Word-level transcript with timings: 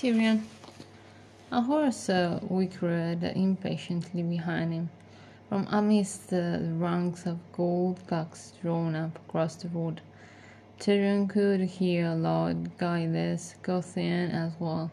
Tyrion. 0.00 0.40
A 1.52 1.60
horse 1.60 2.08
uh, 2.08 2.40
whickered 2.48 3.22
impatiently 3.22 4.22
behind 4.22 4.72
him. 4.72 4.88
From 5.50 5.66
amidst 5.70 6.30
the 6.30 6.72
ranks 6.78 7.26
of 7.26 7.36
gold 7.52 8.00
cocks 8.06 8.54
drawn 8.62 8.94
up 8.94 9.14
across 9.16 9.56
the 9.56 9.68
road, 9.68 10.00
Tyrion 10.78 11.28
could 11.28 11.60
hear 11.60 12.14
Lord 12.14 12.70
Giles 12.78 13.56
Gothian 13.62 14.30
as 14.30 14.52
well. 14.58 14.90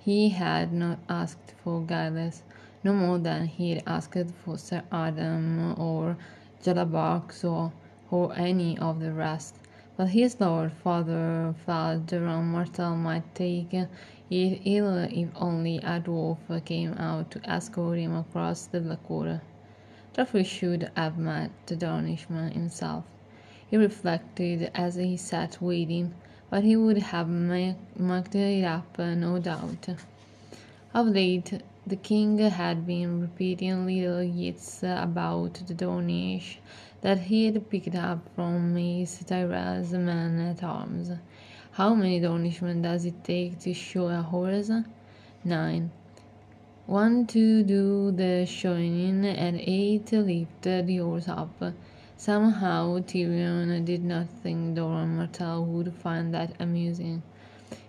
He 0.00 0.30
had 0.30 0.72
not 0.72 0.98
asked 1.08 1.54
for 1.62 1.84
Giles, 1.88 2.42
no 2.82 2.92
more 2.92 3.20
than 3.20 3.46
he 3.46 3.70
had 3.74 3.84
asked 3.86 4.32
for 4.44 4.58
Sir 4.58 4.82
Adam 4.90 5.78
or 5.78 6.16
Jalabhar 6.60 7.22
Xho 7.28 7.44
or, 7.52 7.72
or 8.10 8.36
any 8.36 8.76
of 8.78 8.98
the 8.98 9.12
rest. 9.12 9.54
But 10.00 10.12
his 10.12 10.40
lord 10.40 10.72
father 10.72 11.54
felt 11.66 12.06
Doran 12.06 12.46
Martell 12.46 12.96
might 12.96 13.34
take 13.34 13.74
ill 14.30 14.96
if 14.96 15.28
only 15.36 15.76
a 15.76 16.00
dwarf 16.00 16.64
came 16.64 16.94
out 16.94 17.30
to 17.32 17.40
escort 17.44 17.98
him 17.98 18.16
across 18.16 18.64
the 18.64 18.80
Blackwater. 18.80 19.42
Joffrey 20.14 20.46
should 20.46 20.90
have 20.96 21.18
met 21.18 21.50
the 21.66 21.76
Dornishman 21.76 22.54
himself, 22.54 23.04
he 23.68 23.76
reflected 23.76 24.70
as 24.74 24.94
he 24.94 25.18
sat 25.18 25.60
waiting, 25.60 26.14
but 26.48 26.64
he 26.64 26.76
would 26.76 26.96
have 26.96 27.28
mucked 27.28 28.34
it 28.34 28.64
up, 28.64 28.98
no 28.98 29.38
doubt. 29.38 29.86
Of 30.94 31.08
late, 31.08 31.62
the 31.86 31.96
king 31.96 32.38
had 32.38 32.86
been 32.86 33.20
repeating 33.20 33.84
little 33.84 34.22
yits 34.22 34.82
about 34.82 35.60
the 35.66 35.74
Dornish 35.74 36.56
that 37.02 37.18
he 37.18 37.46
had 37.46 37.70
picked 37.70 37.94
up 37.94 38.18
from 38.34 38.76
his 38.76 39.24
Tyrell's 39.24 39.92
men 39.92 40.38
at 40.40 40.62
arms. 40.62 41.10
How 41.72 41.94
many 41.94 42.20
Dornishmen 42.20 42.82
does 42.82 43.06
it 43.06 43.24
take 43.24 43.58
to 43.60 43.72
show 43.72 44.08
a 44.08 44.20
horse? 44.20 44.70
Nine. 45.42 45.90
One 46.86 47.26
to 47.28 47.62
do 47.62 48.10
the 48.10 48.44
showing 48.44 49.24
and 49.24 49.60
eight 49.60 50.06
to 50.06 50.20
lift 50.20 50.62
the 50.62 50.96
horse 50.98 51.28
up. 51.28 51.62
Somehow 52.16 52.98
Tyrion 52.98 53.84
did 53.86 54.04
not 54.04 54.28
think 54.42 54.74
Doran 54.74 55.16
Martell 55.16 55.64
would 55.64 55.94
find 55.94 56.34
that 56.34 56.52
amusing. 56.60 57.22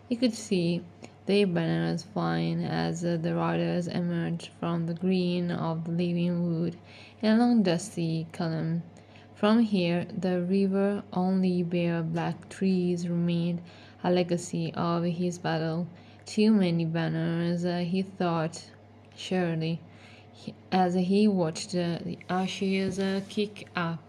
He 0.08 0.16
could 0.16 0.34
see 0.34 0.84
their 1.26 1.48
banners 1.48 2.04
flying 2.04 2.64
as 2.64 3.02
the 3.02 3.36
riders 3.36 3.88
emerged 3.88 4.52
from 4.60 4.86
the 4.86 4.94
green 4.94 5.52
of 5.52 5.84
the 5.84 5.92
living 5.92 6.62
wood 6.62 6.78
in 7.22 7.32
a 7.32 7.38
long 7.38 7.64
dusty 7.64 8.28
column. 8.32 8.84
From 9.42 9.62
here, 9.62 10.06
the 10.16 10.40
river, 10.40 11.02
only 11.14 11.64
bare 11.64 12.04
black 12.04 12.48
trees 12.48 13.10
remained, 13.10 13.64
a 14.04 14.12
legacy 14.12 14.72
of 14.76 15.04
his 15.04 15.40
battle. 15.40 15.88
Too 16.28 16.52
many 16.52 16.86
banners, 16.86 17.66
uh, 17.66 17.80
he 17.80 18.04
thought, 18.04 18.64
surely, 19.16 19.82
as 20.72 20.94
he 20.94 21.28
watched 21.28 21.74
uh, 21.74 21.98
the 22.06 22.20
ashes 22.30 23.00
uh, 23.00 23.22
kick 23.30 23.68
up 23.76 24.04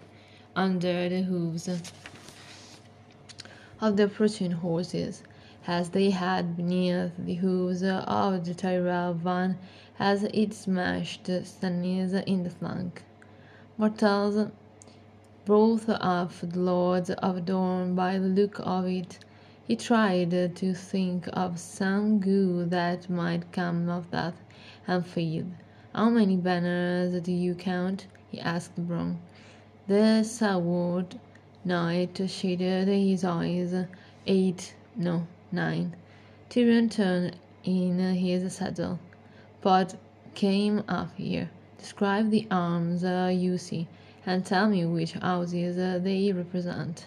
under 0.55 1.09
the 1.09 1.23
hooves 1.23 1.67
of 3.81 3.97
the 3.97 4.05
approaching 4.05 4.51
horses, 4.51 5.23
as 5.67 5.89
they 5.89 6.11
had 6.11 6.59
beneath 6.59 7.13
the 7.19 7.37
hoofs 7.37 7.83
of 7.83 8.45
the 8.45 8.53
Tyrell 8.53 9.15
van 9.15 9.57
as 9.99 10.25
it 10.25 10.53
smashed 10.53 11.25
Stannis 11.25 12.23
in 12.27 12.43
the 12.43 12.51
flank. 12.51 13.03
Martells 13.79 14.51
brought 15.45 15.89
up 15.89 16.33
the 16.41 16.59
lords 16.59 17.11
of 17.11 17.45
Dorne 17.45 17.95
by 17.95 18.19
the 18.19 18.29
look 18.29 18.61
of 18.61 18.87
it. 18.87 19.19
He 19.67 19.77
tried 19.77 20.31
to 20.31 20.75
think 20.75 21.29
of 21.33 21.59
some 21.59 22.21
good 22.21 22.71
that 22.71 23.11
might 23.11 23.51
come 23.53 23.89
of 23.89 24.11
that, 24.11 24.35
and 24.87 25.05
failed. 25.07 25.51
How 25.95 26.11
many 26.11 26.37
banners 26.37 27.21
do 27.23 27.33
you 27.33 27.55
count? 27.55 28.07
he 28.31 28.41
asked 28.41 28.77
Bronn. 28.77 29.17
The 29.89 30.23
soured 30.23 31.19
knight 31.65 32.21
shaded 32.29 32.89
his 32.89 33.25
eyes. 33.25 33.75
Eight, 34.27 34.75
no, 34.97 35.27
nine. 35.51 35.97
Tyrion 36.49 36.91
turned 36.91 37.37
in 37.65 37.99
his 37.99 38.55
saddle. 38.55 38.99
But 39.61 39.97
came 40.35 40.83
up 40.89 41.15
here. 41.17 41.51
Describe 41.79 42.31
the 42.31 42.47
arms 42.51 43.05
uh, 43.05 43.31
you 43.35 43.59
see, 43.59 43.89
and 44.25 44.45
tell 44.47 44.69
me 44.69 44.85
which 44.85 45.15
houses 45.15 45.77
uh, 45.77 45.99
they 46.03 46.33
represent. 46.33 47.07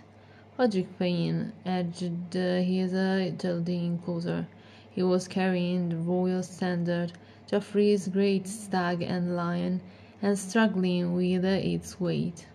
Podrick 0.58 0.88
Payne 1.00 1.54
edged 1.66 2.34
his 2.34 2.94
uh, 2.94 3.32
gelding 3.38 4.00
closer. 4.00 4.48
He 4.90 5.04
was 5.04 5.28
carrying 5.28 5.90
the 5.90 5.98
royal 5.98 6.44
standard, 6.44 7.14
Joffrey's 7.50 8.08
great 8.08 8.48
stag 8.48 9.02
and 9.02 9.36
lion, 9.36 9.82
and 10.22 10.40
struggling 10.40 11.14
with 11.14 11.46
its 11.46 12.00
weight. 12.00 12.48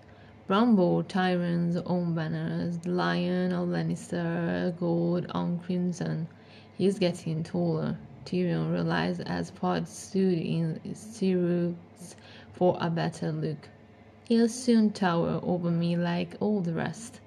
Bronn 0.49 0.75
bore 0.75 1.05
Tyrion's 1.05 1.77
own 1.87 2.15
banners, 2.15 2.79
the 2.79 2.91
Lion 2.91 3.53
of 3.53 3.69
Lannister, 3.69 4.77
gold 4.81 5.27
on 5.31 5.59
crimson. 5.61 6.27
He's 6.77 6.99
getting 6.99 7.45
taller, 7.45 7.97
Tyrion 8.25 8.73
realized 8.73 9.21
as 9.27 9.51
Pod 9.51 9.87
stood 9.87 10.39
in 10.39 10.81
stirrups 10.95 12.17
for 12.53 12.77
a 12.81 12.91
better 12.91 13.31
look. 13.31 13.69
He'll 14.31 14.49
soon 14.49 14.93
tower 14.93 15.41
over 15.43 15.73
me 15.73 15.97
like 15.97 16.37
all 16.39 16.61
the 16.61 16.73
rest. 16.73 17.19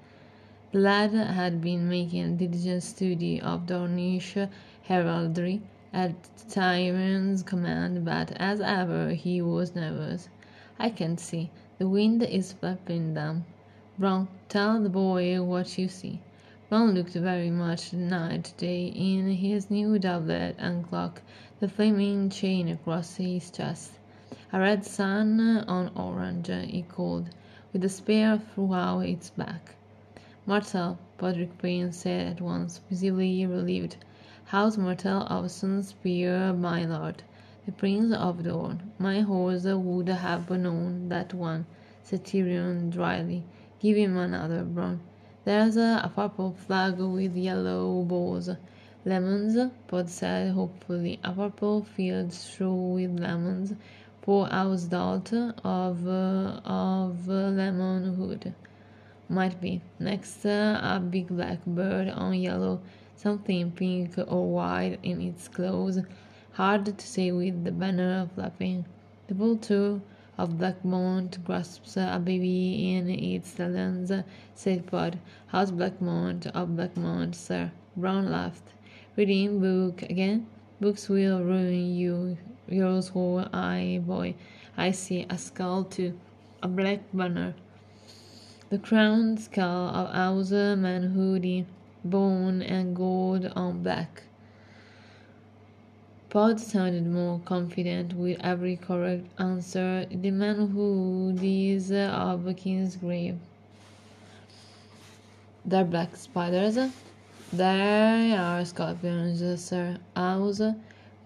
The 0.71 0.79
lad 0.79 1.11
had 1.11 1.59
been 1.59 1.89
making 1.89 2.23
a 2.23 2.29
diligent 2.29 2.81
study 2.81 3.41
of 3.41 3.65
Dornish 3.65 4.47
heraldry 4.83 5.61
at 5.91 6.13
Tyrion's 6.47 7.43
command, 7.43 8.05
but 8.05 8.31
as 8.37 8.61
ever 8.61 9.09
he 9.09 9.41
was 9.41 9.75
nervous. 9.75 10.29
I 10.79 10.91
can 10.91 11.17
see. 11.17 11.49
The 11.77 11.89
wind 11.89 12.23
is 12.23 12.53
flapping 12.53 13.15
them. 13.15 13.43
Bronn, 13.99 14.29
tell 14.47 14.81
the 14.81 14.87
boy 14.87 15.43
what 15.43 15.77
you 15.77 15.89
see. 15.89 16.21
Bronn 16.71 16.93
looked 16.93 17.15
very 17.15 17.51
much 17.51 17.91
the 17.91 17.97
knight 17.97 18.45
today 18.45 18.85
in 18.85 19.29
his 19.29 19.69
new 19.69 19.99
doublet 19.99 20.55
and 20.57 20.87
cloak, 20.87 21.21
the 21.59 21.67
flaming 21.67 22.29
chain 22.29 22.69
across 22.69 23.17
his 23.17 23.51
chest. 23.51 23.99
A 24.55 24.59
red 24.59 24.85
sun 24.85 25.39
on 25.67 25.89
orange, 25.95 26.45
he 26.69 26.83
called, 26.83 27.27
with 27.73 27.83
a 27.83 27.89
spear 27.89 28.39
throughout 28.53 28.99
its 28.99 29.31
back. 29.31 29.73
Martell, 30.45 30.99
Podrick 31.17 31.57
Payne 31.57 31.91
said 31.91 32.33
at 32.33 32.39
once, 32.39 32.79
visibly 32.87 33.47
relieved. 33.47 33.97
House 34.45 34.77
Martell 34.77 35.23
of 35.23 35.45
Sunspear, 35.45 36.55
my 36.55 36.85
lord. 36.85 37.23
The 37.65 37.71
Prince 37.71 38.13
of 38.13 38.43
Dorne. 38.43 38.91
My 38.99 39.21
horse 39.21 39.63
would 39.65 40.09
have 40.09 40.51
known 40.51 41.09
that 41.09 41.33
one, 41.33 41.65
said 42.03 42.23
Tyrion 42.23 42.91
dryly. 42.91 43.43
Give 43.79 43.97
him 43.97 44.15
another, 44.17 44.63
Bronn. 44.63 44.99
There's 45.45 45.77
a 45.77 46.11
purple 46.13 46.51
flag 46.51 46.99
with 46.99 47.35
yellow 47.35 48.03
balls. 48.03 48.51
Lemons, 49.03 49.71
Pod 49.87 50.09
said 50.09 50.51
hopefully. 50.51 51.19
A 51.23 51.31
purple 51.31 51.83
field 51.83 52.31
strewn 52.31 52.93
with 52.93 53.19
lemons. 53.19 53.73
Poor 54.23 54.47
Ausdalt 54.47 55.31
of, 55.63 56.07
uh, 56.07 56.59
of 56.65 57.27
Lemonwood. 57.27 58.53
Might 59.29 59.61
be. 59.61 59.81
Next, 59.99 60.45
uh, 60.45 60.79
a 60.81 60.99
big 60.99 61.27
black 61.27 61.63
bird 61.65 62.09
on 62.09 62.33
yellow, 62.33 62.81
something 63.15 63.71
pink 63.71 64.17
or 64.17 64.51
white 64.51 64.97
in 65.03 65.21
its 65.21 65.47
claws 65.47 65.99
hard 66.53 66.85
to 66.85 67.07
say 67.07 67.31
with 67.31 67.63
the 67.63 67.71
banner 67.71 68.29
flapping. 68.35 68.85
The 69.27 69.33
vulture 69.33 69.99
of 70.37 70.51
Blackmont 70.51 71.43
grasps 71.43 71.97
a 71.97 72.21
baby 72.23 72.93
in 72.93 73.09
its 73.09 73.53
talons, 73.53 74.11
said 74.53 74.85
Pod. 74.85 75.17
How's 75.47 75.71
Blackmont 75.71 76.45
of 76.47 76.69
Blackmont, 76.69 77.33
sir? 77.33 77.71
Bronn 77.99 78.29
laughed. 78.29 78.73
Reading 79.17 79.59
book 79.59 80.03
again? 80.03 80.45
Books 80.79 81.09
will 81.09 81.43
ruin 81.43 81.95
you, 81.95 82.37
yours 82.73 83.09
whole 83.09 83.47
eye, 83.53 84.01
boy. 84.05 84.35
I 84.75 84.91
see 84.91 85.25
a 85.29 85.37
skull 85.37 85.83
too, 85.83 86.19
a 86.61 86.67
black 86.67 87.01
banner. 87.13 87.53
The 88.69 88.79
crowned 88.79 89.39
skull 89.39 89.89
of 89.89 90.13
House 90.13 90.51
Manwoody, 90.51 91.65
bone 92.03 92.61
and 92.61 92.95
gold 92.95 93.51
on 93.55 93.83
black. 93.83 94.23
Pod 96.29 96.59
sounded 96.59 97.05
more 97.05 97.39
confident 97.45 98.13
with 98.13 98.39
every 98.41 98.75
correct 98.75 99.27
answer. 99.39 100.07
The 100.09 100.31
man 100.31 100.69
who 100.69 101.37
is 101.39 101.91
of 101.91 102.41
Kingsgrave. 102.45 103.37
They're 105.63 105.85
black 105.85 106.15
spiders. 106.15 106.79
They 107.53 108.33
are 108.35 108.65
scorpions, 108.65 109.63
sir. 109.63 109.97
Owls, 110.15 110.59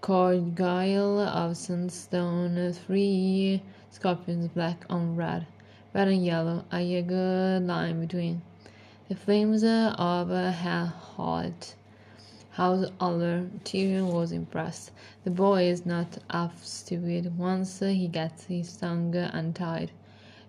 Guile 0.00 1.18
of 1.18 1.56
Sunstone, 1.56 2.72
three 2.72 3.60
scorpions, 3.90 4.46
black 4.48 4.86
on 4.88 5.16
red, 5.16 5.46
red 5.92 6.06
and 6.06 6.24
yellow, 6.24 6.64
a 6.72 7.02
good 7.02 7.66
line 7.66 8.00
between. 8.00 8.42
The 9.08 9.16
flames 9.16 9.64
of 9.64 10.28
Hellholt 10.28 11.74
How's 12.50 12.90
Oliver? 13.00 13.50
Tyrion 13.64 14.12
was 14.12 14.30
impressed. 14.32 14.92
The 15.24 15.30
boy 15.30 15.64
is 15.64 15.84
not 15.84 16.18
half 16.30 16.64
stupid. 16.64 17.36
Once 17.36 17.80
he 17.80 18.06
gets 18.06 18.44
his 18.44 18.76
tongue 18.76 19.14
untied. 19.16 19.90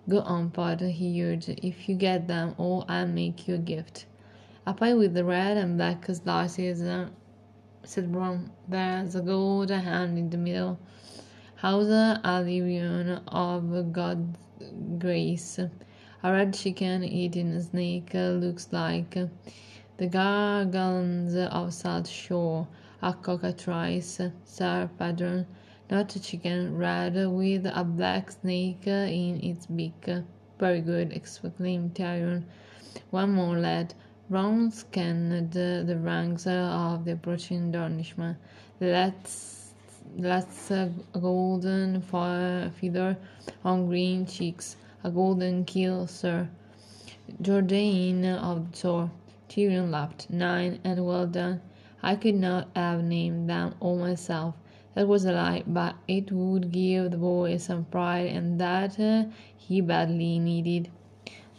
Go 0.08 0.20
on, 0.20 0.50
Pod, 0.50 0.80
he 0.80 1.24
urged. 1.24 1.48
If 1.62 1.88
you 1.88 1.96
get 1.96 2.28
them 2.28 2.54
all, 2.56 2.84
I'll 2.88 3.06
make 3.06 3.48
you 3.48 3.54
a 3.56 3.58
gift. 3.58 4.06
A 4.66 4.74
pie 4.74 4.94
with 4.94 5.14
the 5.14 5.24
red 5.24 5.56
and 5.56 5.76
black 5.76 6.06
slices, 6.06 6.82
said 7.84 8.12
Bronn. 8.12 8.50
There's 8.68 9.14
a 9.14 9.20
gold 9.20 9.70
hand 9.70 10.18
in 10.18 10.30
the 10.30 10.36
middle. 10.36 10.78
How's 11.56 11.88
a 11.88 12.20
Allyrion 12.24 13.22
of 13.28 13.92
God's 13.92 14.38
grace? 14.98 15.58
A 16.22 16.32
red 16.32 16.54
chicken 16.54 17.02
eating 17.02 17.52
a 17.52 17.62
snake 17.62 18.12
looks 18.14 18.68
like 18.72 19.10
the 19.96 20.06
Gargalens 20.06 21.34
of 21.34 21.74
Salt 21.74 22.06
Shore, 22.06 22.68
a 23.02 23.12
cockatrice, 23.12 24.20
sir 24.44 24.90
pattern, 24.98 25.46
not 25.90 26.14
a 26.16 26.20
chicken, 26.20 26.76
red 26.76 27.14
with 27.28 27.66
a 27.66 27.84
black 27.84 28.30
snake 28.30 28.86
in 28.86 29.42
its 29.42 29.66
beak. 29.66 30.08
Very 30.58 30.80
good, 30.80 31.12
exclaimed 31.12 31.94
Tyrion. 31.94 32.44
One 33.10 33.32
more, 33.32 33.58
lad. 33.58 33.94
Bronn 34.30 34.70
scanned 34.70 35.50
the 35.50 35.98
ranks 36.00 36.46
of 36.46 37.04
the 37.04 37.14
approaching 37.14 37.72
Dornishmen. 37.72 38.36
Let's 38.78 39.74
let's 40.16 40.70
a 40.70 40.92
golden 41.12 42.00
feather 42.00 43.16
on 43.64 43.86
green 43.86 44.26
cheeks, 44.26 44.76
a 45.02 45.10
golden 45.10 45.64
keel, 45.64 46.06
sir. 46.06 46.48
Jordayne 47.42 48.24
of 48.24 48.70
the 48.70 48.78
Tor. 48.78 49.10
Tyrion 49.48 49.90
laughed. 49.90 50.30
Nine, 50.30 50.78
and 50.84 51.04
well 51.04 51.26
done. 51.26 51.60
I 52.00 52.14
could 52.14 52.36
not 52.36 52.68
have 52.76 53.02
named 53.02 53.50
them 53.50 53.74
all 53.80 53.98
myself. 53.98 54.54
That 54.94 55.08
was 55.08 55.24
a 55.24 55.32
lie, 55.32 55.64
but 55.66 55.96
it 56.06 56.30
would 56.30 56.70
give 56.70 57.10
the 57.10 57.16
boy 57.16 57.56
some 57.56 57.84
pride, 57.84 58.28
and 58.28 58.60
that 58.60 59.00
uh, 59.00 59.24
he 59.56 59.80
badly 59.80 60.38
needed. 60.38 60.88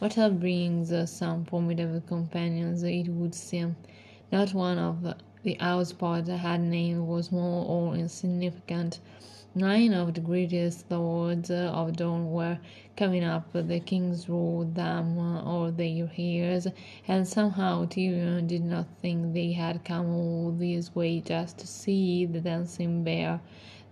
Martell 0.01 0.31
brings 0.31 0.91
uh, 0.91 1.05
some 1.05 1.45
formidable 1.45 2.01
companions, 2.01 2.81
it 2.81 3.07
would 3.07 3.35
seem. 3.35 3.75
Not 4.31 4.51
one 4.51 4.79
of 4.79 5.13
the 5.43 5.57
outposts 5.59 6.27
had 6.27 6.61
named 6.61 7.07
was 7.07 7.31
more 7.31 7.63
or 7.67 7.93
insignificant. 7.93 8.99
Nine 9.53 9.93
of 9.93 10.15
the 10.15 10.19
greatest 10.19 10.89
lords 10.89 11.51
of 11.51 11.95
Dorne 11.97 12.31
were 12.31 12.57
coming 12.97 13.23
up. 13.23 13.53
The 13.53 13.79
kings 13.79 14.27
ruled 14.27 14.73
them 14.73 15.19
or 15.19 15.69
their 15.69 16.09
heirs, 16.17 16.65
and 17.07 17.27
somehow 17.27 17.85
Tyrion 17.85 18.47
did 18.47 18.63
not 18.65 18.87
think 19.03 19.35
they 19.35 19.51
had 19.51 19.85
come 19.85 20.09
all 20.09 20.51
this 20.51 20.95
way 20.95 21.19
just 21.19 21.59
to 21.59 21.67
see 21.67 22.25
the 22.25 22.41
dancing 22.41 23.03
bear. 23.03 23.39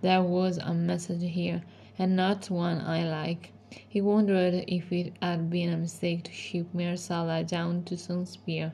There 0.01 0.23
was 0.23 0.57
a 0.57 0.73
message 0.73 1.29
here, 1.29 1.61
and 1.99 2.15
not 2.15 2.49
one 2.49 2.79
I 2.79 3.03
like. 3.03 3.51
He 3.87 3.99
wondered 3.99 4.63
if 4.69 4.91
it 4.93 5.13
had 5.21 5.49
been 5.49 5.73
a 5.73 5.77
mistake 5.77 6.23
to 6.23 6.31
ship 6.31 6.67
Myrcella 6.73 7.45
down 7.45 7.83
to 7.83 7.95
Sunspear. 7.95 8.71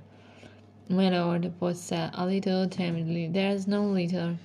My 0.88 1.10
lord, 1.10 1.52
Pod 1.60 1.76
said 1.76 2.12
a 2.14 2.24
little 2.28 2.70
timidly, 2.70 3.28
there's 3.28 3.68
no 3.68 3.84
little. 3.84 4.38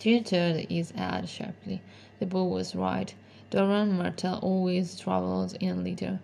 Tyrion 0.00 0.26
turned 0.26 0.68
his 0.68 0.90
head 0.90 1.28
sharply. 1.28 1.80
The 2.18 2.26
boy 2.26 2.42
was 2.42 2.74
right. 2.74 3.14
Doran 3.50 3.96
Martell 3.96 4.40
always 4.42 4.98
travelled 4.98 5.56
in 5.60 5.84
litter. 5.84 6.18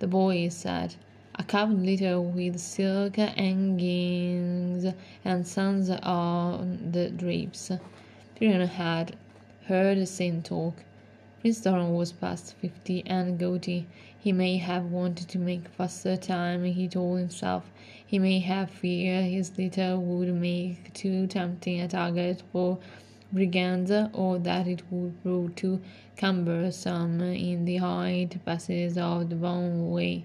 The 0.00 0.08
boy 0.08 0.48
said, 0.48 0.96
a 1.36 1.44
covered 1.44 1.78
litter 1.78 2.20
with 2.20 2.58
silk 2.58 3.16
hangings 3.16 4.92
and 5.24 5.46
suns 5.46 5.90
on 5.90 6.90
the 6.90 7.10
drapes. 7.10 7.70
Tyrion 8.34 8.66
had 8.66 9.16
heard 9.66 9.98
the 9.98 10.06
same 10.06 10.42
talk. 10.42 10.74
Prince 11.44 11.60
Doran 11.60 11.92
was 11.92 12.10
past 12.10 12.54
fifty 12.54 13.02
and 13.04 13.38
gouty. 13.38 13.84
He 14.18 14.32
may 14.32 14.56
have 14.56 14.86
wanted 14.86 15.28
to 15.28 15.38
make 15.38 15.68
faster 15.68 16.16
time, 16.16 16.64
he 16.64 16.88
told 16.88 17.18
himself. 17.18 17.70
He 18.06 18.18
may 18.18 18.38
have 18.38 18.70
feared 18.70 19.26
his 19.26 19.52
litter 19.58 19.98
would 19.98 20.34
make 20.34 20.94
too 20.94 21.26
tempting 21.26 21.82
a 21.82 21.88
target 21.88 22.42
for 22.50 22.78
brigands, 23.30 23.92
or 24.14 24.38
that 24.38 24.66
it 24.66 24.90
would 24.90 25.22
prove 25.22 25.54
too 25.54 25.82
cumbersome 26.16 27.20
in 27.20 27.66
the 27.66 27.76
hide 27.76 28.40
passes 28.46 28.96
of 28.96 29.28
the 29.28 29.36
Boneway. 29.36 30.24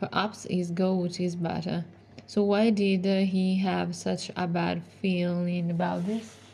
Perhaps 0.00 0.46
his 0.48 0.70
goat 0.70 1.20
is 1.20 1.36
better. 1.36 1.84
So 2.26 2.42
why 2.42 2.70
did 2.70 3.04
he 3.04 3.56
have 3.56 3.94
such 3.94 4.30
a 4.34 4.46
bad 4.46 4.82
feeling 5.02 5.70
about 5.70 6.06
this? 6.06 6.45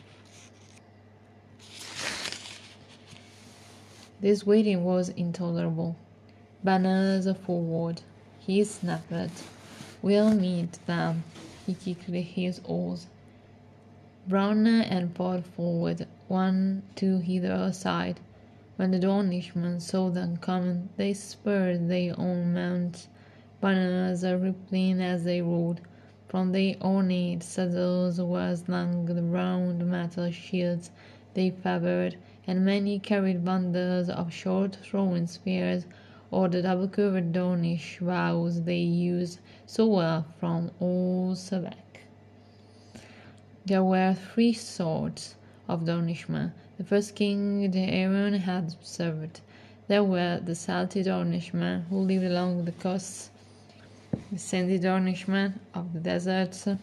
This 4.23 4.47
waiting 4.47 4.85
was 4.85 5.09
intolerable. 5.09 5.97
Banners 6.63 7.27
forward. 7.39 8.03
He 8.39 8.63
snapped. 8.63 9.43
We'll 10.01 10.33
meet 10.33 10.79
them. 10.87 11.25
He 11.67 11.75
kicked 11.75 12.05
his 12.05 12.61
oars. 12.65 13.09
Bronn 14.29 14.69
and 14.69 15.13
Pod 15.13 15.45
forward, 15.45 16.07
one 16.29 16.85
to 16.95 17.21
either 17.27 17.73
side. 17.73 18.21
When 18.77 18.93
the 18.93 19.01
Dornishmen 19.01 19.81
saw 19.81 20.09
them 20.09 20.37
coming, 20.37 20.91
they 20.97 21.15
spurred 21.15 21.89
their 21.89 22.15
own 22.17 22.55
mounts, 22.55 23.09
banners 23.61 24.23
rippling 24.23 25.01
as 25.01 25.25
they 25.25 25.43
rode. 25.43 25.81
From 26.29 26.53
their 26.53 26.77
ornate 26.81 27.43
saddles 27.43 28.21
were 28.21 28.55
slung 28.55 29.07
the 29.07 29.21
round 29.21 29.85
metal 29.85 30.31
shields 30.31 30.93
they 31.35 31.51
favored, 31.51 32.17
and 32.47 32.65
many 32.65 32.99
carried 32.99 33.44
bundles 33.44 34.09
of 34.09 34.33
short 34.33 34.77
throwing 34.83 35.27
spears 35.27 35.87
or 36.31 36.49
the 36.49 36.62
double-covered 36.62 37.33
Dornish 37.33 38.00
bows 38.00 38.62
they 38.62 38.79
used 38.79 39.39
so 39.67 39.87
well 39.87 40.27
from 40.41 40.71
old 40.81 41.37
Sebek. 41.37 42.06
There 43.65 43.85
were 43.85 44.15
three 44.15 44.53
sorts 44.53 45.37
of 45.69 45.85
Dornishmen. 45.85 46.53
The 46.79 46.85
first 46.85 47.15
king 47.15 47.71
Aeron 47.77 48.35
had 48.35 48.75
served. 48.83 49.41
There 49.87 50.03
were 50.03 50.41
the 50.44 50.55
salty 50.55 51.03
Dornishmen 51.03 51.85
who 51.91 51.99
lived 51.99 52.25
along 52.25 52.65
the 52.65 52.73
coasts, 52.73 53.31
the 54.33 54.39
sandy 54.39 54.79
Dornishmen 54.79 55.61
of 55.75 55.93
the 55.93 56.00
deserts 56.00 56.67
and 56.67 56.81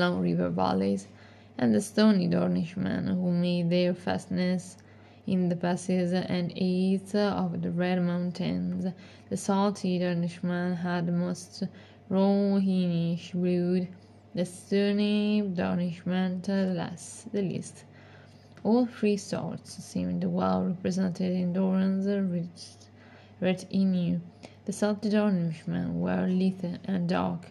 long 0.00 0.20
river 0.20 0.50
valleys, 0.50 1.06
and 1.58 1.74
the 1.74 1.80
stony 1.80 2.28
Dornishmen 2.28 3.08
who 3.08 3.32
made 3.32 3.68
their 3.68 3.92
fastness 3.92 4.76
in 5.26 5.48
the 5.48 5.56
passes 5.56 6.12
and 6.12 6.52
heights 6.52 7.14
of 7.14 7.60
the 7.62 7.70
Red 7.70 8.00
Mountains. 8.00 8.86
The 9.28 9.36
salty 9.36 9.98
Dornishmen 9.98 10.76
had 10.76 11.06
the 11.06 11.12
most 11.12 11.64
Rhoynish 12.08 13.32
brood 13.32 13.88
the 14.34 14.46
surname 14.46 15.54
Dornishment 15.54 16.46
less 16.46 17.26
the 17.32 17.42
least. 17.42 17.84
All 18.62 18.86
three 18.86 19.16
sorts 19.16 19.72
seemed 19.84 20.22
well 20.22 20.64
represented 20.64 21.32
in 21.32 21.52
Doran's 21.52 22.06
retinue. 23.40 24.20
The 24.64 24.72
salty 24.72 25.10
Dornishmen 25.10 26.00
were 26.00 26.28
lithe 26.28 26.78
and 26.84 27.08
dark, 27.08 27.50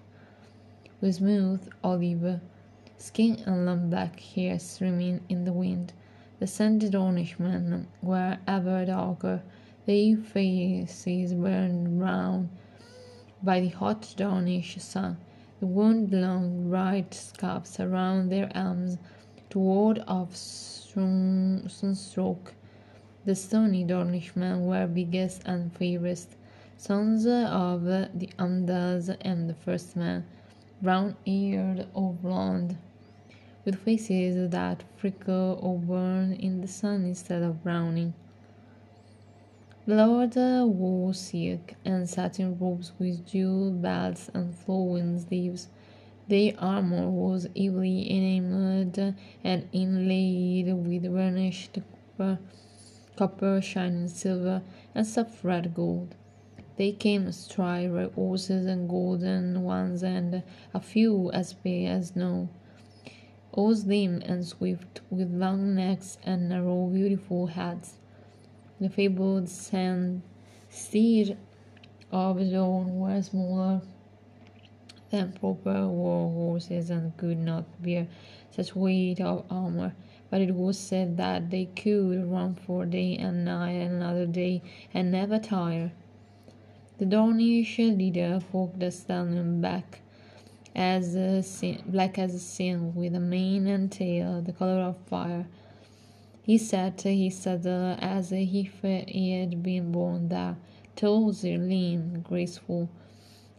with 1.01 1.15
smooth 1.15 1.67
olive 1.83 2.39
skin 2.97 3.41
and 3.45 3.65
long 3.65 3.89
black 3.89 4.19
hair 4.19 4.59
streaming 4.59 5.21
in 5.29 5.45
the 5.45 5.53
wind. 5.53 5.93
The 6.39 6.45
Dornishmen 6.45 7.87
were 8.01 8.37
ever 8.47 8.85
darker, 8.85 9.41
their 9.85 10.17
faces 10.17 11.33
burned 11.33 11.97
brown 11.97 12.49
by 13.41 13.59
the 13.59 13.69
hot 13.69 14.13
Dornish 14.17 14.79
sun. 14.79 15.17
The 15.59 15.65
wound 15.65 16.11
long 16.11 16.69
bright 16.69 17.13
scabs 17.13 17.79
around 17.79 18.29
their 18.29 18.51
arms 18.53 18.97
to 19.49 19.59
ward 19.59 20.03
off 20.07 20.35
sunstroke. 20.35 20.93
The 23.25 23.35
stony 23.35 23.83
Dornishmen 23.83 24.61
were 24.61 24.87
biggest 24.87 25.41
and 25.45 25.73
fairest, 25.73 26.35
sons 26.77 27.25
of 27.25 27.83
the 27.83 28.29
Andals 28.37 29.15
and 29.21 29.49
the 29.49 29.55
first 29.55 29.95
man, 29.95 30.25
brown-eared 30.81 31.87
or 31.93 32.13
blond, 32.13 32.77
with 33.67 33.83
faces 33.83 34.49
that 34.49 34.81
flicker 34.95 35.57
or 35.59 35.77
burn 35.77 36.31
in 36.31 36.61
the 36.61 36.67
sun 36.69 37.03
instead 37.03 37.43
of 37.43 37.61
browning. 37.65 38.13
The 39.85 39.95
Lord 39.95 40.35
wore 40.37 41.13
silk 41.13 41.73
and 41.83 42.09
satin 42.09 42.57
robes 42.57 42.93
with 42.97 43.27
jewel 43.27 43.71
belts 43.71 44.29
and 44.33 44.55
flowing 44.55 45.19
sleeves. 45.19 45.67
Their 46.29 46.53
armor 46.57 47.09
was 47.09 47.49
heavily 47.57 48.09
enameled 48.09 49.13
and 49.43 49.67
inlaid 49.73 50.73
with 50.73 51.11
varnished 51.11 51.79
copper, 52.17 52.39
copper, 53.17 53.59
shining 53.61 54.07
silver, 54.07 54.61
and 54.95 55.05
soft 55.05 55.43
red 55.43 55.75
gold. 55.75 56.15
They 56.77 56.93
came 56.93 57.27
astride 57.27 57.91
red 57.91 58.13
horses 58.13 58.65
and 58.65 58.87
golden 58.87 59.61
ones, 59.63 60.03
and 60.03 60.43
a 60.73 60.79
few 60.79 61.29
as 61.31 61.51
pale 61.51 61.91
as 61.91 62.07
snow. 62.07 62.47
All 63.57 63.73
slim 63.73 64.21
and 64.23 64.45
swift, 64.45 65.01
with 65.09 65.33
long 65.33 65.73
necks 65.73 66.19
and 66.23 66.49
narrow, 66.49 66.85
beautiful 66.85 67.47
heads. 67.47 67.97
The 68.79 68.87
fabled 68.87 69.49
sand 69.49 70.21
steed 70.69 71.35
of 72.11 72.37
Dorne 72.37 72.99
were 72.99 73.19
smaller 73.23 73.81
than 75.09 75.31
proper 75.31 75.87
war 75.87 76.29
horses 76.31 76.91
and 76.91 77.17
could 77.17 77.39
not 77.39 77.65
bear 77.81 78.07
such 78.51 78.75
weight 78.75 79.19
of 79.21 79.43
armor, 79.49 79.95
but 80.29 80.41
it 80.41 80.53
was 80.53 80.77
said 80.77 81.17
that 81.17 81.49
they 81.49 81.65
could 81.65 82.29
run 82.29 82.53
for 82.53 82.85
day 82.85 83.17
and 83.17 83.43
night 83.43 83.71
and 83.71 83.95
another 83.95 84.27
day 84.27 84.61
and 84.93 85.11
never 85.11 85.39
tire. 85.39 85.91
The 86.99 87.05
Dornish 87.05 87.79
leader 87.79 88.39
forked 88.39 88.79
the 88.79 88.91
stallion 88.91 89.61
back 89.61 90.01
as 90.77 91.15
a 91.15 91.41
sin, 91.41 91.81
black 91.87 92.19
as 92.19 92.35
a 92.35 92.39
sin, 92.39 92.93
with 92.93 93.15
a 93.15 93.19
mane 93.19 93.65
and 93.65 93.91
tail 93.91 94.41
the 94.43 94.53
color 94.53 94.81
of 94.81 94.95
fire. 95.07 95.47
He 96.43 96.59
sat 96.59 97.01
his 97.01 97.35
saddle 97.35 97.97
as 97.99 98.31
if 98.31 98.81
he 98.83 99.31
had 99.31 99.63
been 99.63 99.91
born 99.91 100.29
there, 100.29 100.55
tall, 100.95 101.33
lean, 101.43 102.21
graceful. 102.21 102.89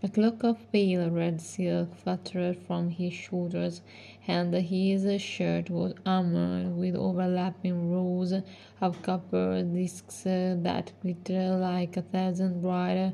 A 0.00 0.08
cloak 0.08 0.44
of 0.44 0.70
pale 0.70 1.10
red 1.10 1.40
silk 1.40 1.92
fluttered 1.96 2.56
from 2.56 2.90
his 2.90 3.12
shoulders, 3.12 3.82
and 4.28 4.54
his 4.54 5.20
shirt 5.20 5.70
was 5.70 5.94
armored 6.06 6.76
with 6.76 6.94
overlapping 6.94 7.90
rows 7.90 8.32
of 8.80 9.02
copper 9.02 9.64
discs 9.64 10.22
that 10.22 10.92
glittered 11.02 11.60
like 11.60 11.96
a 11.96 12.02
thousand 12.02 12.62
bright 12.62 13.12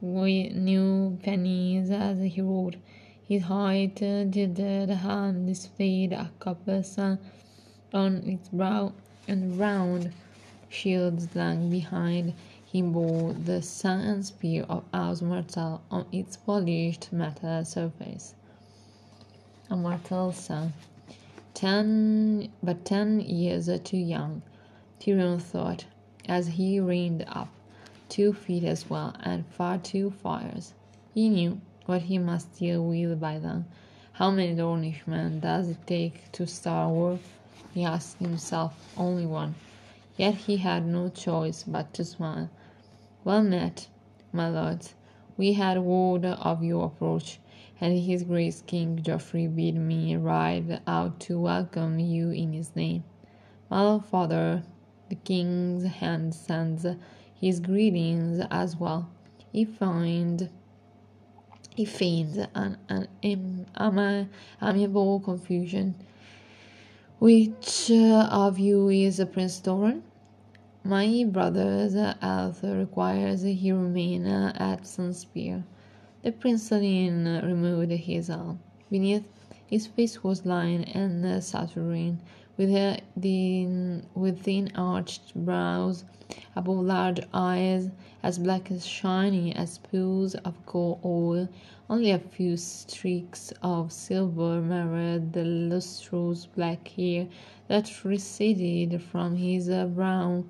new 0.00 1.18
pennies 1.22 1.90
as 1.90 2.18
he 2.18 2.40
rode. 2.40 2.80
His 3.28 3.42
height 3.42 3.96
the 3.96 4.98
hand 5.02 5.48
displayed 5.48 6.12
a 6.12 6.30
copper 6.38 6.84
sun 6.84 7.18
on 7.92 8.18
its 8.18 8.48
brow, 8.50 8.92
and 9.26 9.58
round 9.58 10.12
shield 10.68 11.20
slung 11.20 11.68
behind 11.68 12.34
him 12.64 12.92
bore 12.92 13.32
the 13.32 13.62
sun 13.62 14.00
and 14.02 14.24
spear 14.24 14.62
of 14.68 14.84
House 14.94 15.22
Martell 15.22 15.80
on 15.90 16.06
its 16.12 16.36
polished 16.36 17.12
metal 17.12 17.64
surface. 17.64 18.36
A 19.70 19.76
mortal 19.76 20.30
son, 20.30 20.72
ten 21.52 22.48
but 22.62 22.84
ten 22.84 23.18
years 23.18 23.68
too 23.82 23.96
young, 23.96 24.42
Tyrion 25.00 25.40
thought, 25.40 25.86
as 26.28 26.46
he 26.46 26.78
reined 26.78 27.24
up, 27.26 27.48
two 28.08 28.32
feet 28.32 28.62
as 28.62 28.88
well, 28.88 29.16
and 29.18 29.44
far 29.46 29.78
too 29.78 30.10
fierce. 30.10 30.74
He 31.12 31.28
knew 31.28 31.60
what 31.86 32.02
he 32.02 32.18
must 32.18 32.58
deal 32.58 32.84
with 32.84 33.18
by 33.18 33.38
then. 33.38 33.64
How 34.12 34.30
many 34.30 34.54
Dornishmen 34.54 35.40
does 35.40 35.70
it 35.70 35.86
take 35.86 36.30
to 36.32 36.46
start 36.46 36.90
a 36.90 36.92
war? 36.92 37.18
He 37.72 37.84
asked 37.84 38.18
himself. 38.18 38.72
Only 38.96 39.26
one. 39.26 39.54
Yet 40.16 40.34
he 40.34 40.56
had 40.56 40.86
no 40.86 41.08
choice 41.08 41.62
but 41.62 41.92
to 41.94 42.04
smile. 42.04 42.48
Well 43.24 43.42
met, 43.42 43.88
my 44.32 44.48
lords. 44.48 44.94
We 45.36 45.52
had 45.52 45.78
word 45.78 46.24
of 46.24 46.64
your 46.64 46.86
approach, 46.86 47.38
and 47.80 47.98
his 47.98 48.22
grace 48.22 48.62
King 48.66 48.98
Joffrey 49.02 49.54
bid 49.54 49.76
me 49.76 50.16
ride 50.16 50.80
out 50.86 51.20
to 51.20 51.38
welcome 51.38 51.98
you 51.98 52.30
in 52.30 52.52
his 52.52 52.74
name. 52.74 53.04
My 53.68 53.98
father, 53.98 54.62
the 55.08 55.16
king's 55.16 55.84
hand 55.84 56.34
sends 56.34 56.86
his 57.34 57.60
greetings 57.60 58.40
as 58.50 58.76
well. 58.76 59.10
He 59.52 59.64
find 59.64 60.48
he 61.76 61.84
feigns 61.84 62.38
an, 62.54 62.78
an 62.88 63.06
am, 63.22 64.28
amiable 64.62 65.20
confusion. 65.20 65.94
Which 67.18 67.90
uh, 67.90 68.28
of 68.30 68.58
you 68.58 68.88
is 68.88 69.22
Prince 69.30 69.60
Doran? 69.60 70.02
My 70.84 71.26
brother's 71.28 71.94
uh, 71.94 72.14
health 72.20 72.62
requires 72.62 73.42
he 73.42 73.72
remain 73.72 74.26
uh, 74.26 74.52
at 74.54 74.84
Sunspear. 74.84 75.64
The 76.22 76.32
princeling 76.32 77.26
uh, 77.26 77.46
removed 77.46 77.92
his 77.92 78.30
arm. 78.30 78.60
Beneath, 78.90 79.28
his 79.66 79.86
face 79.86 80.24
was 80.24 80.46
lined 80.46 80.88
and 80.96 81.42
saturnine, 81.44 82.20
with, 82.56 82.70
the, 83.16 84.02
with 84.14 84.42
thin 84.42 84.70
arched 84.74 85.34
brows, 85.34 86.04
above 86.56 86.78
large 86.78 87.20
eyes 87.32 87.90
as 88.22 88.38
black 88.38 88.70
as 88.70 88.84
shiny 88.86 89.54
as 89.54 89.78
pools 89.78 90.34
of 90.36 90.54
coal 90.66 90.98
oil. 91.04 91.48
Only 91.88 92.10
a 92.10 92.18
few 92.18 92.56
streaks 92.56 93.52
of 93.62 93.92
silver 93.92 94.60
marred 94.60 95.32
the 95.32 95.44
lustrous 95.44 96.46
black 96.46 96.88
hair 96.88 97.28
that 97.68 98.04
receded 98.04 99.00
from 99.00 99.36
his 99.36 99.68
brow 99.68 100.44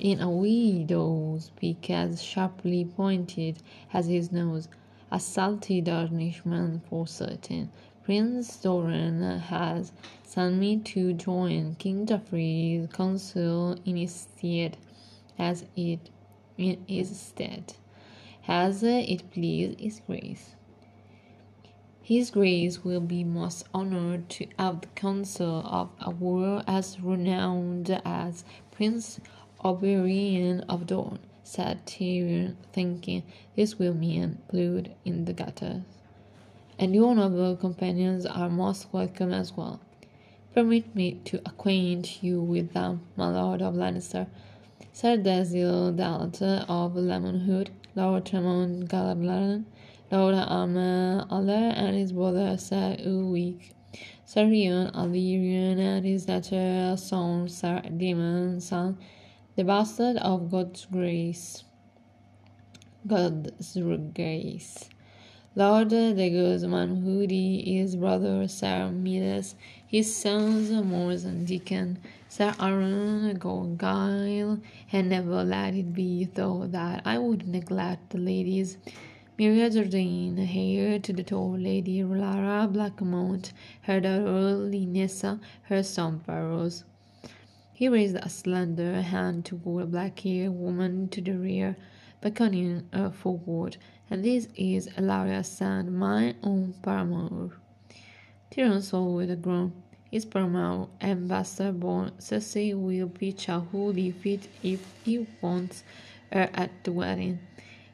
in 0.00 0.20
a 0.20 0.28
widow's 0.30 1.50
peak 1.56 1.90
as 1.90 2.20
sharply 2.20 2.84
pointed 2.84 3.58
as 3.92 4.06
his 4.06 4.32
nose. 4.32 4.68
A 5.12 5.20
salty 5.20 5.80
Dornishman 5.80 6.80
for 6.88 7.06
certain. 7.06 7.70
Prince 8.02 8.56
Doran 8.56 9.22
has 9.38 9.92
me 10.36 10.78
to 10.78 11.12
join 11.12 11.76
King 11.76 12.06
Joffrey's 12.06 12.92
council 12.92 13.78
in 13.84 13.96
his 13.96 14.12
stead, 14.12 14.76
as 15.38 15.64
it 15.76 16.10
in 16.58 16.84
his 16.88 17.18
stead, 17.18 17.74
as 18.48 18.82
it 18.82 19.30
please 19.30 19.76
his 19.78 20.00
grace. 20.06 20.54
His 22.02 22.30
grace 22.30 22.84
will 22.84 23.00
be 23.00 23.22
most 23.22 23.66
honored 23.72 24.28
to 24.30 24.46
have 24.58 24.80
the 24.80 24.88
counsel 24.88 25.62
of 25.66 25.90
a 26.00 26.10
warrior 26.10 26.62
as 26.66 27.00
renowned 27.00 27.90
as 28.04 28.44
Prince 28.72 29.20
Oberyn 29.64 30.64
of 30.68 30.86
Dorne, 30.86 31.20
said 31.42 31.86
Tyrion, 31.86 32.56
thinking 32.72 33.22
this 33.54 33.78
will 33.78 33.94
mean 33.94 34.38
blood 34.50 34.94
in 35.04 35.26
the 35.26 35.32
gutters 35.32 35.82
and 36.78 36.94
your 36.94 37.14
noble 37.14 37.56
companions 37.56 38.26
are 38.26 38.48
most 38.48 38.92
welcome 38.92 39.32
as 39.32 39.56
well. 39.56 39.80
Permit 40.54 40.94
me 40.94 41.14
to 41.24 41.38
acquaint 41.44 42.22
you 42.22 42.40
with 42.40 42.74
them, 42.74 43.00
my 43.16 43.28
lord 43.28 43.60
of 43.60 43.74
Lannister. 43.74 44.28
Sir 44.92 45.16
Deziel 45.16 45.90
Dalt 45.96 46.40
of 46.40 46.94
Lemonwood, 46.94 47.70
Lord 47.96 48.26
Tremont 48.26 48.88
Galablaran, 48.88 49.64
Lord 50.12 50.36
Amel 50.36 51.26
Aller 51.28 51.72
and 51.74 51.96
his 51.96 52.12
brother 52.12 52.56
Sir 52.56 52.96
Uwick, 53.04 53.72
Sir 54.24 54.46
Rion 54.46 54.92
Allyrion 54.92 55.80
and 55.80 56.06
his 56.06 56.28
latter 56.28 56.96
son 56.96 57.48
Sir 57.48 57.82
Daemon 57.96 58.60
son, 58.60 58.96
the 59.56 59.64
bastard 59.64 60.18
of 60.18 60.52
God's 60.52 60.86
grace. 60.86 61.64
God's 63.04 63.76
grace. 64.14 64.88
Lord 65.56 65.90
de 65.90 66.30
Guzman 66.30 67.04
Hoodie, 67.04 67.62
his 67.78 67.94
brother 67.94 68.48
Sir 68.48 68.90
Midas, 68.90 69.54
his 69.94 70.12
sons 70.12 70.72
Mors 70.72 71.22
and 71.22 71.46
Deacon, 71.46 71.98
Sir 72.28 72.52
Aaron 72.58 73.38
Qorgyle, 73.38 74.60
and 74.90 75.08
never 75.08 75.44
let 75.44 75.72
it 75.72 75.94
be 75.94 76.24
thought 76.24 76.72
that 76.72 77.02
I 77.04 77.16
would 77.16 77.46
neglect 77.46 78.10
the 78.10 78.18
ladies. 78.18 78.76
Maria 79.38 79.70
Jordayne, 79.70 80.36
heir 80.36 80.98
to 80.98 81.12
the 81.12 81.22
tall 81.22 81.56
lady 81.56 82.02
Lara 82.02 82.66
Blackmont, 82.66 83.52
her 83.82 84.00
daughter 84.00 84.56
Linessa, 84.68 85.38
her 85.68 85.84
son 85.84 86.18
Perros. 86.26 86.82
He 87.72 87.88
raised 87.88 88.16
a 88.16 88.28
slender 88.28 89.00
hand 89.00 89.44
toward 89.44 89.84
a 89.84 89.86
black-haired 89.86 90.50
woman 90.50 91.08
to 91.10 91.20
the 91.20 91.38
rear, 91.38 91.76
beckoning 92.20 92.88
her 92.92 93.12
forward 93.12 93.76
and 94.10 94.24
this 94.24 94.48
is 94.56 94.88
Ellaria 94.98 95.44
Sand, 95.44 95.96
my 95.96 96.34
own 96.42 96.74
paramour. 96.82 97.50
Tyrion 98.50 98.82
saw 98.82 99.04
with 99.04 99.30
a 99.30 99.36
groan. 99.36 99.83
His 100.14 100.24
paramour 100.24 100.86
and 101.00 101.26
bastard 101.26 101.80
born 101.80 102.12
Cersei 102.20 102.72
will 102.72 103.08
pitch 103.08 103.48
a 103.48 103.60
fit 104.12 104.46
if 104.62 104.86
he 105.02 105.26
wants 105.40 105.82
her 106.32 106.48
at 106.54 106.70
the 106.84 106.92
wedding. 106.92 107.40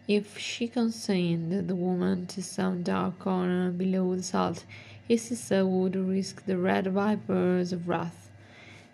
If 0.07 0.37
she 0.37 0.69
consigned 0.69 1.67
the 1.67 1.75
woman 1.75 2.27
to 2.27 2.43
some 2.43 2.83
dark 2.83 3.21
corner 3.21 3.71
below 3.71 4.15
the 4.15 4.23
salt, 4.23 4.67
his 5.09 5.23
sister 5.23 5.65
would 5.65 5.97
risk 5.97 6.45
the 6.45 6.59
red 6.59 6.89
vipers 6.89 7.73
of 7.73 7.89
wrath. 7.89 8.31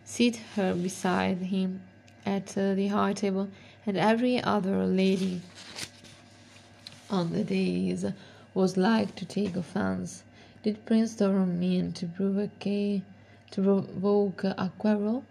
Seat 0.04 0.37
her 0.54 0.73
beside 0.73 1.38
him 1.38 1.83
at 2.25 2.47
the 2.47 2.87
high 2.87 3.12
table, 3.12 3.49
and 3.85 3.97
every 3.97 4.40
other 4.40 4.87
lady 4.87 5.42
on 7.11 7.33
the 7.33 7.42
days 7.42 8.04
was 8.54 8.76
like 8.76 9.16
to 9.16 9.25
take 9.25 9.56
offense. 9.56 10.23
Did 10.62 10.87
Prince 10.87 11.16
Doran 11.16 11.59
mean 11.59 11.90
to 11.95 12.06
provoke, 12.06 12.66
to 13.50 13.62
provoke 13.62 14.45
a 14.45 14.73
quarrel? 14.79 15.25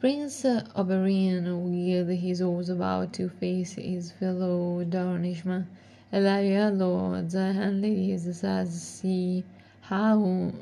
Prince 0.00 0.44
Oberyn 0.44 1.64
wheeled 1.64 2.10
his 2.10 2.40
horse 2.40 2.68
about 2.68 3.12
to 3.14 3.28
face 3.28 3.72
his 3.72 4.12
fellow 4.12 4.84
Dornishman. 4.84 5.66
Ellaria, 6.12 6.70
lords 6.70 7.34
and 7.34 7.80
ladies, 7.80 8.36
says 8.38 8.82
see 8.82 9.44
how 9.80 10.52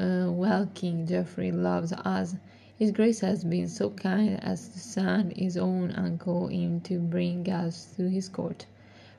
uh, 0.00 0.30
well 0.30 0.68
King 0.74 1.06
Joffrey 1.06 1.52
loves 1.52 1.92
us. 1.92 2.36
His 2.78 2.92
Grace 2.92 3.20
has 3.20 3.44
been 3.44 3.68
so 3.68 3.90
kind 3.90 4.42
as 4.42 4.68
to 4.68 4.78
send 4.78 5.36
his 5.36 5.56
own 5.56 5.90
uncle 5.92 6.48
in 6.48 6.80
to 6.82 6.98
bring 6.98 7.48
us 7.50 7.92
to 7.96 8.08
his 8.08 8.28
court. 8.28 8.66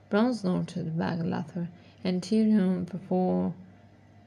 Bronn 0.10 0.34
snorted 0.34 0.98
back 0.98 1.20
laughter, 1.22 1.70
and 2.04 2.22
Tyrion 2.22 2.88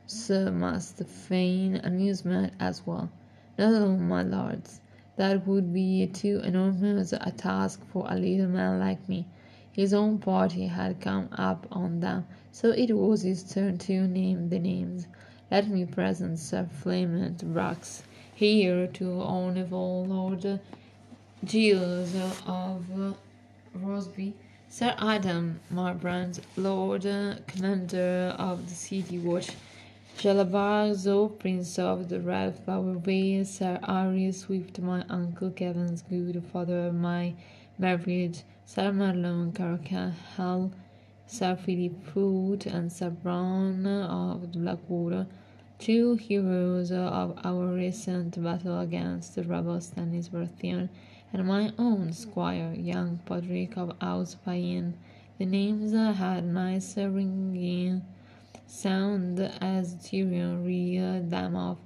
perforce 0.08 0.50
must 0.50 0.98
feign 1.04 1.76
amusement 1.84 2.52
as 2.58 2.84
well. 2.84 3.08
No, 3.56 3.96
my 3.96 4.22
lords. 4.24 4.80
That 5.14 5.46
would 5.46 5.72
be 5.72 6.08
too 6.08 6.40
enormous 6.42 7.12
a 7.12 7.30
task 7.30 7.80
for 7.92 8.06
a 8.08 8.16
little 8.16 8.48
man 8.48 8.80
like 8.80 9.08
me. 9.08 9.26
His 9.70 9.94
own 9.94 10.18
party 10.18 10.66
had 10.66 11.00
come 11.00 11.28
up 11.30 11.68
on 11.70 12.00
them, 12.00 12.26
so 12.50 12.70
it 12.70 12.92
was 12.92 13.22
his 13.22 13.44
turn 13.44 13.78
to 13.78 14.08
name 14.08 14.48
the 14.48 14.58
names. 14.58 15.06
Let 15.52 15.68
me 15.68 15.84
present 15.84 16.40
Sir 16.40 16.68
Flament 16.68 17.44
Brooks, 17.52 18.02
here 18.34 18.88
to 18.88 19.22
Honourable 19.22 20.04
Lord 20.06 20.60
Giles 21.44 22.14
of 22.44 23.16
Rosby, 23.72 24.34
Sir 24.68 24.96
Adam 24.98 25.60
Marbrand, 25.72 26.40
Lord 26.56 27.06
Commander 27.46 28.34
of 28.36 28.68
the 28.68 28.74
City 28.74 29.18
Watch, 29.18 29.50
Jalabhar 30.22 31.36
Prince 31.40 31.80
of 31.80 32.08
the 32.08 32.20
Red 32.20 32.56
Flower 32.56 32.94
Vale, 32.94 33.44
Sir 33.44 33.80
Arya 33.82 34.32
Swift, 34.32 34.78
my 34.78 35.04
uncle 35.10 35.50
Kevan's 35.50 36.02
good 36.02 36.40
father, 36.52 36.92
my 36.92 37.34
marriage, 37.76 38.44
Sir 38.64 38.92
Marlon 38.92 39.52
Crakehall, 39.52 40.70
Sir 41.26 41.56
Philip 41.56 42.04
Foote, 42.04 42.66
and 42.66 42.92
Sir 42.92 43.10
Bronn 43.10 43.84
of 43.84 44.52
the 44.52 44.58
Blackwater, 44.60 45.26
two 45.80 46.14
heroes 46.14 46.92
of 46.92 47.36
our 47.42 47.74
recent 47.74 48.40
battle 48.40 48.78
against 48.78 49.34
the 49.34 49.42
rebel 49.42 49.80
Stannis 49.80 50.28
Baratheon, 50.28 50.88
and 51.32 51.48
my 51.48 51.72
own 51.80 52.12
squire, 52.12 52.72
young 52.74 53.18
Podrick 53.26 53.76
of 53.76 53.98
Auspain. 53.98 54.92
The 55.38 55.46
names 55.46 55.92
had 55.92 56.44
nice 56.44 56.96
ringing 56.96 58.02
sound 58.72 59.38
as 59.60 59.94
Tyrion 59.96 60.64
reeled 60.64 61.28
them 61.30 61.54
off, 61.54 61.76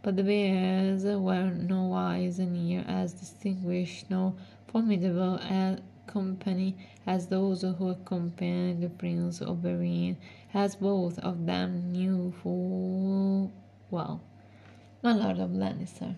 but 0.00 0.14
the 0.14 0.22
bears 0.22 1.02
were 1.02 1.50
no 1.50 1.88
nowise 1.88 2.38
near 2.38 2.84
as 2.86 3.12
distinguished 3.12 4.08
nor 4.08 4.32
formidable 4.68 5.34
a 5.34 5.78
company 6.06 6.76
as 7.04 7.26
those 7.26 7.62
who 7.62 7.88
accompanied 7.88 8.80
the 8.80 8.88
Prince 8.88 9.40
Oberyn, 9.40 10.16
as 10.54 10.76
both 10.76 11.18
of 11.18 11.46
them 11.46 11.90
knew 11.90 12.32
full 12.42 13.50
well. 13.90 14.20
My 15.02 15.14
Lord 15.14 15.40
of 15.40 15.50
Lannister, 15.50 16.14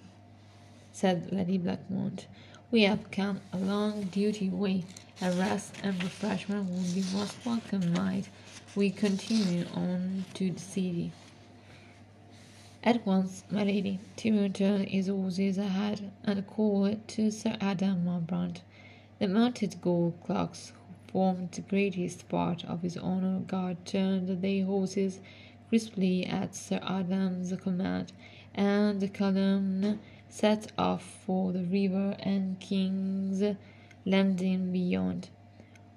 said 0.92 1.32
Lady 1.32 1.58
Blackmont, 1.58 2.26
we 2.70 2.82
have 2.82 3.11
come 3.11 3.40
a 3.54 3.56
long 3.56 4.02
duty 4.02 4.50
way, 4.50 4.85
and 5.23 5.38
rest 5.38 5.75
and 5.82 6.00
refreshment 6.02 6.68
would 6.68 6.94
be 6.94 7.02
most 7.14 7.35
welcome 7.47 7.94
might 7.94 8.28
we 8.75 8.90
continue 8.90 9.64
on 9.75 10.25
to 10.34 10.50
the 10.50 10.60
city. 10.60 11.12
At 12.84 13.06
once, 13.06 13.44
my 13.50 13.64
lady, 13.64 13.98
Tyrion 14.16 14.52
turned 14.52 14.88
his 14.88 15.08
ahead 15.58 16.12
and 16.25 16.46
called 16.46 17.08
to 17.08 17.30
Sir 17.30 17.56
Adam 17.60 18.04
Marbrand. 18.04 18.60
The 19.18 19.28
mounted 19.28 19.80
gold 19.80 20.20
clocks, 20.25 20.70
who 20.70 21.12
formed 21.12 21.52
the 21.52 21.62
greatest 21.62 22.28
part 22.28 22.64
of 22.64 22.82
his 22.82 22.96
honor 22.96 23.40
guard, 23.40 23.84
turned 23.84 24.42
their 24.42 24.64
horses 24.64 25.20
crisply 25.68 26.26
at 26.26 26.54
Sir 26.54 26.80
Adam's 26.82 27.52
command, 27.60 28.12
and 28.54 29.00
the 29.00 29.08
column 29.08 29.98
set 30.28 30.72
off 30.78 31.02
for 31.25 31.52
the 31.52 31.64
river 31.64 32.16
and 32.20 32.60
King's 32.60 33.57
Landing 34.04 34.72
beyond. 34.72 35.28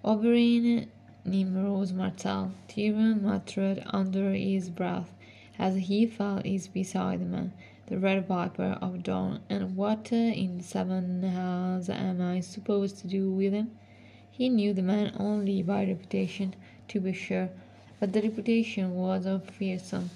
Oberyn 0.03 0.87
Nymeros 1.23 1.93
Martell, 1.93 2.51
Tyrion 2.67 3.21
muttered 3.21 3.83
under 3.85 4.33
his 4.33 4.71
breath 4.71 5.13
as 5.59 5.75
he 5.75 6.07
felt 6.07 6.47
his 6.47 6.67
beside 6.67 7.21
man, 7.21 7.53
the 7.85 7.99
Red 7.99 8.25
Viper 8.27 8.79
of 8.81 9.03
Dorne, 9.03 9.39
and 9.47 9.75
what 9.75 10.11
in 10.11 10.61
seven 10.61 11.21
hells 11.21 11.89
am 11.91 12.21
I 12.21 12.39
supposed 12.39 12.97
to 12.99 13.07
do 13.07 13.29
with 13.29 13.53
him? 13.53 13.69
He 14.31 14.49
knew 14.49 14.73
the 14.73 14.81
man 14.81 15.13
only 15.19 15.61
by 15.61 15.85
reputation, 15.85 16.55
to 16.87 16.99
be 16.99 17.13
sure, 17.13 17.49
but 17.99 18.13
the 18.13 18.23
reputation 18.23 18.95
was 18.95 19.27
of 19.27 19.45
fearsome. 19.45 20.09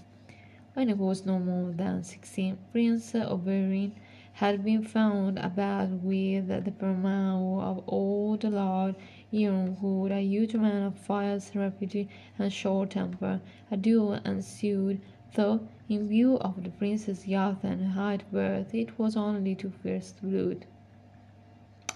When 0.73 0.87
he 0.87 0.95
was 0.95 1.23
no 1.23 1.37
more 1.37 1.71
than 1.71 2.03
sixteen, 2.03 2.57
Prince 2.71 3.13
Oberyn 3.13 3.91
had 4.33 4.65
been 4.65 4.83
found 4.83 5.37
about 5.37 5.89
with 6.01 6.47
the 6.47 6.71
paramour 6.71 7.61
of 7.61 7.83
old 7.87 8.43
Lord 8.43 8.95
Ironwood, 9.33 10.11
a 10.11 10.21
huge 10.21 10.53
man 10.55 10.83
of 10.83 10.97
fierce 10.97 11.55
rapidity 11.55 12.09
and 12.38 12.53
short 12.53 12.91
temper. 12.91 13.41
A 13.71 13.77
duel 13.77 14.13
ensued, 14.25 15.01
though, 15.33 15.67
in 15.89 16.07
view 16.07 16.38
of 16.38 16.63
the 16.63 16.69
prince's 16.69 17.27
youth 17.27 17.63
and 17.63 17.93
high 17.93 18.19
birth, 18.31 18.73
it 18.73 18.99
was 18.99 19.15
only 19.17 19.55
to 19.55 19.71
first 19.83 20.21
blood. 20.21 20.65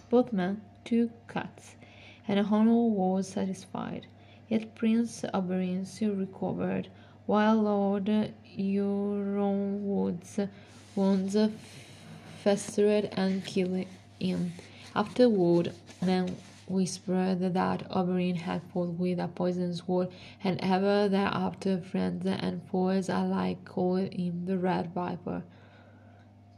Both 0.09 0.33
men 0.33 0.61
took 0.83 1.11
cuts, 1.27 1.75
and 2.27 2.39
Honor 2.39 2.87
was 2.87 3.27
satisfied. 3.27 4.07
Yet 4.47 4.73
Prince 4.73 5.23
Oberyn 5.31 5.85
soon 5.85 6.17
recovered, 6.17 6.87
while 7.27 7.61
Lord 7.61 8.09
Ironwood's 8.57 10.39
wounds 10.95 11.37
festered 12.43 13.09
and 13.15 13.45
killed 13.45 13.85
him. 14.19 14.53
Afterward, 14.95 15.73
men 16.01 16.35
whispered 16.69 17.39
that 17.53 17.89
Oberyn 17.89 18.35
had 18.35 18.61
fought 18.63 18.89
with 18.99 19.19
a 19.19 19.27
poisoned 19.27 19.75
sword, 19.77 20.09
and 20.43 20.59
ever 20.61 21.09
thereafter 21.09 21.81
friends 21.81 22.25
and 22.25 22.61
foes 22.63 23.09
alike 23.09 23.65
called 23.65 24.13
him 24.13 24.45
the 24.45 24.57
Red 24.57 24.93
Viper. 24.93 25.43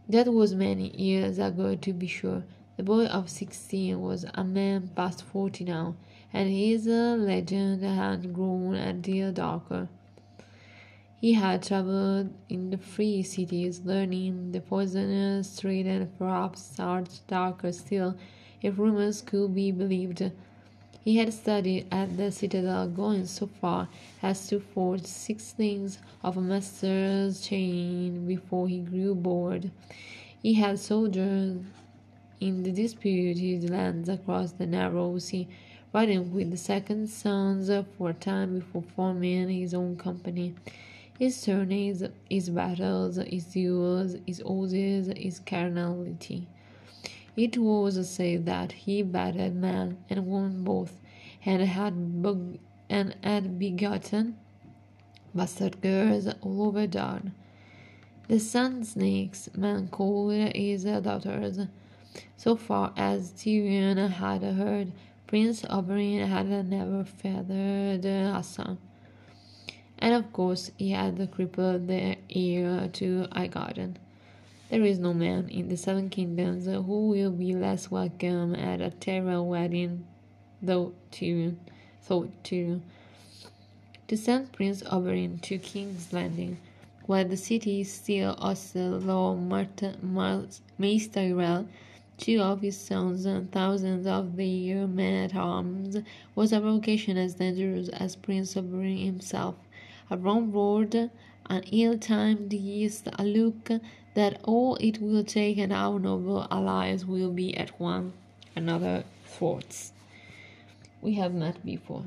That 0.10 0.34
was 0.34 0.54
many 0.54 0.90
years 0.96 1.40
ago, 1.40 1.76
to 1.76 1.94
be 1.94 2.08
sure. 2.08 2.44
The 2.78 2.84
boy 2.84 3.06
of 3.06 3.30
sixteen 3.30 4.02
was 4.02 4.26
a 4.34 4.44
man 4.44 4.90
past 4.96 5.24
forty 5.24 5.64
now, 5.64 5.96
and 6.34 6.50
his 6.50 6.88
legend 6.88 7.84
had 7.84 8.34
grown 8.34 8.76
a 8.76 8.94
deal 8.94 9.32
darker. 9.32 9.88
He 11.20 11.34
had 11.34 11.62
travelled 11.62 12.34
in 12.50 12.72
the 12.72 12.78
free 12.80 13.22
cities, 13.22 13.82
learning 13.86 14.52
the 14.54 14.60
poisonous 14.60 15.60
trade 15.60 15.86
and 15.86 16.18
perhaps 16.18 16.64
starts 16.64 17.20
darker 17.20 17.72
still, 17.72 18.18
if 18.62 18.78
rumors 18.78 19.22
could 19.22 19.54
be 19.56 19.72
believed. 19.72 20.32
He 21.04 21.18
had 21.18 21.34
studied 21.34 21.88
at 21.92 22.16
the 22.16 22.32
citadel, 22.32 22.88
going 22.88 23.26
so 23.26 23.48
far 23.48 23.90
as 24.22 24.48
to 24.50 24.60
forge 24.60 25.04
six 25.06 25.56
links 25.58 25.98
of 26.24 26.38
a 26.38 26.42
master's 26.42 27.42
chain 27.42 28.28
before 28.28 28.68
he 28.68 28.80
grew 28.80 29.16
bored. 29.16 29.72
He 30.44 30.54
had 30.54 30.78
sojourned 30.78 31.72
in 32.40 32.64
the 32.64 32.72
disputed 32.72 33.70
lands 33.70 34.10
across 34.10 34.52
the 34.52 34.68
narrow 34.68 35.18
sea, 35.18 35.48
riding 35.92 36.34
with 36.34 36.52
the 36.52 36.58
second 36.58 37.08
sons 37.08 37.70
for 37.98 38.10
a 38.12 38.14
time 38.14 38.60
before 38.60 38.84
forming 38.96 39.50
his 39.50 39.74
own 39.74 39.98
company. 39.98 40.54
His 41.18 41.36
surnames, 41.36 42.04
his 42.30 42.50
battles, 42.50 43.18
his 43.18 43.46
duels, 43.46 44.16
his 44.26 44.42
oaths, 44.44 44.74
his 45.18 45.40
carnality. 45.40 46.48
It 47.36 47.58
was 47.58 48.10
said 48.10 48.46
that 48.46 48.72
he 48.72 49.02
battered 49.02 49.56
man 49.56 49.98
and 50.10 50.28
woman 50.28 50.64
both, 50.64 51.00
and 51.46 51.62
had 51.62 52.22
bug- 52.22 52.58
and 52.90 53.16
had 53.24 53.58
begotten 53.58 54.38
bastard 55.34 55.82
girls 55.82 56.28
all 56.42 56.64
over 56.64 56.88
Dorne. 56.88 57.34
The 58.28 58.40
sun 58.40 58.84
snakes 58.84 59.50
men 59.56 59.88
called 59.88 60.34
his 60.56 60.84
daughters. 60.84 61.60
So 62.38 62.56
far 62.56 62.94
as 62.98 63.32
Tyrion 63.32 63.98
had 64.10 64.44
heard, 64.44 64.92
Prince 65.28 65.64
Oberyn 65.64 66.28
had 66.28 66.48
never 66.70 67.04
feathered 67.04 68.06
a 68.06 68.44
son 68.44 68.78
and 70.02 70.16
of 70.16 70.34
course 70.34 70.72
he 70.78 70.92
had 70.92 71.30
crippled 71.32 71.88
the 71.88 72.18
heir 72.36 72.90
to 72.90 73.28
Highgarden. 73.32 73.96
There 74.72 74.86
is 74.86 75.00
no 75.00 75.14
man 75.14 75.50
in 75.50 75.68
the 75.68 75.76
Seven 75.76 76.10
Kingdoms 76.10 76.66
who 76.66 77.10
will 77.10 77.32
be 77.32 77.54
less 77.54 77.92
welcome 77.92 78.56
at 78.56 78.80
a 78.80 78.90
Tyrell 78.90 79.46
wedding, 79.46 80.08
though 80.62 80.94
Tyrion, 81.12 81.58
thought 82.02 82.32
Tyrion. 82.42 82.80
To 84.08 84.16
send 84.16 84.54
Prince 84.54 84.82
Oberyn 84.84 85.42
to 85.42 85.58
King's 85.58 86.14
Landing, 86.14 86.58
while 87.06 87.28
the 87.28 87.36
city 87.36 87.82
is 87.82 87.92
still 87.92 88.34
hostile, 88.40 89.00
Lord 89.00 89.98
Mace 90.80 91.08
Tyrell, 91.10 91.68
two 92.18 92.40
of 92.40 92.62
his 92.62 92.78
sons 92.78 93.26
and 93.26 93.52
thousands 93.52 94.08
of 94.08 94.38
their 94.38 94.88
men 94.88 95.26
at 95.26 95.36
arms, 95.36 95.98
was 96.34 96.54
a 96.54 96.62
provocation 96.62 97.18
as 97.18 97.36
dangerous 97.36 97.90
as 97.90 98.16
Prince 98.16 98.56
Oberyn 98.56 99.04
himself. 99.04 99.56
A 100.10 100.16
wrong 100.16 100.50
word 100.54 101.12
an 101.52 101.64
ill-timed 101.72 102.54
yeast, 102.54 103.10
a 103.20 103.26
look 103.26 103.70
that 104.14 104.40
all 104.44 104.76
it 104.78 105.02
will 105.02 105.24
take 105.24 105.58
and 105.58 105.72
our 105.72 106.00
noble 106.00 106.48
allies 106.52 107.06
will 107.06 107.32
be 107.32 107.56
at 107.58 107.80
one 107.80 108.14
another 108.56 109.04
thwarts. 109.26 109.94
We 111.02 111.16
have 111.16 111.34
met 111.34 111.66
before. 111.66 112.04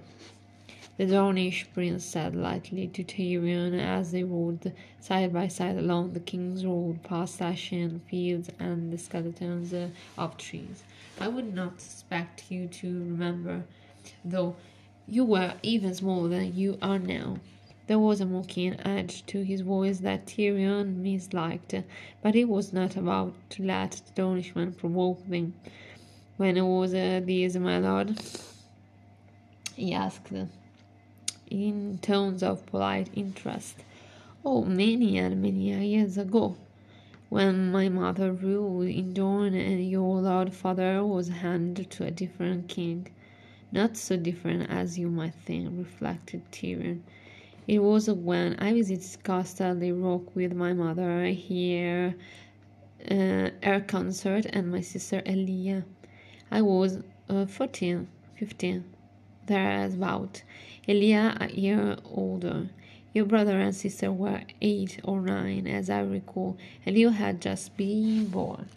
The 0.96 1.06
Dornish 1.06 1.64
prince 1.74 2.04
said 2.04 2.36
lightly 2.36 2.86
to 2.86 3.02
Tyrion 3.02 3.80
as 3.80 4.12
they 4.12 4.22
rode 4.22 4.72
side 5.00 5.32
by 5.32 5.48
side 5.48 5.76
along 5.76 6.12
the 6.12 6.20
king's 6.20 6.64
road 6.64 7.02
past 7.02 7.42
ashen 7.42 8.00
fields 8.08 8.48
and 8.60 8.92
the 8.92 8.98
skeletons 8.98 9.74
uh, 9.74 9.88
of 10.16 10.36
trees. 10.36 10.84
I 11.20 11.26
would 11.26 11.52
not 11.52 11.80
suspect 11.80 12.44
you 12.48 12.68
to 12.68 12.86
remember, 12.86 13.64
though 14.24 14.54
you 15.08 15.24
were 15.24 15.54
even 15.64 15.92
smaller 15.94 16.28
than 16.28 16.54
you 16.54 16.78
are 16.80 17.00
now. 17.00 17.38
There 17.86 17.98
was 17.98 18.22
a 18.22 18.26
mocking 18.26 18.80
edge 18.80 19.26
to 19.26 19.44
his 19.44 19.60
voice 19.60 19.98
that 19.98 20.24
Tyrion 20.26 21.02
misliked, 21.02 21.84
but 22.22 22.34
he 22.34 22.42
was 22.42 22.72
not 22.72 22.96
about 22.96 23.34
to 23.50 23.62
let 23.62 24.00
the 24.06 24.22
Dornishman 24.22 24.72
provoke 24.74 25.26
them. 25.28 25.52
When 26.38 26.56
was 26.66 26.94
uh, 26.94 27.20
this, 27.22 27.56
my 27.56 27.78
lord? 27.78 28.18
he 29.76 29.92
asked 29.92 30.32
in 31.50 31.98
tones 32.00 32.42
of 32.42 32.64
polite 32.66 33.10
interest. 33.14 33.76
Oh, 34.46 34.64
many 34.64 35.18
and 35.18 35.42
many 35.42 35.86
years 35.86 36.16
ago, 36.16 36.56
when 37.28 37.70
my 37.70 37.90
mother 37.90 38.32
ruled 38.32 38.88
in 38.88 39.12
Dorne 39.12 39.54
and 39.54 39.90
your 39.90 40.20
lord 40.20 40.54
father 40.54 41.04
was 41.04 41.28
handed 41.28 41.90
to 41.90 42.04
a 42.06 42.10
different 42.10 42.68
king. 42.68 43.08
Not 43.70 43.98
so 43.98 44.16
different 44.16 44.70
as 44.70 44.98
you 44.98 45.08
might 45.08 45.34
think, 45.34 45.68
reflected 45.76 46.50
Tyrion. 46.50 47.02
It 47.66 47.78
was 47.78 48.10
when 48.10 48.56
I 48.58 48.74
visited 48.74 49.22
Casterly 49.22 49.90
Rock 49.90 50.36
with 50.36 50.52
my 50.52 50.74
mother 50.74 51.24
here, 51.26 52.14
uh, 53.10 53.50
her 53.62 53.84
consort, 53.86 54.44
and 54.44 54.70
my 54.70 54.82
sister 54.82 55.22
Elia. 55.24 55.84
I 56.50 56.60
was 56.60 56.98
uh, 57.30 57.46
14, 57.46 58.06
15, 58.38 58.84
thereabout. 59.46 60.42
Elia 60.86 61.38
a 61.40 61.48
year 61.48 61.96
older. 62.04 62.68
Your 63.14 63.24
brother 63.24 63.58
and 63.58 63.74
sister 63.74 64.12
were 64.12 64.42
eight 64.60 65.00
or 65.02 65.22
nine, 65.22 65.66
as 65.66 65.88
I 65.88 66.00
recall, 66.00 66.58
and 66.84 66.98
you 66.98 67.10
had 67.10 67.40
just 67.40 67.74
been 67.78 68.26
born. 68.26 68.68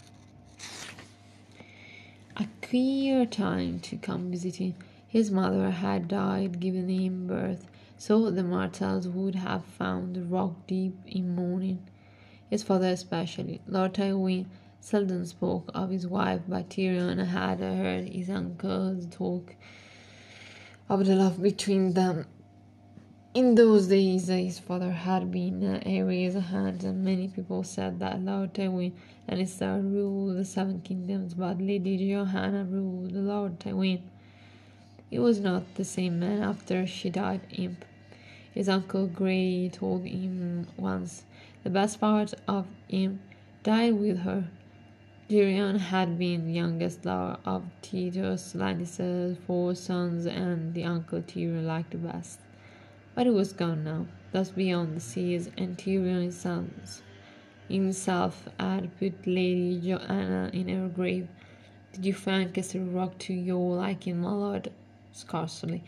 A 2.38 2.47
queer 2.65 3.26
time 3.26 3.82
to 3.82 3.97
come 3.97 4.32
visiting. 4.32 4.76
His 5.08 5.30
mother 5.30 5.71
had 5.71 6.08
died 6.08 6.60
giving 6.62 6.88
him 6.88 7.28
birth, 7.28 7.67
so 7.97 8.29
the 8.29 8.43
Martells 8.43 9.07
would 9.07 9.36
have 9.36 9.65
found 9.65 10.15
the 10.15 10.21
rock 10.21 10.67
deep 10.67 10.95
in 11.05 11.36
mourning. 11.36 11.79
His 12.49 12.63
father 12.63 12.88
especially, 12.88 13.62
Lord 13.67 13.95
Tywin, 13.95 14.45
seldom 14.79 15.25
spoke 15.25 15.69
of 15.73 15.89
his 15.89 16.07
wife, 16.07 16.41
but 16.47 16.69
Tyrion 16.69 17.25
had 17.25 17.60
heard 17.60 18.10
his 18.10 18.29
uncles 18.29 19.07
talk 19.10 19.55
of 20.88 21.05
the 21.05 21.15
love 21.15 21.41
between 21.41 21.93
them. 21.93 22.25
In 23.33 23.55
those 23.55 23.88
days, 23.88 24.27
his 24.27 24.60
father 24.60 24.91
had 24.91 25.31
been 25.31 25.63
uh, 25.63 25.79
Aerys 25.86 26.41
hand, 26.41 26.83
and 26.83 27.03
many 27.03 27.27
people 27.27 27.63
said 27.63 27.99
that 27.99 28.21
Lord 28.21 28.53
Tywin 28.53 28.93
and 29.27 29.39
his 29.39 29.60
Lannister 29.60 29.83
ruled 29.83 30.38
the 30.38 30.45
Seven 30.45 30.81
Kingdoms, 30.81 31.33
but 31.33 31.62
Lady 31.62 31.97
Joanna 31.97 32.63
ruled 32.63 33.12
Lord 33.12 33.60
Tywin. 33.60 34.01
He 35.10 35.20
was 35.20 35.39
not 35.39 35.76
the 35.76 35.86
same 35.86 36.20
man 36.20 36.43
after 36.43 36.86
she 36.86 37.10
died, 37.10 37.41
imp. 37.52 37.86
His 38.54 38.67
uncle 38.67 39.08
Grey 39.08 39.70
told 39.70 40.06
him 40.06 40.67
once 40.76 41.24
the 41.63 41.70
best 41.70 42.02
part 42.02 42.34
of 42.48 42.67
him 42.89 43.22
died 43.63 43.93
with 43.93 44.20
her. 44.20 44.50
Tyrion 45.30 45.78
had 45.80 46.17
been 46.20 46.48
the 46.48 46.54
youngest 46.54 47.08
of 47.08 47.63
Tyrell's 47.82 48.54
Lannister's 48.54 49.38
four 49.46 49.76
sons 49.76 50.26
and 50.26 50.74
the 50.74 50.84
uncle 50.84 51.22
Tyrion 51.22 51.65
liked 51.65 51.91
the 51.91 51.98
best. 51.98 52.39
But 53.15 53.28
he 53.28 53.32
was 53.32 53.54
gone 53.54 53.86
now, 53.86 54.08
thus 54.34 54.50
beyond 54.50 54.96
the 54.96 55.00
seas, 55.00 55.50
and 55.58 55.78
Tyrion's 55.78 56.38
sons 56.38 57.02
himself 57.70 58.50
had 58.60 58.98
put 59.00 59.26
Lady 59.26 59.80
Joanna 59.80 60.50
in 60.52 60.67
her 60.67 60.89
grave. 60.89 61.28
Did 61.93 62.06
you 62.06 62.13
find 62.13 62.54
Casterly 62.54 62.93
Rock 62.93 63.17
to 63.20 63.34
your 63.34 63.76
liking, 63.76 64.22
my 64.22 64.32
lord? 64.32 64.72
Scarcely. 65.17 65.84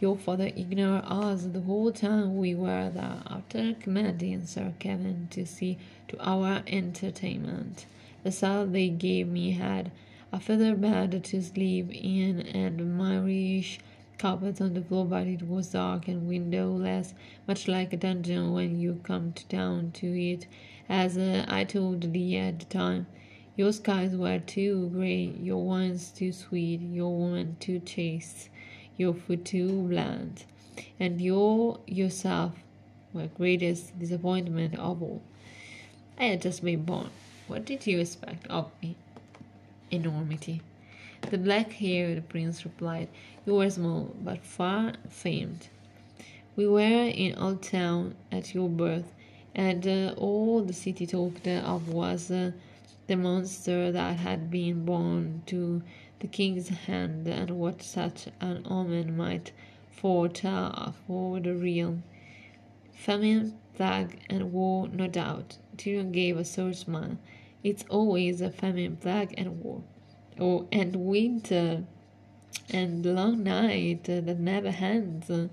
Your 0.00 0.16
father 0.16 0.46
ignored 0.46 1.04
us 1.04 1.44
the 1.44 1.60
whole 1.60 1.92
time 1.92 2.38
we 2.38 2.54
were 2.54 2.88
there, 2.88 3.22
after 3.26 3.74
commanding 3.74 4.46
Sir 4.46 4.72
Kevan 4.78 5.28
to 5.32 5.44
see 5.44 5.76
to 6.08 6.18
our 6.18 6.62
entertainment. 6.66 7.84
The 8.22 8.32
cell 8.32 8.66
they 8.66 8.88
gave 8.88 9.28
me 9.28 9.50
had 9.50 9.92
a 10.32 10.40
feather 10.40 10.74
bed 10.74 11.22
to 11.22 11.42
sleep 11.42 11.90
in 11.92 12.40
and 12.40 12.96
Moorish 12.96 13.78
carpet 14.16 14.58
on 14.62 14.72
the 14.72 14.80
floor, 14.80 15.04
but 15.04 15.26
it 15.26 15.46
was 15.46 15.72
dark 15.72 16.08
and 16.08 16.26
windowless, 16.26 17.12
much 17.46 17.68
like 17.68 17.92
a 17.92 17.98
dungeon 17.98 18.54
when 18.54 18.80
you 18.80 19.00
come 19.02 19.34
down 19.50 19.90
to 19.92 20.06
it, 20.18 20.46
as 20.88 21.18
uh, 21.18 21.44
I 21.46 21.64
told 21.64 22.14
thee 22.14 22.38
at 22.38 22.60
the 22.60 22.64
time. 22.64 23.06
Your 23.54 23.70
skies 23.74 24.16
were 24.16 24.38
too 24.38 24.88
grey, 24.94 25.34
your 25.38 25.62
wines 25.62 26.10
too 26.10 26.32
sweet, 26.32 26.80
your 26.80 27.14
woman 27.14 27.58
too 27.60 27.80
chaste, 27.80 28.48
your 28.96 29.14
too 29.44 29.82
bland, 29.88 30.44
and 30.98 31.20
your 31.20 31.80
yourself 31.86 32.52
were 33.12 33.26
greatest 33.26 33.98
disappointment 33.98 34.78
of 34.78 35.02
all. 35.02 35.22
I 36.18 36.24
had 36.24 36.42
just 36.42 36.64
been 36.64 36.84
born. 36.84 37.10
What 37.48 37.64
did 37.64 37.86
you 37.86 38.00
expect 38.00 38.46
of 38.48 38.70
me? 38.82 38.96
Enormity. 39.90 40.62
The 41.30 41.38
black 41.38 41.72
haired 41.72 42.28
prince 42.28 42.64
replied, 42.64 43.08
You 43.46 43.54
were 43.54 43.70
small, 43.70 44.14
but 44.22 44.42
far 44.42 44.94
famed. 45.08 45.68
We 46.56 46.66
were 46.66 46.80
in 47.08 47.36
Old 47.38 47.62
Town 47.62 48.14
at 48.30 48.54
your 48.54 48.68
birth, 48.68 49.12
and 49.54 49.86
uh, 49.86 50.14
all 50.16 50.62
the 50.62 50.72
city 50.72 51.06
talked 51.06 51.46
of 51.46 51.88
was 51.88 52.30
uh, 52.30 52.52
the 53.06 53.16
monster 53.16 53.92
that 53.92 54.18
had 54.18 54.50
been 54.50 54.84
born 54.84 55.42
to 55.46 55.82
the 56.22 56.28
king's 56.28 56.68
hand, 56.68 57.26
and 57.26 57.50
what 57.50 57.82
such 57.82 58.28
an 58.40 58.64
omen 58.70 59.16
might 59.16 59.50
foretell 59.90 60.94
for 61.04 61.40
the 61.40 61.52
realm. 61.52 62.04
Famine, 62.94 63.58
plague, 63.74 64.20
and 64.30 64.52
war, 64.52 64.86
no 64.86 65.08
doubt. 65.08 65.58
Tyrion 65.76 66.12
gave 66.12 66.36
a 66.36 66.44
short 66.44 66.76
smile. 66.76 67.18
It's 67.64 67.84
always 67.88 68.40
a 68.40 68.50
famine, 68.50 68.96
plague, 68.98 69.34
and 69.36 69.60
war. 69.64 69.82
Oh, 70.38 70.68
and 70.70 70.94
winter, 70.94 71.82
and 72.70 73.04
long 73.04 73.42
night 73.42 74.08
uh, 74.08 74.20
that 74.20 74.38
never 74.38 74.68
ends. 74.68 75.28
Uh, 75.28 75.48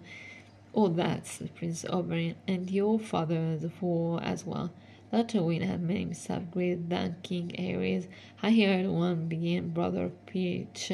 oh, 0.76 0.90
that's 0.90 1.42
Prince 1.56 1.84
Oberyn, 1.86 2.36
and 2.48 2.70
your 2.70 3.00
father's 3.00 3.66
four 3.80 4.22
as 4.22 4.46
well. 4.46 4.70
Lord 5.12 5.30
Tywin 5.30 5.64
had 5.64 5.82
made 5.82 6.02
himself 6.02 6.44
greater 6.52 6.80
than 6.80 7.16
King 7.24 7.50
Aerys. 7.58 8.08
I 8.44 8.52
heard 8.52 8.86
one 8.86 9.28
begin 9.28 9.70
Brother 9.70 10.12
Peach, 10.28 10.92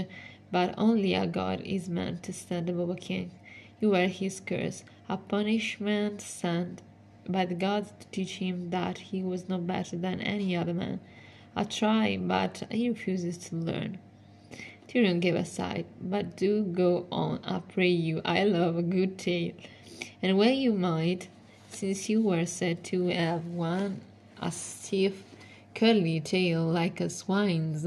but 0.51 0.73
only 0.77 1.13
a 1.13 1.27
god 1.27 1.59
is 1.61 1.89
meant 1.89 2.23
to 2.23 2.31
stand 2.31 2.69
above 2.69 2.89
a 2.89 2.95
king. 2.95 3.31
You 3.81 3.89
were 3.89 4.07
his 4.07 4.39
curse, 4.39 4.85
a 5.09 5.17
punishment 5.17 6.21
sent 6.21 6.81
by 7.27 7.45
the 7.45 7.55
gods 7.55 7.91
to 7.99 8.07
teach 8.07 8.37
him 8.37 8.69
that 8.69 8.99
he 8.99 9.21
was 9.21 9.49
no 9.49 9.57
better 9.57 9.97
than 9.97 10.21
any 10.21 10.55
other 10.55 10.73
man. 10.73 11.01
I 11.53 11.65
try, 11.65 12.15
but 12.15 12.63
he 12.71 12.87
refuses 12.87 13.37
to 13.49 13.57
learn. 13.57 13.97
Tyrion 14.87 15.19
gave 15.19 15.35
a 15.35 15.43
sigh, 15.43 15.83
but 15.99 16.37
do 16.37 16.63
go 16.63 17.05
on, 17.11 17.41
I 17.43 17.59
pray 17.59 17.89
you. 17.89 18.21
I 18.23 18.45
love 18.45 18.77
a 18.77 18.81
good 18.81 19.17
tale. 19.17 19.51
And 20.21 20.37
well 20.37 20.51
you 20.51 20.71
might, 20.71 21.27
since 21.75 22.07
you 22.07 22.21
were 22.21 22.45
said 22.45 22.85
to 22.85 23.07
have 23.07 23.45
one 23.47 23.99
a 24.41 24.49
stiff, 24.49 25.23
curly 25.73 26.21
tail 26.21 26.63
like 26.63 27.01
a 27.01 27.09
swine's. 27.09 27.85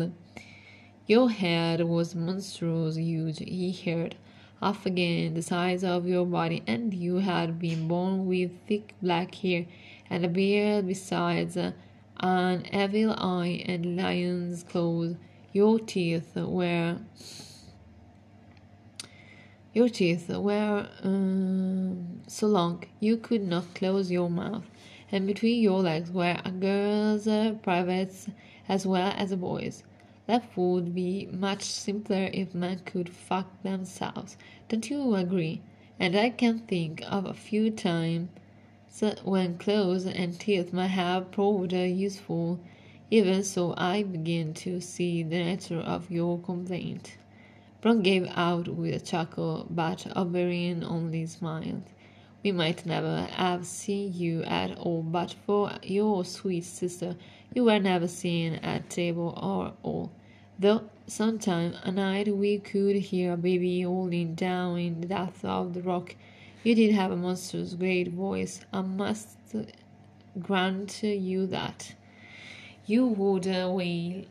Your 1.06 1.30
head 1.30 1.82
was 1.82 2.14
monstrous 2.14 2.96
huge, 2.96 3.38
he 3.38 3.72
heard 3.72 4.14
half 4.60 4.84
again 4.84 5.32
the 5.32 5.40
size 5.40 5.84
of 5.84 6.06
your 6.06 6.26
body, 6.26 6.62
and 6.66 6.92
you 6.92 7.16
had 7.16 7.58
been 7.58 7.88
born 7.88 8.26
with 8.26 8.50
thick 8.66 8.92
black 9.00 9.34
hair 9.36 9.64
and 10.10 10.22
a 10.22 10.28
beard 10.28 10.86
besides 10.86 11.56
an 11.56 12.66
evil 12.70 13.14
eye 13.16 13.64
and 13.64 13.96
lion's 13.96 14.64
claws. 14.64 15.14
Your 15.54 15.78
teeth 15.78 16.36
were 16.36 16.98
your 19.78 19.88
teeth 19.88 20.28
were 20.28 20.88
um, 21.04 22.20
so 22.26 22.48
long 22.48 22.82
you 22.98 23.16
could 23.16 23.46
not 23.46 23.74
close 23.76 24.10
your 24.10 24.28
mouth, 24.28 24.64
and 25.12 25.24
between 25.24 25.62
your 25.62 25.80
legs 25.82 26.10
were 26.10 26.36
a 26.44 26.50
girl's 26.50 27.28
uh, 27.28 27.54
privates 27.62 28.26
as 28.68 28.84
well 28.84 29.12
as 29.16 29.30
a 29.30 29.36
boy's. 29.36 29.84
Life 30.26 30.56
would 30.56 30.96
be 30.96 31.28
much 31.30 31.62
simpler 31.62 32.28
if 32.32 32.56
men 32.56 32.80
could 32.86 33.08
fuck 33.08 33.62
themselves. 33.62 34.36
Don't 34.68 34.90
you 34.90 35.14
agree? 35.14 35.62
And 36.00 36.16
I 36.16 36.30
can 36.30 36.58
think 36.58 37.04
of 37.08 37.24
a 37.24 37.32
few 37.32 37.70
times 37.70 38.30
when 39.22 39.58
clothes 39.58 40.06
and 40.06 40.40
teeth 40.40 40.72
might 40.72 40.88
have 40.88 41.30
proved 41.30 41.72
useful. 41.72 42.58
Even 43.12 43.44
so, 43.44 43.74
I 43.76 44.02
begin 44.02 44.54
to 44.54 44.80
see 44.80 45.22
the 45.22 45.38
nature 45.38 45.78
of 45.78 46.10
your 46.10 46.40
complaint. 46.40 47.17
Bronn 47.80 48.02
gave 48.02 48.26
out 48.34 48.66
with 48.66 48.92
a 48.92 48.98
chuckle, 48.98 49.64
but 49.70 49.98
Oberyn 50.16 50.82
only 50.82 51.26
smiled. 51.26 51.84
We 52.42 52.50
might 52.50 52.84
never 52.84 53.28
have 53.30 53.66
seen 53.66 54.12
you 54.14 54.42
at 54.42 54.76
all 54.76 55.02
but 55.02 55.36
for 55.46 55.72
your 55.84 56.24
sweet 56.24 56.64
sister. 56.64 57.14
You 57.54 57.64
were 57.64 57.78
never 57.78 58.08
seen 58.08 58.54
at 58.54 58.90
table 58.90 59.32
or 59.40 59.74
all, 59.84 60.10
though 60.58 60.90
sometime 61.06 61.74
a 61.84 61.92
night 61.92 62.36
we 62.36 62.58
could 62.58 62.96
hear 62.96 63.34
a 63.34 63.36
baby 63.36 63.82
howling 63.82 64.34
down 64.34 64.78
in 64.78 65.00
the 65.00 65.06
depth 65.06 65.44
of 65.44 65.74
the 65.74 65.82
rock. 65.82 66.16
You 66.64 66.74
did 66.74 66.92
have 66.94 67.12
a 67.12 67.16
monstrous 67.16 67.74
great 67.74 68.08
voice, 68.08 68.60
I 68.72 68.80
must 68.80 69.36
grant 70.40 71.04
you 71.04 71.46
that. 71.46 71.94
You 72.86 73.06
would 73.06 73.46
uh, 73.46 73.70
wail 73.72 74.24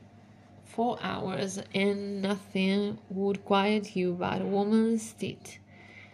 for 0.77 0.99
hours, 1.01 1.59
and 1.73 2.21
nothing 2.21 2.99
would 3.09 3.43
quiet 3.43 3.95
you 3.95 4.13
but 4.13 4.43
a 4.43 4.45
woman's 4.45 5.11
teeth. 5.13 5.57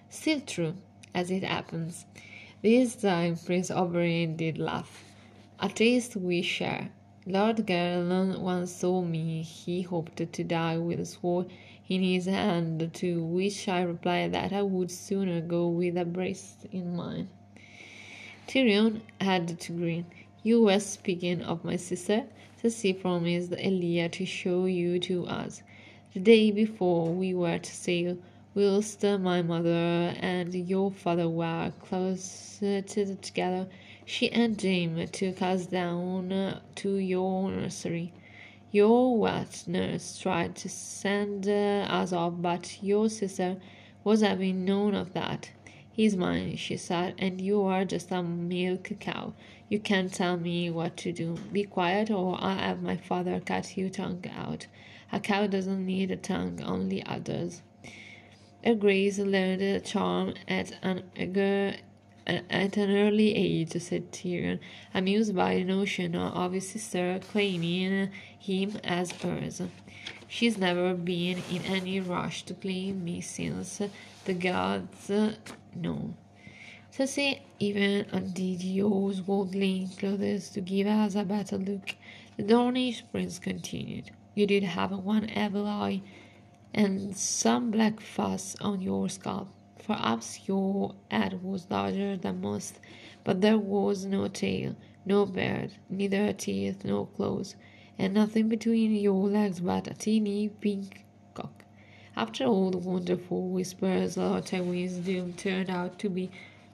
Still 0.09 0.39
true 0.39 0.75
as 1.13 1.29
it 1.29 1.43
happens. 1.43 2.05
This 2.61 2.95
time 2.95 3.35
Prince 3.35 3.69
Oberyn 3.69 4.37
did 4.37 4.57
laugh. 4.57 5.03
At 5.59 5.81
least 5.81 6.15
we 6.15 6.41
share. 6.41 6.91
Lord 7.25 7.67
Garland 7.67 8.41
once 8.41 8.71
saw 8.71 9.01
me 9.01 9.41
he 9.41 9.81
hoped 9.81 10.31
to 10.31 10.43
die 10.45 10.77
with 10.77 11.01
a 11.01 11.05
sword 11.05 11.47
in 11.89 12.01
his 12.01 12.27
hand, 12.27 12.89
to 12.93 13.21
which 13.21 13.67
I 13.67 13.81
replied 13.81 14.31
that 14.33 14.53
I 14.53 14.61
would 14.61 14.91
sooner 14.91 15.41
go 15.41 15.67
with 15.67 15.97
a 15.97 16.05
brace 16.05 16.55
in 16.71 16.95
mine. 16.95 17.27
Tyrion 18.47 19.01
had 19.19 19.59
to 19.59 19.73
grin. 19.73 20.05
You 20.41 20.61
were 20.63 20.79
speaking 20.79 21.41
of 21.41 21.65
my 21.65 21.75
sister? 21.75 22.23
Cersei 22.63 22.93
promised 22.93 23.51
Elia 23.51 24.07
to 24.07 24.25
show 24.25 24.67
you 24.67 24.97
to 24.97 25.25
us. 25.25 25.63
The 26.13 26.21
day 26.21 26.49
before 26.49 27.11
we 27.13 27.33
were 27.33 27.57
to 27.57 27.75
sail, 27.75 28.17
whilst 28.55 29.03
my 29.03 29.41
mother 29.41 30.15
and 30.21 30.55
your 30.55 30.89
father 30.89 31.27
were 31.27 31.73
closeted 31.81 33.21
together, 33.21 33.67
she 34.05 34.31
and 34.31 34.61
Jaime 34.61 35.07
took 35.07 35.41
us 35.41 35.65
down 35.65 36.61
to 36.75 36.95
your 36.95 37.51
nursery. 37.51 38.13
Your 38.71 39.17
wet 39.17 39.65
nurse 39.67 40.17
tried 40.17 40.55
to 40.55 40.69
send 40.69 41.49
us 41.49 42.13
off, 42.13 42.35
but 42.37 42.81
your 42.81 43.09
sister 43.09 43.57
was 44.05 44.21
having 44.21 44.63
none 44.63 44.95
of 44.95 45.11
that. 45.11 45.49
He's 45.95 46.17
mine, 46.17 46.55
she 46.57 46.75
said, 46.75 47.13
and 47.19 47.39
you 47.39 47.61
are 47.61 47.85
just 47.85 48.09
a 48.09 48.23
milk 48.23 48.91
cow. 48.99 49.33
You 49.69 49.79
can't 49.79 50.11
tell 50.11 50.37
me 50.37 50.71
what 50.71 50.97
to 50.97 51.11
do. 51.11 51.37
Be 51.51 51.65
quiet, 51.65 52.09
or 52.09 52.35
I'll 52.41 52.57
have 52.57 52.81
my 52.81 52.97
father 52.97 53.39
cut 53.39 53.77
your 53.77 53.89
tongue 53.89 54.25
out. 54.35 54.65
A 55.11 55.19
cow 55.19 55.45
doesn't 55.45 55.85
need 55.85 56.09
a 56.09 56.15
tongue, 56.15 56.63
only 56.63 57.05
others. 57.05 57.61
Her 58.65 58.73
Grace 58.73 59.19
learned 59.19 59.61
the 59.61 59.81
charm 59.81 60.33
at 60.47 60.75
an 60.81 61.03
at 62.25 62.77
an 62.77 62.89
early 62.89 63.35
age, 63.35 63.73
said 63.79 64.11
Tyrion, 64.11 64.59
amused 64.95 65.35
by 65.35 65.55
the 65.55 65.63
notion 65.63 66.15
of 66.15 66.53
his 66.53 66.69
sister 66.69 67.19
claiming 67.29 68.09
him 68.39 68.79
as 68.83 69.11
hers. 69.11 69.61
She's 70.27 70.57
never 70.57 70.95
been 70.95 71.43
in 71.51 71.61
any 71.65 71.99
rush 71.99 72.43
to 72.45 72.55
claim 72.55 73.03
me 73.03 73.21
since 73.21 73.79
the 74.25 74.33
gods 74.33 75.11
know. 75.75 76.15
Cersei 76.91 77.39
even 77.59 78.05
undid 78.11 78.61
Yo's 78.61 79.21
gold 79.21 79.53
clothes 79.97 80.49
to 80.49 80.61
give 80.61 80.85
us 80.85 81.15
a 81.15 81.23
better 81.23 81.57
look. 81.57 81.95
The 82.37 82.43
Dornish 82.43 83.01
prince 83.11 83.39
continued. 83.39 84.11
You 84.35 84.45
did 84.45 84.63
have 84.63 84.91
one 84.91 85.29
evil 85.29 85.65
eye 85.65 86.01
and 86.73 87.15
some 87.15 87.71
black 87.71 87.99
fuzz 87.99 88.55
on 88.61 88.81
your 88.81 89.09
scalp. 89.09 89.49
Perhaps 89.85 90.47
your 90.47 90.95
head 91.11 91.43
was 91.43 91.69
larger 91.69 92.15
than 92.17 92.41
most, 92.41 92.79
but 93.23 93.41
there 93.41 93.57
was 93.57 94.05
no 94.05 94.27
tail, 94.27 94.75
no 95.05 95.25
beard, 95.25 95.71
neither 95.89 96.31
teeth 96.33 96.83
nor 96.85 97.07
claws, 97.07 97.55
and 97.99 98.13
nothing 98.13 98.49
between 98.49 98.95
your 98.95 99.27
legs 99.27 99.59
but 99.59 99.87
a 99.87 99.93
teeny 99.93 100.49
pink. 100.49 101.02
After 102.15 102.45
all 102.45 102.71
the 102.71 102.77
wonderful 102.77 103.49
whispers 103.49 104.15
Tywin's 104.15 104.97
doom 104.97 105.33
turned 105.33 105.69
out 105.69 105.97
to 105.99 106.09
be 106.09 106.29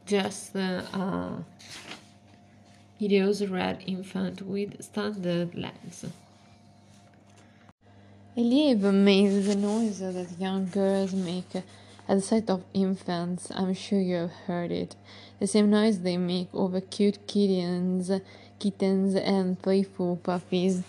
just 0.05 0.53
the 0.53 0.83
uh, 0.93 1.43
hideous 2.99 3.41
red 3.43 3.83
infant 3.85 4.41
with 4.41 4.83
standard 4.83 5.55
legs. 5.55 6.05
Elia 8.35 8.75
made 8.75 9.43
the 9.43 9.55
noise 9.55 9.99
that 9.99 10.39
young 10.39 10.67
girls 10.69 11.13
make 11.13 11.55
at 11.55 11.65
the 12.07 12.21
sight 12.21 12.49
of 12.49 12.63
infants. 12.73 13.51
I'm 13.53 13.73
sure 13.73 13.99
you 13.99 14.15
have 14.15 14.31
heard 14.47 14.71
it. 14.71 14.95
The 15.39 15.47
same 15.47 15.69
noise 15.69 15.99
they 15.99 16.17
make 16.17 16.47
over 16.53 16.81
cute 16.81 17.27
kittens, 17.27 18.11
kittens 18.57 19.15
and 19.15 19.61
playful 19.61 20.17
puppies. 20.17 20.83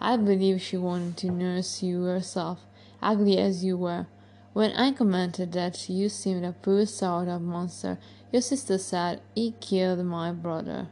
I 0.00 0.16
believe 0.16 0.60
she 0.60 0.76
wanted 0.76 1.16
to 1.18 1.30
nurse 1.30 1.82
you 1.82 2.02
herself, 2.02 2.65
ugly 3.02 3.38
as 3.38 3.64
you 3.64 3.76
were. 3.76 4.06
When 4.52 4.72
I 4.72 4.92
commented 4.92 5.52
that 5.52 5.88
you 5.88 6.08
seemed 6.08 6.44
a 6.44 6.52
poor 6.52 6.86
sort 6.86 7.28
of 7.28 7.42
monster, 7.42 7.98
your 8.32 8.42
sister 8.42 8.78
said 8.78 9.20
he 9.34 9.54
killed 9.60 10.04
my 10.04 10.32
brother 10.32 10.88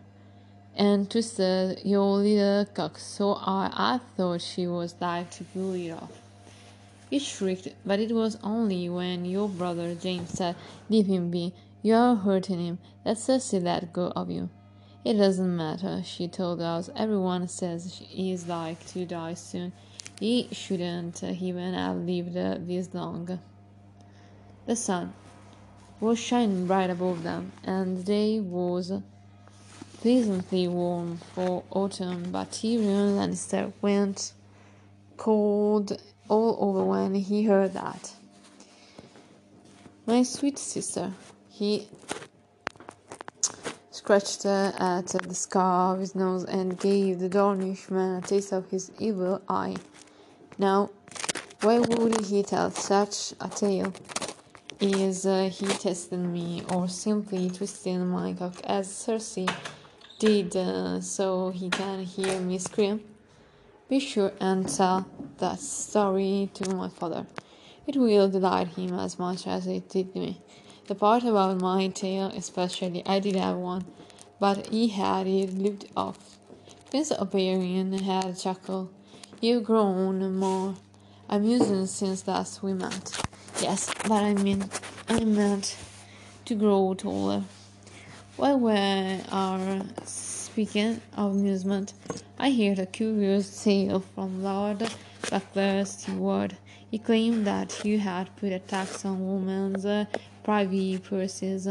and 0.77 1.11
twisted 1.11 1.81
your 1.85 2.19
little 2.19 2.67
cock 2.67 2.99
so 2.99 3.35
hard 3.35 3.73
I 3.75 4.01
thought 4.17 4.40
she 4.40 4.67
was 4.67 4.95
like 5.01 5.31
to 5.33 5.45
pull 5.45 5.75
it 5.75 5.90
off. 5.90 6.12
You 7.11 7.21
shrieked, 7.21 7.69
but 7.87 8.01
it 8.01 8.12
was 8.12 8.38
only 8.43 8.88
when 8.88 9.25
your 9.25 9.49
brother 9.49 9.95
James 9.95 10.31
said, 10.31 10.57
Leave 10.88 11.07
him 11.07 11.31
be, 11.31 11.53
you're 11.83 12.17
hurting 12.17 12.59
him, 12.59 12.79
that 13.05 13.19
Cersei 13.19 13.62
let 13.62 13.93
go 13.93 14.12
of 14.17 14.31
you. 14.31 14.49
It 15.05 15.14
doesn't 15.14 15.57
matter, 15.57 16.03
she 16.03 16.29
told 16.29 16.61
us. 16.61 16.90
Everyone 16.97 17.47
says 17.47 18.03
he 18.09 18.33
is 18.33 18.49
like 18.49 18.85
to 18.87 19.05
die 19.05 19.35
soon. 19.35 19.73
He 20.20 20.48
shouldn't 20.53 21.22
even 21.24 21.74
have 21.74 21.96
lived 21.96 22.35
this 22.35 22.94
long. 22.94 23.38
The 24.64 24.77
sun 24.77 25.12
was 26.00 26.18
shining 26.18 26.66
bright 26.66 26.88
above 26.90 27.24
them, 27.24 27.53
and 27.64 27.98
the 27.98 28.03
day 28.05 28.40
was 28.40 28.92
pleasantly 30.00 30.68
warm 30.68 31.18
for 31.35 31.64
autumn, 31.70 32.31
but 32.31 32.53
Tyrion 32.53 33.16
Lannister 33.16 33.72
went 33.83 34.33
cold 35.16 36.00
all 36.29 36.57
over 36.61 36.85
when 36.85 37.14
he 37.16 37.44
heard 37.44 37.72
that. 37.72 38.14
My 40.07 40.22
sweet 40.22 40.59
sister, 40.59 41.12
he 41.50 41.88
scratched 43.90 44.46
at 44.46 45.09
the 45.09 45.35
scar 45.35 45.94
of 45.94 46.00
his 46.00 46.14
nose 46.14 46.44
and 46.44 46.79
gave 46.79 47.18
the 47.18 47.29
Dornishman 47.29 48.18
a 48.18 48.27
taste 48.27 48.53
of 48.53 48.70
his 48.70 48.92
evil 48.98 49.42
eye. 49.48 49.77
Now, 50.57 50.90
why 51.62 51.81
would 51.81 52.27
he 52.27 52.43
tell 52.45 52.71
such 52.71 53.35
a 53.40 53.49
tale? 53.49 53.93
Is 54.81 55.27
uh, 55.27 55.51
he 55.53 55.67
testing 55.67 56.33
me 56.33 56.62
or 56.73 56.88
simply 56.88 57.51
twisting 57.51 58.07
my 58.07 58.35
cock 58.35 58.61
as 58.64 58.88
Cersei 58.88 59.49
did 60.19 60.55
uh, 60.57 61.01
so 61.01 61.51
he 61.51 61.71
can 61.71 62.05
hear 62.05 62.38
me 62.40 62.59
scream. 62.59 63.01
Be 63.88 63.99
sure 63.99 64.33
and 64.40 64.69
tell 64.69 65.07
that 65.38 65.59
story 65.59 66.51
to 66.55 66.75
my 66.75 66.88
father. 66.88 67.27
It 67.87 67.97
will 67.97 68.29
delight 68.29 68.69
him 68.69 68.95
as 68.99 69.19
much 69.19 69.47
as 69.47 69.67
it 69.67 69.88
did 69.88 70.14
me. 70.14 70.40
The 70.87 70.95
part 70.95 71.25
about 71.25 71.61
my 71.61 71.88
tail, 71.88 72.27
especially, 72.27 73.03
I 73.07 73.19
did 73.19 73.37
have 73.37 73.57
one, 73.57 73.87
but 74.38 74.69
he 74.69 74.88
had 74.88 75.27
it 75.27 75.53
looped 75.55 75.87
off. 75.97 76.38
Prince 76.90 77.11
Oberyn 77.12 78.01
had 78.01 78.27
a 78.27 78.35
chuckle. 78.35 78.90
You've 79.44 79.64
grown 79.64 80.37
more 80.37 80.74
amusing 81.28 81.85
since 81.85 82.26
last 82.26 82.62
we 82.62 82.72
met. 82.72 83.12
Yes, 83.61 83.92
but 84.09 84.22
I 84.22 84.33
mean, 84.33 84.64
I 85.07 85.22
meant 85.22 85.76
to 86.46 86.54
grow 86.54 86.94
taller. 86.94 87.44
While 88.37 88.59
we 88.59 88.72
are 88.72 89.83
speaking 90.07 91.02
of 91.14 91.33
amusement, 91.33 91.92
I 92.38 92.52
heard 92.52 92.78
a 92.78 92.87
curious 92.87 93.62
tale 93.62 94.00
from 94.14 94.42
Lord 94.42 94.78
Buckler's 95.24 95.90
steward. 95.90 96.57
He 96.90 96.98
claimed 96.98 97.46
that 97.46 97.85
you 97.85 97.98
had 97.98 98.35
put 98.37 98.50
a 98.50 98.61
tax 98.61 99.04
on 99.04 99.26
women's 99.26 99.85
uh, 99.85 100.07
private 100.42 101.02
purses. 101.02 101.66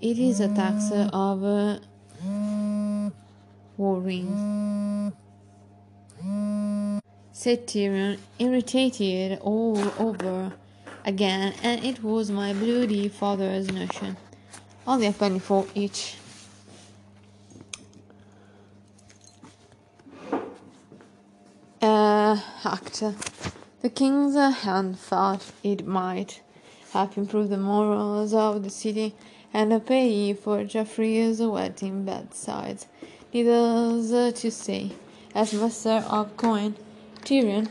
It 0.00 0.18
is 0.20 0.38
a 0.38 0.54
tax 0.54 0.92
of 0.92 1.42
uh, 1.42 1.78
warring. 3.76 5.12
Said 7.32 7.66
Tyrion, 7.66 8.18
irritated 8.38 9.38
all 9.40 9.78
over 9.98 10.52
again, 11.04 11.54
and 11.62 11.84
it 11.84 12.02
was 12.02 12.30
my 12.30 12.52
bloody 12.52 13.08
father's 13.08 13.70
notion. 13.70 14.16
Only 14.86 15.06
a 15.08 15.12
penny 15.12 15.38
for 15.38 15.66
each. 15.74 16.16
Uh, 21.82 22.40
act. 22.64 23.02
The 23.82 23.90
king's 23.90 24.34
hand 24.34 24.98
thought 24.98 25.52
it 25.62 25.86
might 25.86 26.40
help 26.92 27.18
improve 27.18 27.50
the 27.50 27.58
morals 27.58 28.32
of 28.32 28.62
the 28.62 28.70
city 28.70 29.14
and 29.52 29.84
pay 29.84 30.32
for 30.32 30.64
Joffrey's 30.64 31.40
wedding 31.40 32.04
besides. 32.04 32.86
Needless 33.34 34.40
to 34.42 34.50
say, 34.52 34.92
as 35.34 35.52
master 35.52 36.04
of 36.08 36.36
coin, 36.36 36.76
Tyrion 37.24 37.68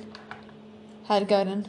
had 1.06 1.26
gotten 1.26 1.68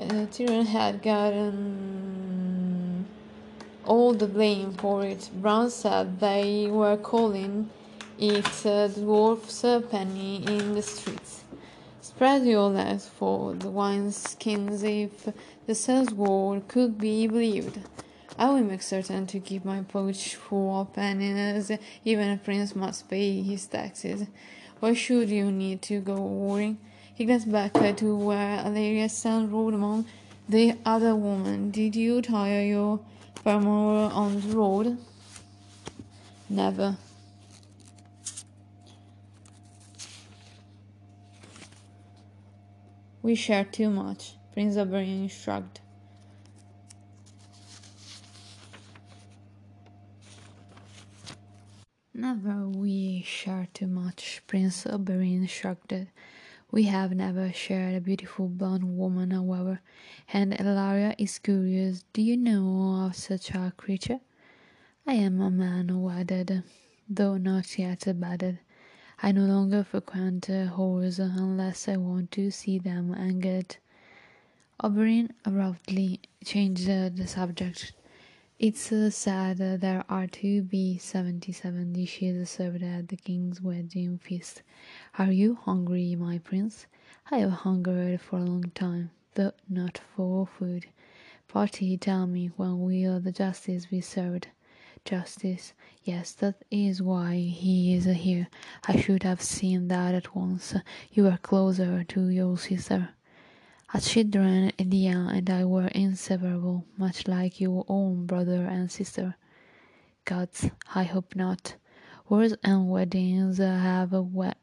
uh, 0.00 0.24
Tyrion 0.32 0.64
had 0.64 1.02
gotten 1.02 3.04
all 3.84 4.14
the 4.14 4.26
blame 4.26 4.72
for 4.72 5.04
it. 5.04 5.28
Bronn 5.38 5.70
said 5.70 6.18
they 6.18 6.70
were 6.70 6.96
calling 6.96 7.68
it 8.18 8.46
uh, 8.64 8.88
dwarf's 8.88 9.60
penny 9.90 10.42
in 10.46 10.72
the 10.72 10.80
streets. 10.80 11.44
Spread 12.00 12.46
your 12.46 12.70
legs 12.70 13.06
for 13.06 13.52
the 13.52 13.68
wineskins 13.68 14.82
if 14.82 15.26
the 15.66 15.74
sellsword 15.74 16.66
could 16.68 16.98
be 16.98 17.26
believed. 17.26 17.80
I 18.36 18.50
will 18.50 18.64
make 18.64 18.82
certain 18.82 19.26
to 19.28 19.38
keep 19.38 19.64
my 19.64 19.82
pouch 19.82 20.34
full 20.34 20.80
of 20.80 20.92
pennies, 20.92 21.70
even 22.04 22.30
a 22.30 22.36
prince 22.36 22.74
must 22.74 23.08
pay 23.08 23.42
his 23.42 23.66
taxes. 23.66 24.26
Why 24.80 24.94
should 24.94 25.30
you 25.30 25.52
need 25.52 25.82
to 25.82 26.00
go 26.00 26.20
worrying? 26.20 26.78
He 27.14 27.26
glanced 27.26 27.50
back 27.50 27.74
to 27.74 28.16
where 28.16 28.58
Ellaria 28.58 29.08
Sand 29.08 29.52
rode 29.52 29.74
among 29.74 30.06
the 30.48 30.76
other 30.84 31.14
women. 31.14 31.70
Did 31.70 31.94
you 31.94 32.20
tire 32.20 32.62
your 32.62 32.98
paramour 33.44 34.10
on 34.12 34.40
the 34.40 34.56
road? 34.56 34.98
Never. 36.50 36.96
We 43.22 43.36
share 43.36 43.64
too 43.64 43.90
much. 43.90 44.34
Prince 44.52 44.74
Oberyn 44.74 45.30
shrugged. 45.30 45.80
Never 52.16 52.68
we 52.68 53.22
share 53.22 53.66
too 53.74 53.88
much, 53.88 54.40
Prince 54.46 54.84
Oberyn 54.84 55.48
shrugged. 55.48 56.06
We 56.70 56.84
have 56.84 57.10
never 57.10 57.52
shared 57.52 57.96
a 57.96 58.00
beautiful 58.00 58.46
blonde 58.46 58.96
woman, 58.96 59.32
however, 59.32 59.80
and 60.32 60.52
Ellaria 60.52 61.16
is 61.18 61.40
curious. 61.40 62.04
Do 62.12 62.22
you 62.22 62.36
know 62.36 63.04
of 63.04 63.16
such 63.16 63.50
a 63.50 63.72
creature? 63.76 64.20
I 65.04 65.14
am 65.14 65.40
a 65.40 65.50
man 65.50 66.02
wedded, 66.02 66.62
though 67.08 67.36
not 67.36 67.76
yet 67.76 68.06
wedded. 68.06 68.60
I 69.20 69.32
no 69.32 69.46
longer 69.46 69.82
frequent 69.82 70.46
whores 70.46 71.18
unless 71.18 71.88
I 71.88 71.96
want 71.96 72.30
to 72.32 72.52
see 72.52 72.78
them 72.78 73.12
angered. 73.12 73.78
Oberyn 74.80 75.30
abruptly 75.44 76.20
changed 76.44 76.86
the 76.86 77.26
subject. 77.26 77.92
It's 78.66 78.90
uh, 78.90 79.10
said 79.10 79.58
there 79.58 80.06
are 80.08 80.26
to 80.26 80.62
be 80.62 80.96
seventy-seven 80.96 81.92
dishes 81.92 82.48
served 82.48 82.82
at 82.82 83.08
the 83.08 83.16
king's 83.16 83.60
wedding 83.60 84.16
feast. 84.16 84.62
Are 85.18 85.30
you 85.30 85.56
hungry, 85.66 86.16
my 86.16 86.38
prince? 86.38 86.86
I 87.30 87.40
have 87.40 87.50
hungered 87.50 88.22
for 88.22 88.38
a 88.38 88.42
long 88.42 88.72
time, 88.74 89.10
though 89.34 89.52
not 89.68 90.00
for 90.16 90.46
food. 90.46 90.86
Party, 91.46 91.98
tell 91.98 92.26
me, 92.26 92.52
when 92.56 92.80
will 92.80 93.20
the 93.20 93.32
justice 93.32 93.84
be 93.84 94.00
served? 94.00 94.46
Justice. 95.04 95.74
Yes, 96.02 96.32
that 96.32 96.54
is 96.70 97.02
why 97.02 97.34
he 97.34 97.94
is 97.94 98.06
here. 98.06 98.48
I 98.88 98.98
should 98.98 99.24
have 99.24 99.42
seen 99.42 99.88
that 99.88 100.14
at 100.14 100.34
once. 100.34 100.74
You 101.12 101.26
are 101.28 101.36
closer 101.36 102.02
to 102.02 102.28
your 102.30 102.56
sister. 102.56 103.10
As 103.94 104.08
children, 104.08 104.72
Elia 104.76 105.28
and 105.32 105.48
I 105.48 105.64
were 105.64 105.86
inseparable, 105.86 106.84
much 106.96 107.28
like 107.28 107.60
your 107.60 107.84
own 107.86 108.26
brother 108.26 108.66
and 108.66 108.90
sister. 108.90 109.36
Gods, 110.24 110.68
I 110.96 111.04
hope 111.04 111.36
not. 111.36 111.76
Wars 112.28 112.54
and 112.64 112.90
weddings 112.90 113.58
have, 113.58 114.12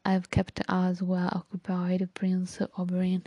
have 0.04 0.30
kept 0.30 0.60
us 0.68 1.00
well 1.00 1.30
occupied, 1.32 2.10
Prince 2.12 2.58
Oberyn. 2.76 3.22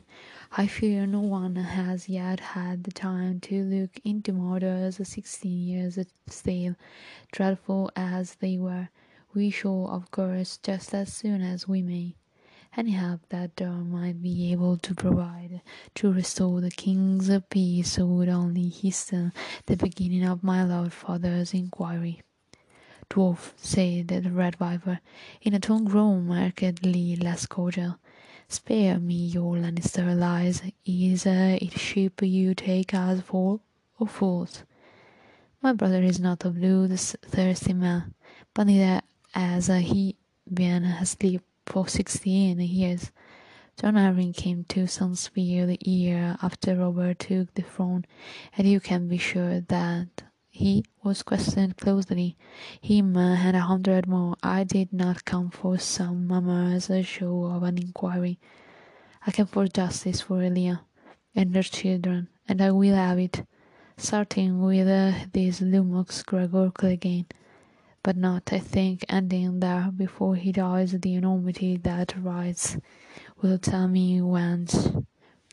I 0.52 0.68
fear 0.68 1.08
no 1.08 1.22
one 1.22 1.56
has 1.56 2.08
yet 2.08 2.40
had 2.40 2.84
the 2.84 2.92
time 2.92 3.40
to 3.40 3.64
look 3.64 4.00
into 4.04 4.32
matters 4.32 5.00
sixteen 5.08 5.66
years 5.66 5.98
stale, 6.28 6.76
dreadful 7.32 7.90
as 7.96 8.36
they 8.36 8.60
were. 8.60 8.90
We 9.34 9.50
shall, 9.50 9.88
of 9.88 10.12
course, 10.12 10.58
just 10.62 10.94
as 10.94 11.12
soon 11.12 11.42
as 11.42 11.68
we 11.68 11.82
may. 11.82 12.14
Any 12.78 12.92
help 12.92 13.22
that 13.30 13.56
Dorne 13.56 13.90
might 13.90 14.22
be 14.22 14.52
able 14.52 14.76
to 14.80 14.94
provide 14.94 15.62
to 15.96 16.12
restore 16.12 16.60
the 16.60 16.70
king's 16.70 17.32
peace 17.50 17.98
would 17.98 18.28
only 18.28 18.68
hasten 18.68 19.32
the 19.66 19.78
beginning 19.78 20.26
of 20.26 20.44
my 20.44 20.62
lord 20.66 20.92
father's 20.92 21.54
inquiry. 21.54 22.22
Dwarf, 23.10 23.54
said 23.56 24.10
the 24.10 24.30
Red 24.30 24.58
Viper, 24.58 25.00
in 25.42 25.54
a 25.54 25.60
tone 25.60 25.86
grown 25.86 26.28
markedly 26.28 27.16
less 27.16 27.46
cordial. 27.46 27.98
Spare 28.50 29.00
me 29.00 29.26
your 29.28 29.56
Lannister 29.56 30.14
lies. 30.14 30.62
Is 30.86 31.26
uh, 31.26 31.58
it 31.62 31.80
sheep 31.80 32.22
you 32.22 32.54
take 32.54 32.94
us 32.94 33.22
for, 33.22 33.62
or 33.98 34.08
fools? 34.08 34.64
My 35.62 35.72
brother 35.72 36.02
is 36.02 36.20
not 36.20 36.44
a 36.44 36.50
blood-thirsty 36.50 37.74
man, 37.74 38.14
but 38.54 38.68
neither 38.68 39.02
has 39.34 39.68
he 39.68 40.18
been 40.54 40.84
asleep 40.84 41.42
for 41.66 41.88
sixteen 41.88 42.60
years. 42.60 43.12
Jon 43.80 43.96
Arryn 43.96 44.34
came 44.34 44.64
to 44.70 44.86
Sunspear 44.86 45.68
the 45.68 45.78
year 45.82 46.38
after 46.42 46.76
Robert 46.76 47.20
took 47.20 47.54
the 47.54 47.62
throne, 47.62 48.06
and 48.58 48.68
you 48.68 48.80
can 48.80 49.08
be 49.10 49.18
sure 49.18 49.60
that 49.60 50.24
he 50.50 50.86
was 51.04 51.24
questioned 51.24 51.76
closely. 51.76 52.38
Him 52.82 53.18
and 53.18 53.58
a 53.58 53.60
hundred 53.60 54.08
more. 54.08 54.36
I 54.42 54.64
did 54.64 54.94
not 54.94 55.26
come 55.26 55.50
for 55.50 55.78
some 55.78 56.28
mummer's 56.28 56.90
show 57.06 57.44
of 57.46 57.64
an 57.64 57.78
inquiry. 57.78 58.40
I 59.28 59.32
came 59.32 59.48
for 59.48 59.68
justice 59.68 60.22
for 60.22 60.42
Elia 60.42 60.82
and 61.36 61.54
her 61.54 61.64
children, 61.64 62.30
and 62.48 62.62
I 62.62 62.72
will 62.72 62.96
have 62.96 63.20
it, 63.20 63.46
starting 63.98 64.62
with 64.62 64.88
uh, 64.88 65.26
this 65.34 65.60
Lummox 65.60 66.24
Gregor 66.24 66.72
Clegane, 66.72 67.26
but 68.06 68.16
not, 68.16 68.54
I 68.54 68.60
think, 68.60 69.04
ending 69.10 69.62
there 69.62 69.90
before 69.90 70.36
he 70.36 70.52
dies. 70.52 70.92
The 70.92 71.16
enormity 71.16 71.76
that 71.78 72.14
rides 72.16 72.78
will 73.42 73.58
tell 73.58 73.88
me 73.88 74.22
whence 74.22 74.90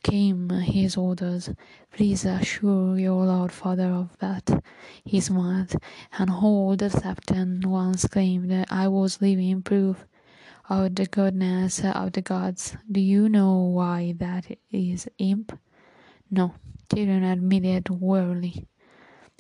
came 0.03 0.51
his 0.51 0.99
orders. 0.99 1.49
Please 1.95 2.27
assure 2.27 2.99
your 2.99 3.25
Lord 3.25 3.53
Father 3.53 3.87
of 3.87 4.19
that. 4.19 4.62
He 5.03 5.19
smiled, 5.19 5.77
and 6.19 6.29
all 6.29 6.77
the 6.77 6.91
Septon 6.91 7.65
once 7.65 8.07
claimed 8.07 8.67
I 8.69 8.87
was 8.87 9.23
living 9.23 9.62
proof 9.62 10.05
of 10.69 10.95
the 10.95 11.07
goodness 11.07 11.83
of 11.83 12.12
the 12.12 12.21
gods. 12.21 12.77
Do 12.91 13.01
you 13.01 13.31
know 13.31 13.62
why 13.62 14.12
that 14.19 14.59
is, 14.71 15.09
imp? 15.17 15.59
No, 16.31 16.55
Tyrion 16.91 17.25
admitted 17.25 17.88
wearily. 17.88 18.69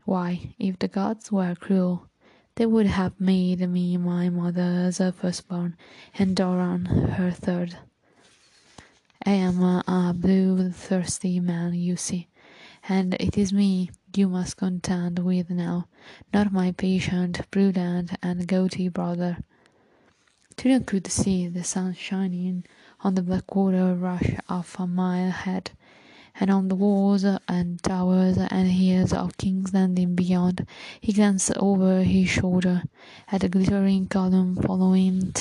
Why, 0.06 0.54
if 0.58 0.78
the 0.78 0.88
gods 0.88 1.30
were 1.30 1.54
cruel, 1.54 2.08
they 2.56 2.66
would 2.66 2.86
have 2.86 3.20
made 3.20 3.60
me 3.68 3.96
my 3.96 4.28
mother's 4.28 4.98
firstborn, 5.16 5.76
and 6.18 6.36
Doran 6.36 6.84
her 6.86 7.30
third. 7.30 7.76
I 9.24 9.30
am 9.30 9.62
a, 9.62 10.14
blue-thirsty 10.16 11.40
man, 11.40 11.74
you 11.74 11.96
see, 11.96 12.28
and 12.88 13.14
it 13.14 13.38
is 13.38 13.52
me 13.52 13.90
you 14.14 14.28
must 14.28 14.56
contend 14.56 15.20
with 15.20 15.48
now, 15.48 15.86
not 16.34 16.52
my 16.52 16.72
patient, 16.72 17.40
prudent, 17.50 18.12
and 18.22 18.46
gouty 18.46 18.88
brother. 18.88 19.38
Tyrion 20.56 20.84
could 20.84 21.06
see 21.06 21.48
the 21.48 21.64
sun 21.64 21.94
shining 21.94 22.64
on 23.00 23.14
the 23.14 23.22
Blackwater 23.22 23.94
Rush 23.94 24.34
of 24.48 24.76
a 24.78 24.86
mile 24.86 25.28
ahead, 25.28 25.70
and 26.40 26.50
on 26.50 26.68
the 26.68 26.74
walls 26.74 27.24
and 27.24 27.82
towers 27.82 28.38
and 28.38 28.68
hills 28.68 29.12
of 29.12 29.36
King's 29.36 29.74
Landing 29.74 30.14
beyond. 30.14 30.66
He 31.00 31.12
glanced 31.12 31.52
over 31.56 32.02
his 32.02 32.28
shoulder 32.28 32.82
at 33.30 33.42
the 33.42 33.48
glittering 33.48 34.06
column 34.06 34.56
following 34.56 35.32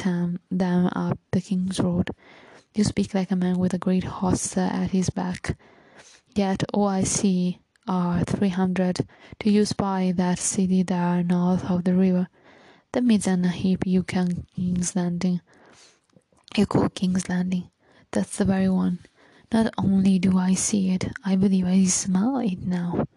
them 0.50 0.88
up 0.88 1.18
the 1.32 1.42
King's 1.42 1.80
Road. 1.80 2.10
You 2.74 2.84
speak 2.84 3.14
like 3.14 3.32
a 3.32 3.36
man 3.36 3.58
with 3.58 3.74
a 3.74 3.78
great 3.78 4.06
host 4.06 4.58
at 4.58 4.92
his 4.92 5.10
back. 5.10 5.58
Yet 6.36 6.64
all 6.74 6.88
I 6.88 7.04
see 7.04 7.60
are 7.88 8.24
three 8.24 8.50
hundred. 8.50 9.06
Do 9.40 9.52
you 9.52 9.66
spy 9.66 10.14
that 10.16 10.40
city 10.40 10.84
there 10.84 11.24
north 11.24 11.70
of 11.70 11.84
the 11.84 11.94
river? 11.94 12.28
And 12.94 13.46
a 13.46 13.50
heap 13.50 13.86
you 13.86 14.04
can 14.04 14.46
King's 14.56 14.96
Landing. 14.96 15.42
You 16.56 16.66
call 16.66 16.90
King's 16.90 17.30
Landing. 17.30 17.70
That's 18.12 18.38
the 18.38 18.46
very 18.46 18.70
one. 18.70 19.00
Not 19.52 19.74
only 19.78 20.18
do 20.18 20.38
I 20.38 20.54
see 20.54 20.92
it, 20.92 21.12
I 21.26 21.36
believe 21.36 21.66
I 21.66 21.84
smell 21.86 22.38
it 22.38 22.62
now. 22.66 23.08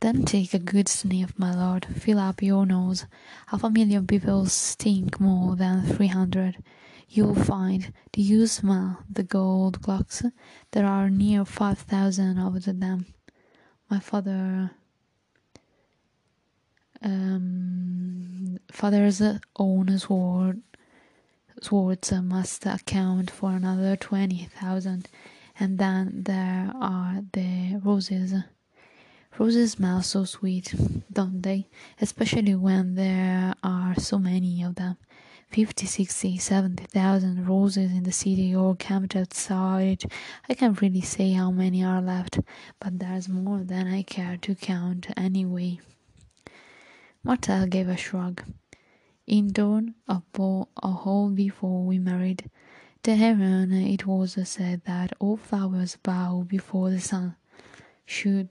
Then 0.00 0.24
take 0.24 0.52
a 0.52 0.58
good 0.58 0.88
sniff, 0.88 1.38
my 1.38 1.54
lord. 1.54 1.86
Fill 1.86 2.18
up 2.18 2.42
your 2.42 2.66
nose. 2.66 3.06
Half 3.46 3.64
a 3.64 3.70
million 3.70 4.06
people 4.06 4.46
stink 4.46 5.20
more 5.20 5.56
than 5.56 5.86
three 5.86 6.08
hundred. 6.08 6.56
You'll 7.08 7.34
find. 7.36 7.92
Do 8.12 8.20
you 8.20 8.46
smell 8.46 8.98
the 9.08 9.22
gold 9.22 9.80
cloaks? 9.80 10.24
There 10.72 10.86
are 10.86 11.08
near 11.08 11.44
five 11.44 11.78
thousand 11.78 12.38
of 12.38 12.64
them. 12.64 13.06
My 13.88 14.00
father. 14.00 14.72
Um, 17.00 18.58
father's 18.72 19.22
own 19.56 19.98
sword 19.98 20.62
swords 21.62 22.12
must 22.12 22.66
account 22.66 23.30
for 23.30 23.52
another 23.52 23.96
twenty 23.96 24.48
thousand, 24.60 25.08
and 25.58 25.78
then 25.78 26.22
there 26.24 26.72
are 26.80 27.22
the 27.32 27.80
roses. 27.84 28.34
Roses 29.38 29.72
smell 29.72 30.02
so 30.02 30.24
sweet, 30.24 30.74
don't 31.12 31.42
they? 31.42 31.68
Especially 32.00 32.54
when 32.54 32.94
there 32.94 33.54
are 33.62 33.94
so 33.98 34.18
many 34.18 34.62
of 34.62 34.76
them. 34.76 34.96
Fifty, 35.50 35.86
sixty, 35.86 36.38
seventy 36.38 36.84
thousand 36.84 37.46
roses 37.46 37.92
in 37.92 38.02
the 38.04 38.12
city 38.12 38.54
or 38.54 38.74
camped 38.76 39.14
outside. 39.14 40.04
I 40.48 40.54
can't 40.54 40.80
really 40.80 41.00
say 41.00 41.32
how 41.32 41.50
many 41.50 41.84
are 41.84 42.02
left, 42.02 42.40
but 42.80 42.98
there's 42.98 43.28
more 43.28 43.62
than 43.62 43.86
I 43.86 44.02
care 44.02 44.36
to 44.36 44.54
count 44.54 45.08
anyway. 45.16 45.80
Martell 47.22 47.66
gave 47.66 47.88
a 47.88 47.96
shrug. 47.96 48.42
In 49.26 49.52
Dorne, 49.52 49.94
a, 50.06 50.20
a 50.82 50.88
hole 50.88 51.30
before 51.30 51.84
we 51.84 51.98
married, 51.98 52.50
the 53.04 53.16
heron 53.16 53.70
it 53.70 54.06
was 54.06 54.38
said 54.48 54.80
that 54.86 55.12
all 55.18 55.36
flowers 55.36 55.98
bow 56.02 56.42
before 56.48 56.88
the 56.88 57.00
sun. 57.00 57.36
Should 58.06 58.48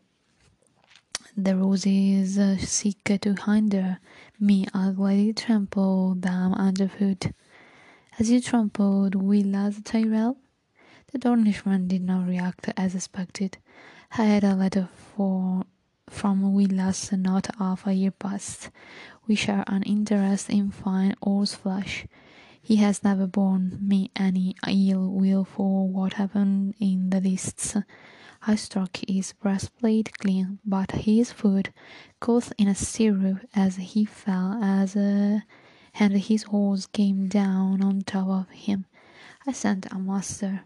the 1.35 1.55
roses 1.57 2.37
uh, 2.37 2.57
seek 2.57 3.03
to 3.03 3.33
hinder 3.33 3.97
me, 4.39 4.67
I'll 4.71 4.93
gladly 4.93 5.33
trample 5.33 6.13
them 6.13 6.53
underfoot. 6.53 7.31
As 8.19 8.29
you 8.29 8.39
trampled 8.39 9.15
Willas 9.15 9.83
Tyrell? 9.83 10.37
The 11.11 11.17
Dornishman 11.17 11.87
did 11.87 12.03
not 12.03 12.27
react 12.27 12.69
as 12.77 12.93
expected. 12.93 13.57
I 14.19 14.25
had 14.25 14.43
a 14.43 14.53
letter 14.53 14.87
for 14.93 15.63
from 16.07 16.53
Willas 16.53 17.11
not 17.17 17.49
half 17.57 17.87
a 17.87 17.93
year 17.93 18.11
past. 18.11 18.69
We 19.25 19.33
share 19.33 19.63
an 19.65 19.81
interest 19.81 20.51
in 20.51 20.69
fine 20.69 21.15
horse 21.23 21.55
flesh. 21.55 22.05
He 22.65 22.77
has 22.77 23.03
never 23.03 23.27
borne 23.27 23.77
me 23.81 24.09
any 24.15 24.55
ill 24.65 25.11
will 25.11 25.43
for 25.43 25.85
what 25.85 26.13
happened 26.13 26.75
in 26.79 27.09
the 27.09 27.19
lists. 27.19 27.75
I 28.47 28.55
struck 28.55 28.99
his 29.05 29.33
breastplate 29.33 30.17
clean, 30.17 30.59
but 30.65 30.91
his 30.91 31.29
foot 31.33 31.71
caught 32.21 32.53
in 32.57 32.69
a 32.69 32.73
stirrup 32.73 33.39
as 33.53 33.75
he 33.75 34.05
fell, 34.05 34.63
as 34.63 34.95
a, 34.95 35.43
and 35.99 36.13
his 36.13 36.43
horse 36.43 36.85
came 36.85 37.27
down 37.27 37.83
on 37.83 38.01
top 38.03 38.29
of 38.29 38.49
him. 38.51 38.85
I 39.45 39.51
sent 39.51 39.91
a 39.91 39.99
master 39.99 40.61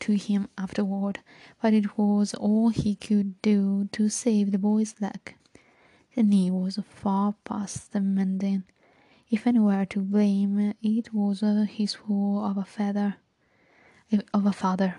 to 0.00 0.12
him 0.12 0.48
afterward, 0.56 1.18
but 1.60 1.74
it 1.74 1.98
was 1.98 2.34
all 2.34 2.68
he 2.68 2.94
could 2.94 3.42
do 3.42 3.88
to 3.90 4.08
save 4.08 4.52
the 4.52 4.58
boy's 4.58 4.94
leg. 5.00 5.34
The 6.14 6.22
knee 6.22 6.52
was 6.52 6.78
far 6.88 7.34
past 7.44 7.92
the 7.92 8.00
mending. 8.00 8.62
If 9.28 9.46
anywhere 9.46 9.86
to 9.86 10.00
blame, 10.00 10.74
it 10.80 11.12
was 11.12 11.42
uh, 11.42 11.66
his 11.68 11.94
fault 11.94 12.50
of 12.50 12.56
a 12.58 12.64
feather, 12.64 13.16
of 14.32 14.46
a 14.46 14.52
father. 14.52 14.96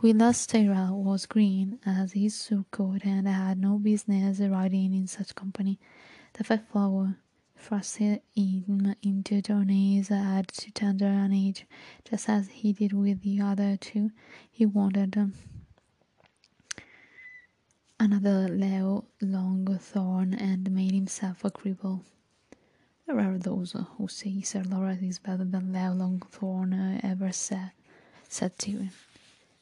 Willas 0.00 0.46
Tyrell 0.46 1.02
was 1.02 1.26
green 1.26 1.78
as 1.84 2.12
his 2.12 2.34
surcoat 2.34 3.04
and 3.04 3.28
had 3.28 3.58
no 3.58 3.78
business 3.78 4.40
riding 4.40 4.94
in 4.94 5.06
such 5.06 5.34
company. 5.34 5.78
The 6.32 6.44
fat 6.44 6.66
flower 6.70 7.18
thrust 7.56 7.98
him 7.98 8.20
into 9.02 9.42
tourneys 9.42 10.10
at 10.10 10.48
too 10.48 10.70
tender 10.70 11.06
an 11.06 11.34
age, 11.34 11.66
just 12.08 12.28
as 12.30 12.48
he 12.48 12.72
did 12.72 12.94
with 12.94 13.20
the 13.20 13.40
other 13.42 13.76
two. 13.76 14.12
He 14.50 14.64
wanted 14.64 15.16
um, 15.18 15.34
another 18.00 18.48
low, 18.48 19.04
long 19.20 19.78
thorn 19.78 20.32
and 20.32 20.70
made 20.70 20.92
himself 20.92 21.44
a 21.44 21.50
cripple. 21.50 22.00
There 23.06 23.18
are 23.20 23.38
those 23.38 23.72
who 23.96 24.08
say 24.08 24.40
Sir 24.42 24.62
Loras 24.62 25.02
is 25.02 25.18
better 25.18 25.44
than 25.44 25.72
Leo 25.72 25.92
Longthorn 25.94 26.72
uh, 26.72 27.00
ever 27.02 27.32
said, 27.32 27.72
said 28.28 28.56
Tyrion. 28.58 28.90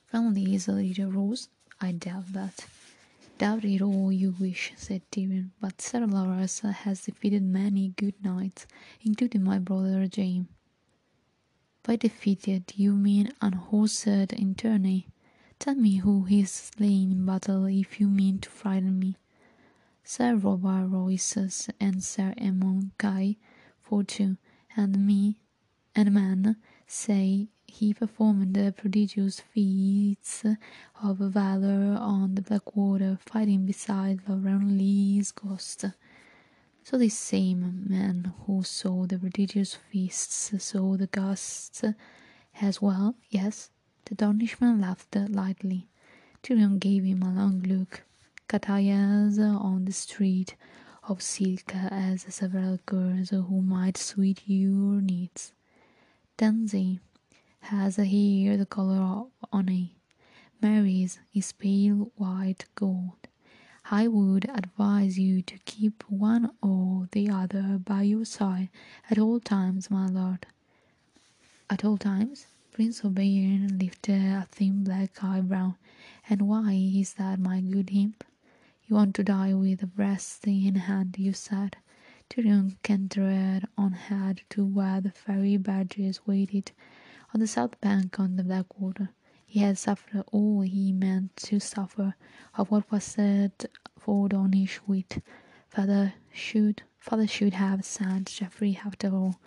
Family 0.06 0.54
is 0.54 0.68
a 0.68 0.72
little 0.72 1.10
rose. 1.10 1.48
I 1.80 1.92
doubt 1.92 2.32
that. 2.32 2.66
Doubt 3.38 3.64
it 3.64 3.80
all 3.82 4.12
you 4.12 4.34
wish, 4.38 4.72
said 4.76 5.02
Tyrion, 5.10 5.50
but 5.60 5.80
Sir 5.80 6.00
Loras 6.00 6.60
has 6.70 7.02
defeated 7.04 7.42
many 7.42 7.88
good 7.96 8.22
knights, 8.22 8.66
including 9.02 9.42
my 9.42 9.58
brother 9.58 10.06
Jaime. 10.14 10.46
By 11.82 11.96
defeated, 11.96 12.74
you 12.76 12.94
mean 12.94 13.32
unhorsed 13.40 14.06
in 14.06 14.54
tourney. 14.54 15.08
Tell 15.58 15.74
me 15.74 15.96
who 15.96 16.26
is 16.26 16.50
slain 16.50 17.10
in 17.12 17.24
battle 17.24 17.64
if 17.64 17.98
you 18.00 18.08
mean 18.08 18.38
to 18.40 18.50
frighten 18.50 18.98
me. 18.98 19.16
Sir 20.04 20.36
Robar 20.36 20.86
Royces 20.90 21.68
and 21.80 22.02
Sir 22.02 22.34
Emmon 22.36 22.90
Cuy, 22.98 23.36
for 23.80 24.02
two, 24.02 24.36
and 24.76 25.06
me, 25.06 25.38
and 25.94 26.12
man, 26.12 26.56
say 26.86 27.48
he 27.66 27.94
performed 27.94 28.54
prodigious 28.76 29.40
feats 29.40 30.44
of 31.02 31.18
valor 31.18 31.96
on 31.98 32.34
the 32.34 32.42
Blackwater, 32.42 33.18
fighting 33.24 33.64
beside 33.66 34.28
Lauren 34.28 34.76
Lee's 34.76 35.30
ghost. 35.32 35.84
So 36.82 36.98
the 36.98 37.08
same 37.08 37.84
man 37.88 38.32
who 38.44 38.62
saw 38.64 39.06
the 39.06 39.18
prodigious 39.18 39.74
feasts 39.74 40.52
saw 40.62 40.96
the 40.96 41.06
ghosts 41.06 41.84
as 42.60 42.82
well, 42.82 43.14
yes? 43.28 43.70
The 44.06 44.14
Dornishman 44.16 44.80
laughed 44.80 45.14
lightly. 45.14 45.88
Tyrion 46.42 46.78
gave 46.80 47.04
him 47.04 47.22
a 47.22 47.30
long 47.32 47.62
look. 47.62 48.02
Chataya's 48.50 49.38
on 49.38 49.84
the 49.84 49.92
street 49.92 50.56
of 51.08 51.20
Silka 51.20 51.88
as 51.92 52.26
several 52.34 52.80
girls 52.84 53.30
who 53.30 53.62
might 53.62 53.96
suit 53.96 54.42
your 54.44 55.00
needs. 55.00 55.52
Dancy 56.36 56.98
has 57.60 57.94
hair 57.94 58.56
the 58.56 58.66
color 58.66 58.96
of 58.96 59.28
honey. 59.52 59.94
Marei's 60.60 61.20
is 61.32 61.52
pale 61.52 62.10
white 62.16 62.64
gold. 62.74 63.28
I 63.88 64.08
would 64.08 64.50
advise 64.50 65.16
you 65.16 65.42
to 65.42 65.56
keep 65.64 66.02
one 66.08 66.50
or 66.60 67.06
the 67.12 67.30
other 67.30 67.78
by 67.78 68.02
your 68.02 68.24
side 68.24 68.68
at 69.08 69.16
all 69.16 69.38
times, 69.38 69.92
my 69.92 70.08
lord. 70.08 70.46
At 71.70 71.84
all 71.84 71.98
times? 71.98 72.48
Prince 72.72 73.02
Oberyn 73.02 73.80
lifted 73.80 74.20
a 74.20 74.48
thin 74.50 74.82
black 74.82 75.22
eyebrow. 75.22 75.74
And 76.28 76.42
why 76.42 76.72
is 76.72 77.12
that, 77.14 77.38
my 77.38 77.60
good 77.60 77.90
imp? 77.92 78.24
You 78.90 78.96
want 78.96 79.14
to 79.14 79.22
die 79.22 79.54
with 79.54 79.84
a 79.84 79.86
breast 79.86 80.48
in 80.48 80.74
hand, 80.74 81.14
you 81.16 81.32
said. 81.32 81.76
Tyrion 82.28 82.76
cantered 82.82 83.68
on 83.78 83.92
ahead 83.92 84.40
to 84.50 84.66
where 84.66 85.00
the 85.00 85.12
fairy 85.12 85.56
badges 85.58 86.26
waited 86.26 86.72
on 87.32 87.38
the 87.38 87.46
south 87.46 87.80
bank 87.80 88.18
on 88.18 88.34
the 88.34 88.42
Blackwater. 88.42 89.10
He 89.46 89.60
had 89.60 89.78
suffered 89.78 90.24
all 90.32 90.62
he 90.62 90.90
meant 90.90 91.36
to 91.36 91.60
suffer 91.60 92.16
of 92.56 92.72
what 92.72 92.90
was 92.90 93.04
said 93.04 93.52
for 93.96 94.28
Dornish 94.28 94.80
wit. 94.88 95.22
Father 95.68 96.14
should 96.32 96.82
father 96.98 97.28
should 97.28 97.54
have 97.54 97.84
sent 97.84 98.26
Joffrey 98.26 98.84
after 98.84 99.14
all. 99.14 99.38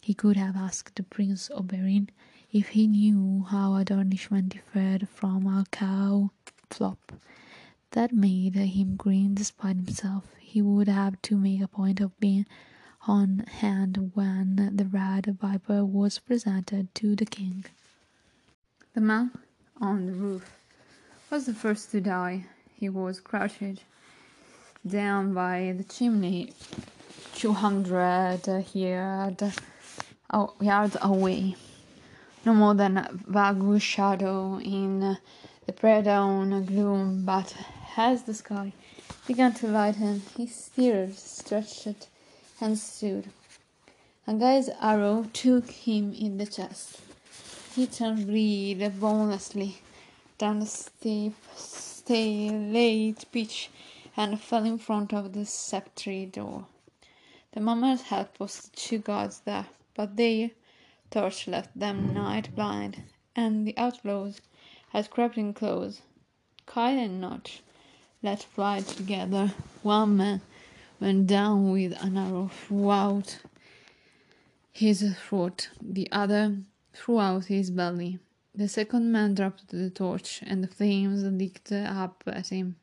He 0.00 0.14
could 0.14 0.36
have 0.36 0.56
asked 0.56 1.00
Prince 1.10 1.48
Oberyn 1.50 2.08
if 2.50 2.70
he 2.70 2.88
knew 2.88 3.46
how 3.48 3.76
a 3.76 3.84
Dornishman 3.84 4.48
differed 4.48 5.08
from 5.08 5.46
a 5.46 5.64
cow 5.70 6.32
flop. 6.70 7.12
That 7.94 8.12
made 8.12 8.56
him 8.56 8.96
grin 8.96 9.34
despite 9.34 9.76
himself. 9.76 10.24
He 10.40 10.60
would 10.60 10.88
have 10.88 11.22
to 11.22 11.36
make 11.36 11.62
a 11.62 11.68
point 11.68 12.00
of 12.00 12.18
being 12.18 12.44
on 13.06 13.44
hand 13.60 14.10
when 14.14 14.56
the 14.74 14.84
red 14.84 15.38
viper 15.40 15.84
was 15.84 16.18
presented 16.18 16.92
to 16.96 17.14
the 17.14 17.24
king. 17.24 17.64
The 18.94 19.00
man 19.00 19.30
on 19.80 20.06
the 20.06 20.12
roof 20.12 20.56
was 21.30 21.46
the 21.46 21.54
first 21.54 21.92
to 21.92 22.00
die. 22.00 22.46
He 22.74 22.88
was 22.88 23.20
crouched 23.20 23.84
down 24.84 25.32
by 25.32 25.74
the 25.78 25.84
chimney, 25.84 26.52
two 27.36 27.52
hundred 27.52 28.40
yard, 28.74 29.40
oh, 30.32 30.52
yards 30.60 30.96
away, 31.00 31.54
no 32.44 32.54
more 32.54 32.74
than 32.74 32.96
a 32.96 33.08
vague 33.12 33.80
shadow 33.80 34.58
in 34.58 35.16
the 35.66 35.72
pre-dawn 35.72 36.64
gloom. 36.64 37.24
But 37.24 37.54
as 37.96 38.24
the 38.24 38.34
sky 38.34 38.72
began 39.26 39.52
to 39.54 39.66
lighten, 39.66 40.22
he 40.36 40.46
stirred, 40.46 41.16
stretched 41.16 42.08
and 42.60 42.78
stood. 42.78 43.28
Anguy's 44.26 44.70
arrow 44.80 45.26
took 45.32 45.70
him 45.70 46.12
in 46.12 46.38
the 46.38 46.46
chest. 46.46 47.00
He 47.74 47.86
turned 47.86 48.28
red 48.28 49.00
bonelessly 49.00 49.82
down 50.38 50.60
the 50.60 50.66
steep, 50.66 51.34
late 52.08 53.24
pitch 53.32 53.70
and 54.16 54.40
fell 54.40 54.64
in 54.64 54.78
front 54.78 55.12
of 55.12 55.32
the 55.32 55.44
septry 55.44 56.26
door. 56.26 56.66
The 57.52 57.60
mummers 57.60 58.02
had 58.02 58.34
posted 58.34 58.72
two 58.74 58.98
guards 58.98 59.40
there, 59.40 59.66
but 59.94 60.16
their 60.16 60.50
torch 61.10 61.48
left 61.48 61.78
them 61.78 62.14
night 62.14 62.54
blind, 62.54 63.02
and 63.34 63.66
the 63.66 63.76
outlaws 63.76 64.40
had 64.90 65.10
crept 65.10 65.36
in 65.36 65.54
close. 65.54 66.02
Kyle 66.66 66.98
and 66.98 67.20
Notch 67.20 67.62
let 68.24 68.42
fly 68.42 68.80
together. 68.80 69.52
One 69.82 70.16
man 70.16 70.40
went 70.98 71.26
down 71.26 71.70
with 71.70 71.92
an 72.02 72.16
arrow 72.16 72.50
throughout 72.66 73.38
his 74.72 75.14
throat, 75.28 75.68
the 75.80 76.08
other 76.10 76.56
throughout 76.94 77.44
his 77.44 77.70
belly. 77.70 78.18
The 78.54 78.66
second 78.68 79.12
man 79.12 79.34
dropped 79.34 79.68
the 79.68 79.90
torch, 79.90 80.40
and 80.46 80.64
the 80.64 80.68
flames 80.68 81.22
licked 81.22 81.70
up 81.70 82.24
at 82.26 82.48
him. 82.48 82.76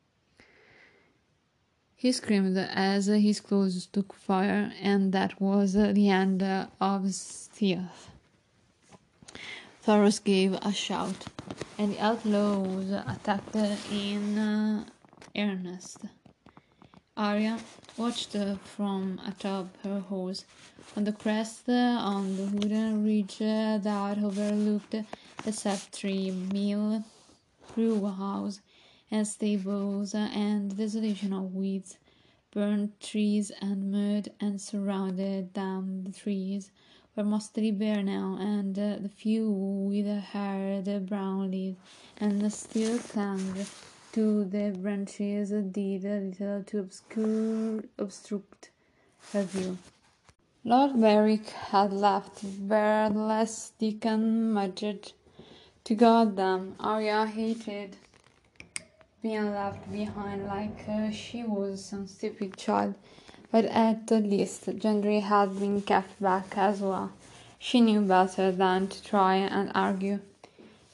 He 1.96 2.12
screamed 2.12 2.56
as 2.56 3.06
his 3.06 3.40
clothes 3.40 3.86
took 3.86 4.12
fire, 4.12 4.72
and 4.80 5.12
that 5.12 5.40
was 5.40 5.72
the 5.72 6.08
end 6.08 6.42
of 6.42 7.12
stealth. 7.12 8.10
Thoros 9.84 10.22
gave 10.22 10.52
a 10.62 10.72
shout, 10.72 11.26
and 11.78 11.94
the 11.94 12.00
outlaws 12.00 12.90
attacked 12.90 13.56
in 13.90 14.38
uh, 14.38 14.84
earnest. 15.36 15.98
Arya 17.16 17.58
watched 17.96 18.34
from 18.64 19.20
atop 19.26 19.66
her 19.84 20.00
horse. 20.00 20.44
On 20.96 21.04
the 21.04 21.12
crest 21.12 21.68
on 21.68 22.36
the 22.36 22.44
wooden 22.44 23.04
ridge 23.04 23.38
that 23.38 24.18
overlooked 24.18 24.94
the 25.44 25.52
Septry 25.52 26.30
mill, 26.30 27.04
brew 27.74 28.06
house, 28.06 28.60
and 29.10 29.26
stables, 29.28 30.14
and 30.14 30.76
desolation 30.76 31.32
of 31.32 31.54
weeds, 31.54 31.98
burnt 32.50 32.98
trees, 33.00 33.52
and 33.60 33.92
mud, 33.92 34.30
and 34.40 34.60
surrounded 34.60 35.52
them. 35.54 36.04
The 36.04 36.12
trees 36.12 36.70
were 37.14 37.24
mostly 37.24 37.70
bare 37.70 38.02
now, 38.02 38.38
and 38.40 38.74
the 38.74 39.10
few 39.14 39.50
with 39.50 40.06
haired 40.06 41.06
brown 41.06 41.50
leaves 41.50 41.78
and 42.18 42.50
still 42.52 42.98
clung 42.98 43.66
to 44.12 44.44
the 44.44 44.76
branches 44.78 45.50
did 45.50 46.04
a 46.04 46.20
little 46.20 46.62
to 46.64 46.78
obscure 46.80 47.82
obstruct 47.98 48.70
her 49.32 49.42
view. 49.42 49.78
Lord 50.64 51.00
Beric 51.00 51.48
had 51.48 51.92
left 51.92 52.42
beardless 52.68 53.72
Deacon 53.78 54.52
Mudgett 54.52 55.12
to 55.84 55.94
guard 55.94 56.36
them. 56.36 56.76
Arya 56.78 57.26
hated 57.26 57.96
being 59.22 59.50
left 59.52 59.90
behind 59.90 60.46
like 60.46 60.86
uh, 60.88 61.10
she 61.10 61.42
was 61.42 61.84
some 61.84 62.06
stupid 62.06 62.56
child, 62.56 62.94
but 63.50 63.64
at 63.64 64.08
the 64.08 64.20
least 64.20 64.66
Gendry 64.66 65.22
had 65.22 65.58
been 65.58 65.80
kept 65.80 66.20
back 66.20 66.58
as 66.58 66.80
well. 66.80 67.12
She 67.58 67.80
knew 67.80 68.02
better 68.02 68.52
than 68.52 68.88
to 68.88 69.02
try 69.02 69.36
and 69.36 69.72
argue. 69.74 70.20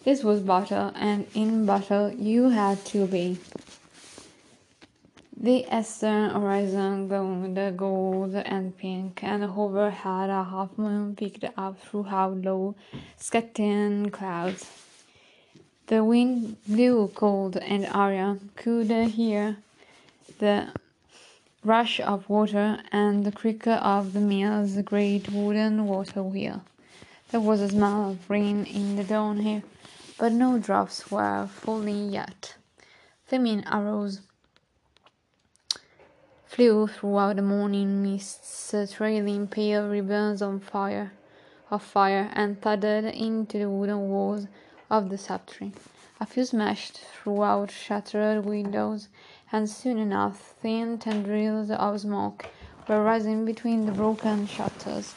This 0.09 0.25
was 0.25 0.41
battle, 0.41 0.91
and 0.95 1.27
in 1.35 1.67
battle 1.67 2.11
you 2.11 2.49
had 2.49 2.83
to 2.93 3.07
be. 3.07 3.37
The 5.37 5.67
eastern 5.71 6.31
horizon 6.31 7.09
glowed 7.09 7.77
gold 7.77 8.35
and 8.35 8.75
pink, 8.79 9.23
and 9.23 9.45
overhead 9.45 10.31
a 10.31 10.45
half 10.45 10.79
moon 10.79 11.15
peeked 11.15 11.45
up 11.59 11.79
through 11.83 12.05
how 12.05 12.31
low, 12.31 12.75
scudding 13.19 14.09
clouds. 14.09 14.65
The 15.89 16.03
wind 16.03 16.57
blew 16.67 17.09
cold, 17.15 17.59
and 17.59 17.85
Arya 17.85 18.39
could 18.57 18.91
hear 18.91 19.59
the 20.39 20.69
rush 21.63 22.01
of 22.01 22.31
water 22.31 22.81
and 22.91 23.27
the 23.27 23.33
creak 23.41 23.67
of 23.67 24.15
the 24.15 24.21
mill's 24.21 24.75
great 24.81 25.31
wooden 25.31 25.87
water 25.87 26.23
wheel. 26.23 26.63
There 27.31 27.41
was 27.41 27.61
a 27.61 27.69
smell 27.69 28.13
of 28.13 28.31
rain 28.31 28.65
in 28.65 28.97
the 28.97 29.05
dawn 29.05 29.41
here, 29.41 29.63
but 30.19 30.33
no 30.33 30.59
drops 30.59 31.11
were 31.11 31.47
falling 31.47 32.11
yet. 32.11 32.57
Flaming 33.25 33.65
arrows 33.67 34.21
flew 36.45 36.89
throughout 36.89 37.37
the 37.37 37.43
morning 37.43 38.03
mists, 38.03 38.75
trailing 38.93 39.47
pale 39.47 39.89
ribbons 39.89 40.43
on 40.43 40.59
fire, 40.59 41.13
of 41.71 41.83
fire, 41.83 42.31
and 42.35 42.61
thudded 42.61 43.05
into 43.05 43.59
the 43.59 43.71
wooden 43.71 44.09
walls 44.09 44.49
of 44.91 45.09
the 45.09 45.17
septry. 45.17 45.73
A 46.21 46.27
few 46.27 46.45
smashed 46.45 46.99
throughout 46.99 47.71
shattered 47.71 48.45
windows, 48.45 49.09
and 49.53 49.71
soon 49.71 49.99
enough 49.99 50.57
thin 50.61 50.99
tendrils 50.99 51.71
of 51.71 52.01
smoke 52.01 52.47
were 52.89 53.05
rising 53.05 53.45
between 53.45 53.87
the 53.87 53.93
broken 53.93 54.49
shutters. 54.49 55.15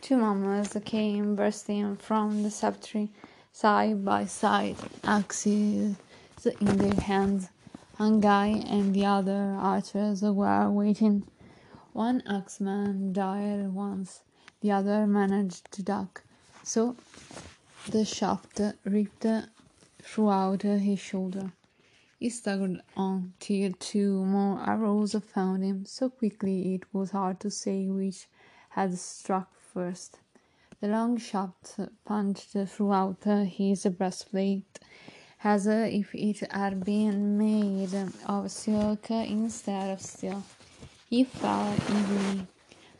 Two 0.00 0.16
mummers 0.16 0.74
came 0.86 1.34
bursting 1.34 1.96
from 1.96 2.42
the 2.42 2.50
septry 2.50 3.10
side 3.58 4.04
by 4.04 4.24
side, 4.24 4.76
axes 5.02 5.96
in 6.60 6.76
their 6.76 7.00
hands. 7.00 7.48
Anguy 7.98 8.62
and 8.70 8.94
the 8.94 9.04
other 9.04 9.56
archers 9.58 10.22
were 10.22 10.70
waiting. 10.70 11.24
One 11.92 12.22
axeman 12.28 13.12
died 13.12 13.74
once, 13.74 14.22
the 14.60 14.70
other 14.70 15.08
managed 15.08 15.72
to 15.72 15.82
duck, 15.82 16.22
so 16.62 16.94
the 17.90 18.04
shaft 18.04 18.60
ripped 18.84 19.26
throughout 20.00 20.62
his 20.62 21.00
shoulder. 21.00 21.50
He 22.20 22.30
staggered 22.30 22.80
on 22.96 23.32
till 23.40 23.72
two 23.80 24.24
more 24.24 24.60
arrows 24.64 25.16
found 25.34 25.64
him 25.64 25.84
so 25.84 26.10
quickly 26.10 26.76
it 26.76 26.84
was 26.92 27.10
hard 27.10 27.40
to 27.40 27.50
say 27.50 27.88
which 27.88 28.28
had 28.68 28.96
struck 28.96 29.52
first. 29.74 30.20
The 30.80 30.86
long 30.86 31.16
shaft 31.18 31.80
punched 32.04 32.56
throughout 32.66 33.24
his 33.24 33.84
breastplate 33.86 34.78
as 35.42 35.66
if 35.66 36.14
it 36.14 36.52
had 36.52 36.84
been 36.84 37.36
made 37.36 37.94
of 38.26 38.50
silk 38.50 39.10
instead 39.10 39.90
of 39.90 40.00
steel. 40.00 40.44
He 41.10 41.24
fell 41.24 41.74
easily. 41.74 42.46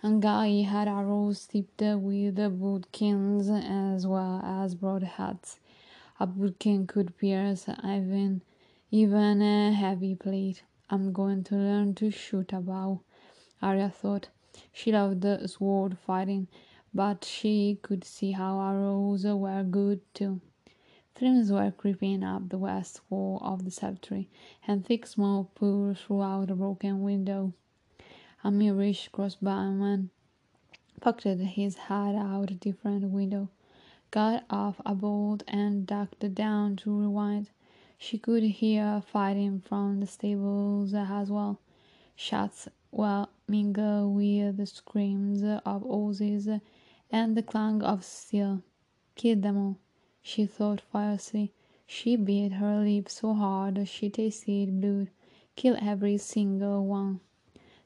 Anguy 0.03 0.65
had 0.65 0.89
arrows 0.89 1.47
tipped 1.47 1.81
with 1.81 2.37
bodkins 2.37 3.49
as 3.49 4.07
well 4.07 4.41
as 4.45 4.75
broadheads. 4.75 5.59
A 6.19 6.27
bodkin 6.27 6.87
could 6.87 7.17
pierce 7.17 7.69
even 7.85 8.43
even 8.91 9.41
a 9.41 9.73
heavy 9.73 10.17
plate. 10.17 10.63
I'm 10.91 11.13
going 11.13 11.45
to 11.45 11.55
learn 11.55 11.95
to 11.97 12.11
shoot 12.11 12.53
a 12.53 12.61
bow, 12.61 13.03
Arya 13.63 13.91
thought. 13.91 14.31
She 14.73 14.91
loved 14.91 15.25
sword 15.49 15.99
fighting, 15.99 16.49
but 16.95 17.25
she 17.25 17.79
could 17.83 18.05
see 18.05 18.33
how 18.33 18.61
arrows 18.61 19.25
were 19.25 19.63
good 19.63 20.01
too. 20.15 20.41
Flames 21.15 21.51
were 21.51 21.71
creeping 21.71 22.23
up 22.23 22.49
the 22.49 22.59
west 22.59 23.01
wall 23.11 23.41
of 23.43 23.65
the 23.65 23.71
cemetery, 23.71 24.29
and 24.67 24.87
thick 24.87 25.07
smoke 25.07 25.55
poured 25.55 25.99
throughout 25.99 26.47
the 26.49 26.55
broken 26.55 27.03
window. 27.03 27.53
A 28.45 28.51
Myrish 28.51 29.11
crossbowman 29.11 30.11
poked 31.01 31.25
his 31.25 31.77
head 31.77 32.15
out 32.15 32.51
a 32.51 32.55
different 32.55 33.11
window, 33.11 33.49
got 34.11 34.45
off 34.49 34.81
a 34.87 34.95
bolt, 34.95 35.43
and 35.49 35.87
ducked 35.87 36.35
down 36.35 36.77
to 36.77 37.01
rewind. 37.01 37.51
She 37.99 38.17
could 38.17 38.45
hear 38.45 39.03
fighting 39.05 39.61
from 39.61 39.99
the 39.99 40.07
stables 40.07 40.95
as 40.95 41.31
well. 41.31 41.59
Shots 42.15 42.69
well 42.93 43.29
mingled 43.49 44.15
with 44.15 44.57
the 44.57 44.67
screams 44.67 45.43
of 45.43 45.83
horses 45.83 46.49
and 47.11 47.37
the 47.37 47.43
clang 47.43 47.83
of 47.83 48.05
steel. 48.05 48.63
Kill 49.15 49.41
them 49.41 49.57
all, 49.57 49.77
she 50.23 50.47
thought 50.47 50.83
fiercely. 50.93 51.53
She 51.87 52.17
bit 52.17 52.53
her 52.53 52.81
lip 52.85 53.09
so 53.09 53.33
hard 53.33 53.89
she 53.89 54.11
tasted 54.11 54.81
blood. 54.81 55.09
Kill 55.57 55.77
every 55.81 56.19
single 56.19 56.85
one. 56.85 57.21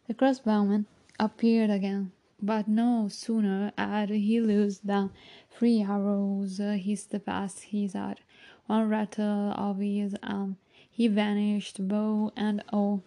The 0.08 0.14
crossbowman 0.14 0.86
appeared 1.20 1.70
again, 1.70 2.10
but 2.42 2.66
no 2.66 3.06
sooner 3.08 3.72
had 3.78 4.10
he 4.10 4.40
loosed 4.40 4.86
than 4.86 5.10
three 5.50 5.82
arrows 5.82 6.58
hissed 6.58 7.14
past 7.24 7.60
his 7.60 7.92
head. 7.92 8.18
One 8.66 8.88
rattle 8.88 9.52
of 9.52 9.78
his 9.78 10.16
arm, 10.22 10.56
he 10.90 11.06
vanished, 11.06 11.86
bow 11.86 12.32
and 12.36 12.62
all. 12.72 13.04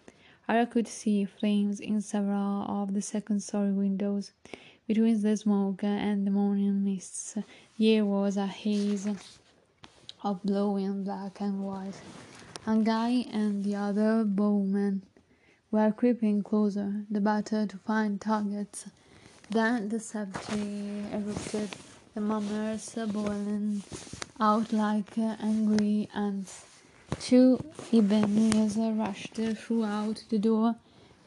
I 0.48 0.64
could 0.64 0.86
see 0.86 1.24
flames 1.24 1.80
in 1.80 2.00
several 2.00 2.62
of 2.68 2.94
the 2.94 3.02
second 3.02 3.42
story 3.42 3.72
windows. 3.72 4.30
Between 4.86 5.20
the 5.20 5.36
smoke 5.36 5.82
and 5.82 6.24
the 6.24 6.30
morning 6.30 6.84
mists, 6.84 7.36
there 7.78 8.04
was 8.04 8.36
a 8.36 8.46
haze 8.46 9.08
of 10.22 10.42
blowing 10.44 11.02
black 11.02 11.40
and 11.40 11.64
white. 11.64 12.00
Anguy 12.64 13.28
and 13.32 13.64
the 13.64 13.74
other 13.74 14.24
bowmen 14.24 15.02
were 15.72 15.90
creeping 15.90 16.42
closer, 16.42 17.04
the 17.10 17.20
better 17.20 17.66
to 17.66 17.76
find 17.78 18.20
targets. 18.20 18.88
Then 19.50 19.88
the 19.88 19.98
septry 19.98 21.04
erupted, 21.12 21.70
the 22.14 22.20
mummers 22.20 22.94
boiling 23.08 23.82
out 24.38 24.72
like 24.72 25.18
angry 25.18 26.08
ants. 26.14 26.64
Two 27.20 27.58
Ibbenese 27.92 28.76
rushed 28.96 29.34
throughout 29.34 30.22
the 30.28 30.38
door 30.38 30.76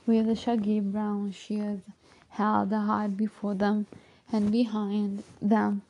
with 0.05 0.37
shaggy 0.37 0.79
brown 0.79 1.31
shears 1.31 1.81
held 2.29 2.71
high 2.71 3.07
before 3.07 3.55
them, 3.55 3.85
and 4.31 4.51
behind 4.51 5.23
them 5.41 5.81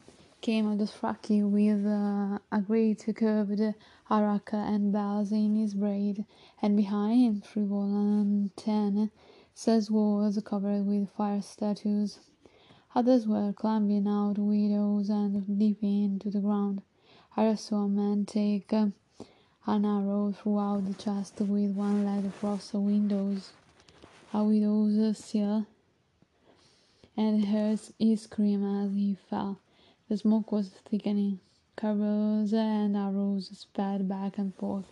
came 0.42 0.78
the 0.78 0.86
Dothraki 0.86 1.44
with 1.44 1.86
uh, 1.86 2.40
a 2.52 2.62
great 2.62 3.06
curved 3.16 3.62
arakh 4.10 4.54
and 4.54 4.92
bells 4.92 5.32
in 5.32 5.56
his 5.56 5.74
braid, 5.76 6.26
and 6.62 6.76
behind 6.78 7.44
him 7.44 7.44
and 7.56 8.56
ten 8.56 9.12
was 9.92 10.42
covered 10.44 10.88
with 10.88 11.10
fire 11.10 11.42
statues. 11.42 12.20
Others 12.96 13.28
were 13.28 13.54
climbing 13.54 14.08
out 14.08 14.38
windows 14.38 15.10
and 15.10 15.46
leaping 15.48 16.06
into 16.06 16.32
the 16.32 16.40
ground. 16.40 16.82
I 17.38 17.54
saw 17.56 17.84
a 17.84 17.90
man 17.90 18.26
take 18.26 18.74
uh, 19.70 19.76
an 19.76 19.86
arrow 19.86 20.32
throughout 20.32 20.84
the 20.88 20.94
chest 20.96 21.40
with 21.42 21.76
one 21.76 22.04
leg 22.04 22.26
across 22.26 22.70
the 22.70 22.80
windows, 22.80 23.52
a 24.34 24.44
widow's 24.44 25.18
sill, 25.18 25.68
and 27.16 27.46
heard 27.46 27.80
his 28.00 28.24
scream 28.24 28.66
as 28.66 28.96
he 28.96 29.16
fell. 29.30 29.60
The 30.08 30.18
smoke 30.18 30.52
was 30.52 30.70
thickening. 30.70 31.40
Carrows 31.78 32.52
and 32.52 32.98
arrows 32.98 33.52
sped 33.54 34.10
back 34.10 34.40
and 34.40 34.56
forth. 34.56 34.88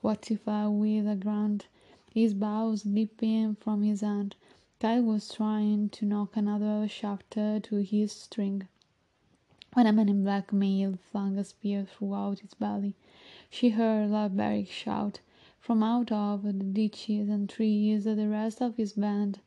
What 0.00 0.28
if 0.30 0.48
I 0.48 0.66
with 0.66 1.06
a 1.06 1.14
grunt, 1.14 1.68
his 2.12 2.34
bows 2.34 2.84
leaping 2.84 3.54
from 3.54 3.84
his 3.84 4.00
hand, 4.00 4.34
Kyle 4.80 5.02
was 5.02 5.32
trying 5.32 5.88
to 5.90 6.04
knock 6.04 6.36
another 6.36 6.88
shaft 6.88 7.30
to 7.30 7.76
his 7.76 8.10
string, 8.10 8.66
when 9.74 9.86
a 9.86 9.92
man 9.92 10.08
in 10.08 10.24
black 10.24 10.52
mail 10.52 10.98
flung 11.12 11.38
a 11.38 11.44
spear 11.44 11.86
throughout 11.86 12.40
his 12.40 12.54
belly. 12.54 12.94
She 13.48 13.70
heard 13.70 14.10
Lord 14.10 14.36
Beric 14.36 14.66
shout. 14.68 15.20
From 15.60 15.82
out 15.82 16.12
of 16.12 16.42
the 16.42 16.52
ditches 16.52 17.28
and 17.30 17.48
trees 17.48 18.04
the 18.04 18.28
rest 18.28 18.60
of 18.60 18.76
his 18.76 18.94
band 18.94 19.38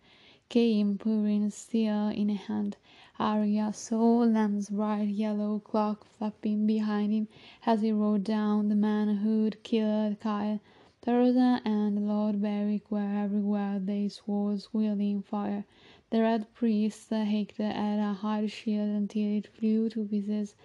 came 0.48 0.98
pouring, 0.98 1.50
steel 1.52 2.08
in 2.08 2.30
hand. 2.30 2.78
Arya 3.20 3.72
saw 3.74 4.20
Lem's 4.20 4.70
bright 4.70 5.10
yellow 5.10 5.60
cloak 5.60 6.06
flapping 6.06 6.66
behind 6.66 7.12
him 7.12 7.28
as 7.68 7.82
he 7.82 7.92
rode 7.92 8.24
down. 8.24 8.70
The 8.70 8.76
man 8.76 9.18
who'd 9.18 9.62
killed 9.64 10.20
Kyle, 10.22 10.60
Tarosa, 11.06 11.62
and 11.66 12.08
Lord 12.08 12.42
Beric 12.42 12.90
were 12.90 13.02
everywhere, 13.02 13.78
their 13.80 14.10
swords 14.10 14.74
wielding 14.74 15.22
fire. 15.22 15.66
The 16.10 16.22
red 16.22 16.52
priest 16.56 17.10
hacked 17.12 17.60
at 17.60 18.00
a 18.00 18.14
hard 18.14 18.50
shield 18.50 18.90
until 18.90 19.38
it 19.38 19.48
flew 19.48 19.90
to 19.90 20.06
pieces, 20.06 20.56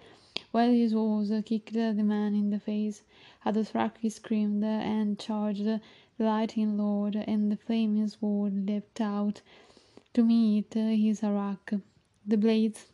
while 0.51 0.71
his 0.71 0.93
horse 0.93 1.31
kicked 1.45 1.73
the 1.73 1.93
man 1.93 2.33
in 2.33 2.49
the 2.49 2.59
face. 2.59 3.03
A 3.47 3.53
Dothraki 3.53 4.11
screamed 4.11 4.63
and 4.63 5.19
charged 5.19 5.65
the 5.65 5.79
lightning 6.17 6.77
lord, 6.77 7.15
and 7.15 7.51
the 7.51 7.55
flaming 7.55 8.07
sword 8.07 8.65
leapt 8.65 8.99
out 8.99 9.43
to 10.15 10.23
meet 10.23 10.73
his 10.73 11.21
arakh. 11.21 11.79
The 12.25 12.37
blades 12.37 12.87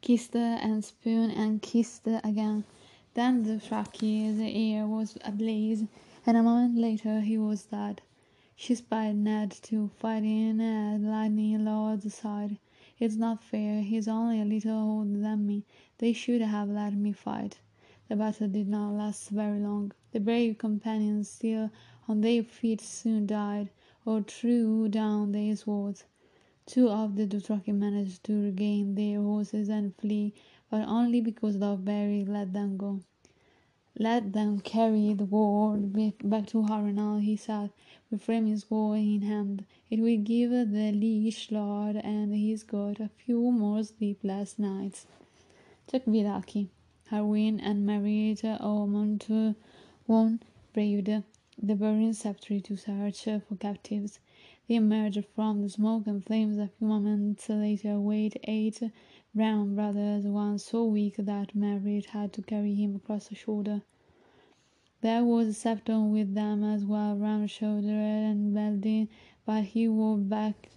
kissed 0.00 0.34
and 0.34 0.82
spun 0.82 1.30
and 1.30 1.60
kissed 1.60 2.06
again. 2.06 2.64
Then 3.12 3.42
the 3.42 3.58
Thraki's 3.58 4.40
air 4.40 4.86
was 4.86 5.18
ablaze, 5.22 5.84
and 6.24 6.36
a 6.38 6.42
moment 6.42 6.78
later 6.78 7.20
he 7.20 7.36
was 7.36 7.64
dead. 7.64 8.00
She 8.56 8.74
spied 8.74 9.16
Ned 9.16 9.50
too, 9.50 9.90
fighting 9.98 10.62
at 10.62 11.02
Lightning 11.02 11.62
Lord's 11.62 12.14
side. 12.14 12.56
It's 12.98 13.16
not 13.16 13.44
fair, 13.44 13.82
he's 13.82 14.08
only 14.08 14.40
a 14.40 14.46
little 14.46 14.78
older 14.78 15.18
than 15.20 15.46
me. 15.46 15.64
They 15.98 16.14
should 16.14 16.40
have 16.40 16.70
let 16.70 16.94
me 16.94 17.12
fight. 17.12 17.58
The 18.08 18.16
battle 18.16 18.48
did 18.48 18.68
not 18.68 18.94
last 18.94 19.28
very 19.28 19.60
long. 19.60 19.92
The 20.12 20.20
brave 20.20 20.56
companions 20.56 21.28
still 21.28 21.70
on 22.08 22.22
their 22.22 22.42
feet 22.42 22.80
soon 22.80 23.26
died, 23.26 23.68
or 24.06 24.22
threw 24.22 24.88
down 24.88 25.32
their 25.32 25.54
swords. 25.54 26.04
Two 26.64 26.88
of 26.88 27.16
the 27.16 27.26
Dothraki 27.26 27.72
managed 27.72 28.24
to 28.24 28.42
regain 28.42 28.94
their 28.94 29.20
horses 29.20 29.68
and 29.68 29.94
flee, 29.96 30.32
but 30.70 30.88
only 30.88 31.20
because 31.20 31.56
Lord 31.56 31.84
Beric 31.84 32.28
let 32.28 32.52
them 32.54 32.76
go. 32.78 33.00
Let 33.98 34.32
them 34.32 34.60
carry 34.60 35.12
the 35.12 35.24
word 35.24 35.92
back 36.22 36.46
to 36.48 36.62
Harrenhal, 36.62 37.20
he 37.20 37.36
said, 37.36 37.70
with 38.10 38.22
Fremen's 38.22 38.64
sword 38.64 39.00
in 39.00 39.22
hand. 39.22 39.64
It 39.90 40.00
will 40.00 40.18
give 40.18 40.50
the 40.50 40.92
liege 40.92 41.48
lord 41.50 41.96
and 41.96 42.34
his 42.34 42.62
court 42.62 43.00
a 43.00 43.08
few 43.08 43.50
more 43.50 43.82
sleepless 43.82 44.58
nights. 44.58 45.06
Jack-Be-Lucky, 45.90 46.70
Harwin, 47.10 47.58
and 47.60 47.86
Merryt 47.86 48.44
Ormond 48.60 49.54
one 50.06 50.40
braved 50.72 51.10
the 51.60 51.74
burning 51.74 52.12
sceptre 52.12 52.60
to 52.60 52.76
search 52.76 53.24
for 53.24 53.56
captives. 53.58 54.20
They 54.68 54.74
emerged 54.74 55.24
from 55.34 55.62
the 55.62 55.70
smoke 55.70 56.06
and 56.06 56.24
flames 56.24 56.58
a 56.58 56.68
few 56.78 56.86
moments 56.86 57.48
later 57.48 57.98
with 57.98 58.36
eight 58.44 58.82
brown 59.34 59.74
brothers, 59.74 60.24
one 60.26 60.58
so 60.58 60.84
weak 60.84 61.16
that 61.16 61.54
Merryt 61.54 62.06
had 62.06 62.32
to 62.34 62.42
carry 62.42 62.74
him 62.74 62.96
across 62.96 63.28
the 63.28 63.34
shoulder. 63.34 63.82
There 65.00 65.24
was 65.24 65.48
a 65.48 65.52
Septon 65.52 66.12
with 66.12 66.34
them 66.34 66.62
as 66.62 66.84
well, 66.84 67.16
round-shouldered 67.16 67.88
and 67.88 68.52
balding, 68.52 69.08
but 69.46 69.64
he 69.64 69.88
wore 69.88 70.18
back 70.18 70.68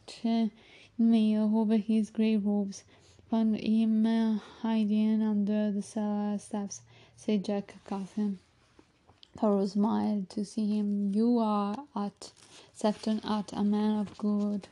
mail 0.98 1.52
over 1.54 1.78
his 1.78 2.10
grey 2.10 2.38
robes. 2.38 2.84
Found 3.32 3.56
him 3.62 4.42
hiding 4.62 5.22
under 5.22 5.72
the 5.72 5.82
cellar 5.82 6.38
steps, 6.38 6.82
said 7.16 7.46
Jack 7.46 7.76
Cawthon. 7.88 8.40
Thoros 9.38 9.72
smiled 9.72 10.30
to 10.32 10.44
see 10.44 10.78
him. 10.78 11.14
You 11.16 11.40
are 11.40 11.78
at 11.96 12.34
Septon 12.78 13.24
at 13.24 13.54
a 13.54 13.64
man 13.64 14.00
of 14.00 14.18
good, 14.18 14.68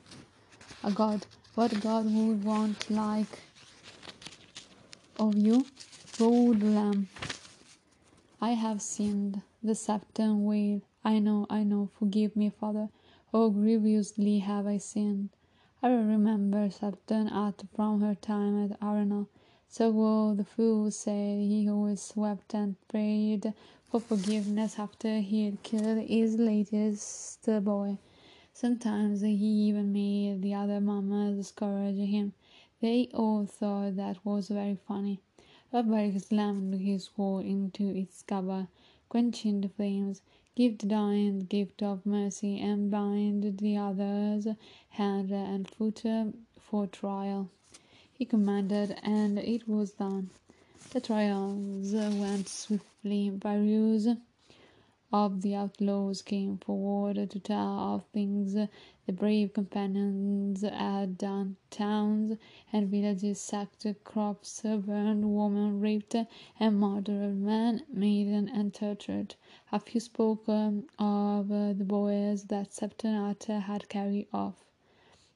a 0.84 0.92
god. 0.92 1.26
What 1.56 1.80
God 1.80 2.14
would 2.14 2.44
want 2.44 2.92
like 2.92 3.40
of 5.18 5.38
you? 5.38 5.66
Road 6.20 6.62
lamb. 6.62 7.08
I 8.42 8.56
have 8.56 8.82
sinned, 8.82 9.42
the 9.64 9.72
Septon 9.72 10.44
wailed. 10.44 10.82
I 11.06 11.20
know, 11.20 11.48
I 11.50 11.64
know, 11.64 11.92
forgive 11.98 12.36
me, 12.36 12.50
father. 12.50 12.90
Oh, 13.34 13.52
grievously 13.52 14.40
have 14.40 14.68
I 14.68 14.80
sinned. 14.80 15.30
I 15.82 15.88
remember 15.92 16.70
Septon 16.70 17.32
Utt 17.32 17.64
from 17.74 18.02
her 18.02 18.14
time 18.14 18.66
at 18.66 18.78
Harrenhal. 18.82 19.28
So 19.70 19.90
will 19.92 20.36
the 20.36 20.44
fool 20.44 20.92
say 20.92 21.46
he 21.48 21.70
always 21.70 22.12
wept 22.18 22.54
and 22.54 22.76
prayed 22.90 23.54
for 23.90 24.02
forgiveness 24.02 24.78
after 24.78 25.22
he 25.22 25.46
had 25.46 25.64
killed 25.64 26.00
his 26.00 26.38
latest 26.38 27.48
boy. 27.64 27.98
Sometimes 28.54 29.22
he 29.22 29.70
even 29.70 29.94
made 29.94 30.42
the 30.42 30.54
other 30.54 30.82
mummers 30.82 31.38
discourage 31.38 31.96
him. 31.96 32.34
They 32.82 33.08
all 33.14 33.46
thought 33.46 33.96
that 33.96 34.26
was 34.26 34.50
very 34.50 34.76
funny. 34.86 35.22
Beric 35.72 36.20
slammed 36.20 36.74
his 36.74 37.06
sword 37.16 37.46
into 37.46 37.88
its 37.96 38.18
scabbard, 38.18 38.68
quenching 39.08 39.62
the 39.62 39.70
flames. 39.70 40.22
Give 40.60 40.78
the 40.78 40.88
dying 40.88 41.40
the 41.40 41.46
gift 41.46 41.82
of 41.82 42.06
mercy, 42.06 42.60
and 42.60 42.92
bind 42.92 43.60
the 43.60 43.78
others 43.78 44.46
hand 44.90 45.32
and 45.32 45.66
foot 45.70 46.04
for 46.60 46.86
trial. 46.86 47.48
He 48.12 48.26
commanded, 48.26 49.00
and 49.02 49.40
it 49.40 49.70
was 49.70 49.92
done. 49.94 50.32
The 50.92 51.00
trials 51.00 51.94
went 51.94 52.50
swiftly. 52.50 53.30
Various 53.30 54.10
of 55.14 55.44
the 55.44 55.56
outlaws 55.56 56.22
came 56.22 56.58
forward 56.58 57.30
to 57.30 57.40
tell 57.40 57.80
of 57.96 58.04
things 58.08 58.58
the 59.10 59.14
brave 59.14 59.52
companions 59.54 60.62
had 60.62 61.18
done. 61.18 61.56
Towns 61.72 62.38
and 62.72 62.90
villages 62.90 63.42
sacked, 63.42 63.88
crops 64.04 64.62
burned, 64.62 65.26
women 65.26 65.80
raped 65.80 66.16
and 66.60 66.80
murdered, 66.80 67.36
men, 67.36 67.82
maiden, 67.92 68.48
and 68.48 68.72
tortured. 68.72 69.34
A 69.72 69.80
few 69.80 70.00
spoke 70.00 70.48
um, 70.48 70.86
of 71.00 71.48
the 71.48 71.86
boys 71.88 72.44
that 72.44 72.72
Septonata 72.72 73.62
had 73.62 73.90
carried 73.90 74.28
off. 74.32 74.64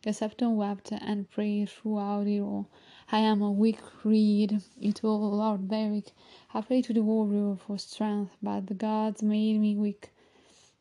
The 0.03 0.11
Septon 0.11 0.55
wept 0.55 0.91
and 0.91 1.27
prayed 1.27 1.69
throughout 1.69 2.27
it 2.27 2.41
all. 2.41 2.67
I 3.11 3.21
am 3.21 3.41
a 3.41 3.51
weak 3.51 3.81
reed, 4.03 4.61
it 4.79 4.97
told 4.97 5.33
Lord 5.33 5.67
Beric. 5.67 6.11
I 6.53 6.61
prayed 6.61 6.83
to 6.83 6.93
the 6.93 7.01
warrior 7.01 7.55
for 7.55 7.79
strength, 7.79 8.37
but 8.39 8.67
the 8.67 8.75
gods 8.75 9.23
made 9.23 9.59
me 9.59 9.75
weak. 9.75 10.11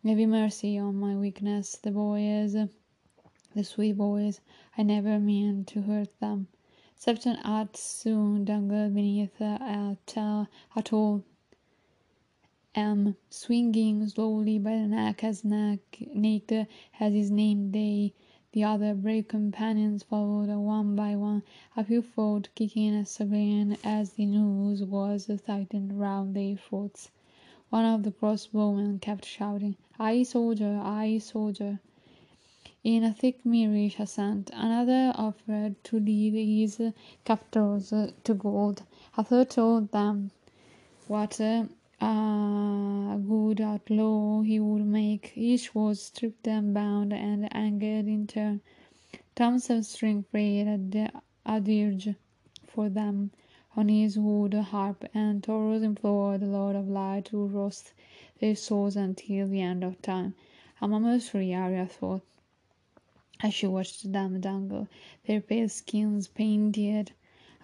Have 0.04 0.18
mercy 0.18 0.76
on 0.78 0.96
my 0.96 1.14
weakness. 1.14 1.76
The 1.76 1.92
boys, 1.92 2.56
the 3.54 3.64
sweet 3.64 3.98
boys, 3.98 4.40
I 4.78 4.82
never 4.82 5.18
meant 5.18 5.66
to 5.68 5.82
hurt 5.82 6.18
them. 6.20 6.48
Septon 6.98 7.38
Utt 7.44 7.76
soon 7.76 8.44
dangled 8.44 8.94
beneath 8.94 9.40
a 9.40 9.98
tall 10.06 11.22
elm, 12.74 13.16
swinging 13.28 14.08
slowly 14.08 14.58
by 14.58 14.76
the 14.76 14.86
neck 14.86 15.22
as 15.22 15.44
neck, 15.44 15.80
naked 16.14 16.66
as 16.98 17.12
his 17.12 17.30
name 17.30 17.70
day. 17.70 18.14
The 18.52 18.64
other 18.64 18.94
brave 18.94 19.28
companions 19.28 20.02
followed 20.02 20.48
one 20.48 20.96
by 20.96 21.16
one. 21.16 21.42
A 21.76 21.84
few 21.84 22.00
fought, 22.00 22.48
kicking 22.54 22.94
and 22.94 23.06
struggling 23.06 23.76
as 23.84 24.14
the 24.14 24.24
noose 24.24 24.80
was 24.80 25.30
tightened 25.44 26.00
round 26.00 26.34
their 26.34 26.56
throats. 26.56 27.10
One 27.68 27.84
of 27.84 28.02
the 28.02 28.12
crossbowmen 28.12 29.00
kept 29.02 29.26
shouting, 29.26 29.76
Aye, 29.98 30.22
soldier! 30.22 30.80
Aye, 30.82 31.18
soldier! 31.18 31.80
In 32.84 33.04
a 33.04 33.14
thick 33.14 33.44
Myrish 33.44 34.00
accent. 34.00 34.50
Another 34.52 35.12
offered 35.14 35.76
to 35.84 36.00
lead 36.00 36.34
his 36.34 36.82
captors 37.24 37.90
to 38.24 38.34
gold. 38.34 38.82
A 39.16 39.22
third 39.22 39.50
told 39.50 39.92
them 39.92 40.32
what 41.06 41.38
a 41.38 41.68
good 42.00 43.60
outlaw 43.60 44.42
he 44.42 44.58
would 44.58 44.84
make. 44.84 45.32
Each 45.36 45.72
was 45.76 46.02
stripped 46.02 46.48
and 46.48 46.74
bound 46.74 47.12
and 47.12 47.54
angered 47.54 48.08
in 48.08 48.26
turn. 48.26 48.60
Tom 49.36 49.60
Seven-String 49.60 50.24
played 50.24 50.66
a 50.66 51.60
dirge 51.60 52.16
for 52.66 52.88
them 52.88 53.30
on 53.76 53.90
his 53.90 54.18
wood 54.18 54.54
harp, 54.54 55.04
and 55.14 55.40
Thoros 55.40 55.84
implored 55.84 56.40
the 56.40 56.46
Lord 56.46 56.74
of 56.74 56.88
Light 56.88 57.26
to 57.26 57.46
roast 57.46 57.92
their 58.40 58.56
souls 58.56 58.96
until 58.96 59.46
the 59.46 59.60
end 59.60 59.84
of 59.84 60.02
time. 60.02 60.34
A 60.80 60.88
moment 60.88 61.22
free, 61.22 61.54
Arya 61.54 61.86
thought 61.86 62.22
as 63.44 63.52
she 63.52 63.66
watched 63.66 64.12
them 64.12 64.40
dangle, 64.40 64.86
their 65.26 65.40
pale 65.40 65.68
skins 65.68 66.28
painted 66.28 67.10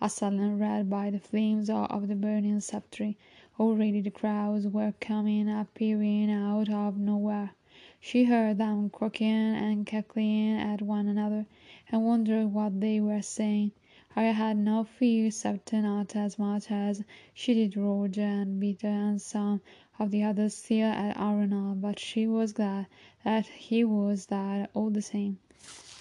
a 0.00 0.08
sullen 0.08 0.58
red 0.58 0.90
by 0.90 1.08
the 1.08 1.20
flames 1.20 1.70
of 1.70 2.08
the 2.08 2.16
burning 2.16 2.58
sceptre. 2.58 3.14
Already 3.60 4.00
the 4.00 4.10
crowds 4.10 4.66
were 4.66 4.92
coming 5.00 5.48
appearing 5.48 6.32
out 6.32 6.68
of 6.68 6.98
nowhere. 6.98 7.52
She 8.00 8.24
heard 8.24 8.58
them 8.58 8.90
croaking 8.90 9.28
and 9.28 9.86
cackling 9.86 10.58
at 10.58 10.82
one 10.82 11.06
another, 11.06 11.46
and 11.92 12.04
wondered 12.04 12.52
what 12.52 12.80
they 12.80 13.00
were 13.00 13.22
saying. 13.22 13.70
Arya 14.16 14.32
had 14.32 14.56
no 14.58 14.82
fear, 14.82 15.26
except 15.26 15.72
not 15.72 16.16
as 16.16 16.40
much 16.40 16.72
as 16.72 17.04
she 17.32 17.54
did 17.54 17.76
Roger 17.76 18.22
and 18.22 18.60
Peter 18.60 18.88
and 18.88 19.22
some 19.22 19.60
of 19.96 20.10
the 20.10 20.24
others 20.24 20.54
still 20.54 20.88
at 20.90 21.16
Harrenhal, 21.16 21.80
but 21.80 22.00
she 22.00 22.26
was 22.26 22.52
glad 22.52 22.86
that 23.22 23.46
he 23.46 23.84
was 23.84 24.26
there 24.26 24.66
all 24.74 24.90
the 24.90 25.02
same. 25.02 25.38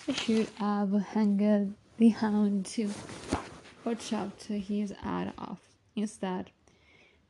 I 0.09 0.13
should 0.13 0.47
have 0.55 0.93
hanged 0.93 1.75
the 1.97 2.09
hound 2.09 2.65
too, 2.67 2.91
or 3.83 3.93
chopped 3.93 4.45
his 4.45 4.91
head 4.91 5.33
off. 5.37 5.59
Instead, 5.97 6.51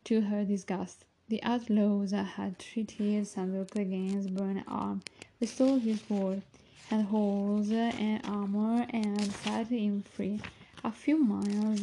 to 0.03 0.21
her 0.21 0.45
disgust, 0.45 1.03
the 1.27 1.41
outlaws 1.41 2.11
had 2.11 2.59
treated 2.59 3.25
Sandor 3.25 3.65
Clegane's 3.65 4.27
burned 4.27 4.63
arm, 4.67 5.01
restored 5.41 5.81
his 5.81 6.01
sword 6.01 6.43
and 6.91 7.07
holes 7.07 7.71
and 7.71 8.23
armor, 8.23 8.85
and 8.91 9.31
set 9.31 9.67
him 9.69 10.03
free. 10.03 10.39
A 10.83 10.91
few 10.91 11.17
miles 11.17 11.81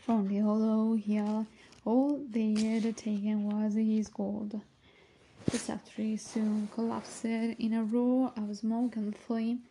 from 0.00 0.26
the 0.26 0.38
hollow 0.40 0.94
hill, 0.96 1.46
all 1.84 2.20
they 2.28 2.54
had 2.60 2.96
taken 2.96 3.48
was 3.48 3.74
his 3.74 4.08
gold. 4.08 4.60
The 5.50 5.58
sceptre 5.58 6.16
soon 6.16 6.68
collapsed 6.72 7.24
in 7.24 7.72
a 7.72 7.82
roar 7.82 8.32
of 8.36 8.56
smoke 8.56 8.94
and 8.94 9.16
flame. 9.16 9.62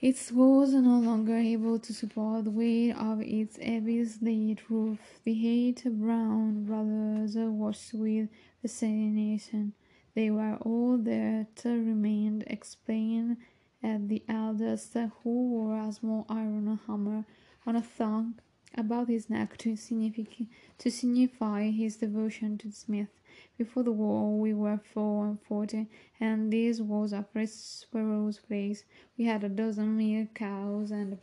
Its 0.00 0.30
walls 0.30 0.72
no 0.72 1.00
longer 1.00 1.36
able 1.36 1.80
to 1.80 1.92
support 1.92 2.44
the 2.44 2.50
weight 2.52 2.92
of 2.92 3.20
its 3.22 3.56
heavy-slate 3.56 4.70
roof. 4.70 4.98
The 5.24 5.48
eight 5.48 5.82
Brown 5.84 6.64
brothers 6.64 7.34
watched 7.36 7.94
with 7.94 8.28
fascination. 8.60 9.72
They 10.14 10.30
were 10.30 10.58
all 10.60 10.96
that 10.98 11.62
remained, 11.64 12.44
explained 12.46 13.38
at 13.82 14.08
the 14.08 14.22
eldest, 14.28 14.94
who 14.94 15.48
wore 15.48 15.78
a 15.78 15.92
small 15.92 16.24
iron 16.28 16.78
hammer 16.86 17.24
on 17.66 17.74
a 17.74 17.82
thong 17.82 18.34
about 18.76 19.08
his 19.08 19.28
neck 19.28 19.56
to, 19.58 19.76
to 19.76 20.90
signify 20.90 21.70
his 21.70 21.96
devotion 21.96 22.58
to 22.58 22.68
the 22.68 22.74
smith. 22.74 23.08
Before 23.58 23.82
the 23.82 23.92
war 23.92 24.38
we 24.38 24.54
were 24.54 24.80
four 24.92 25.26
and 25.26 25.38
forty, 25.42 25.86
and 26.18 26.52
this 26.52 26.80
was 26.80 27.12
a 27.12 27.22
prosperous 27.32 28.38
place. 28.48 28.84
We 29.16 29.26
had 29.26 29.44
a 29.44 29.48
dozen 29.48 29.96
milk 29.96 30.34
cows 30.34 30.90
and 30.90 31.18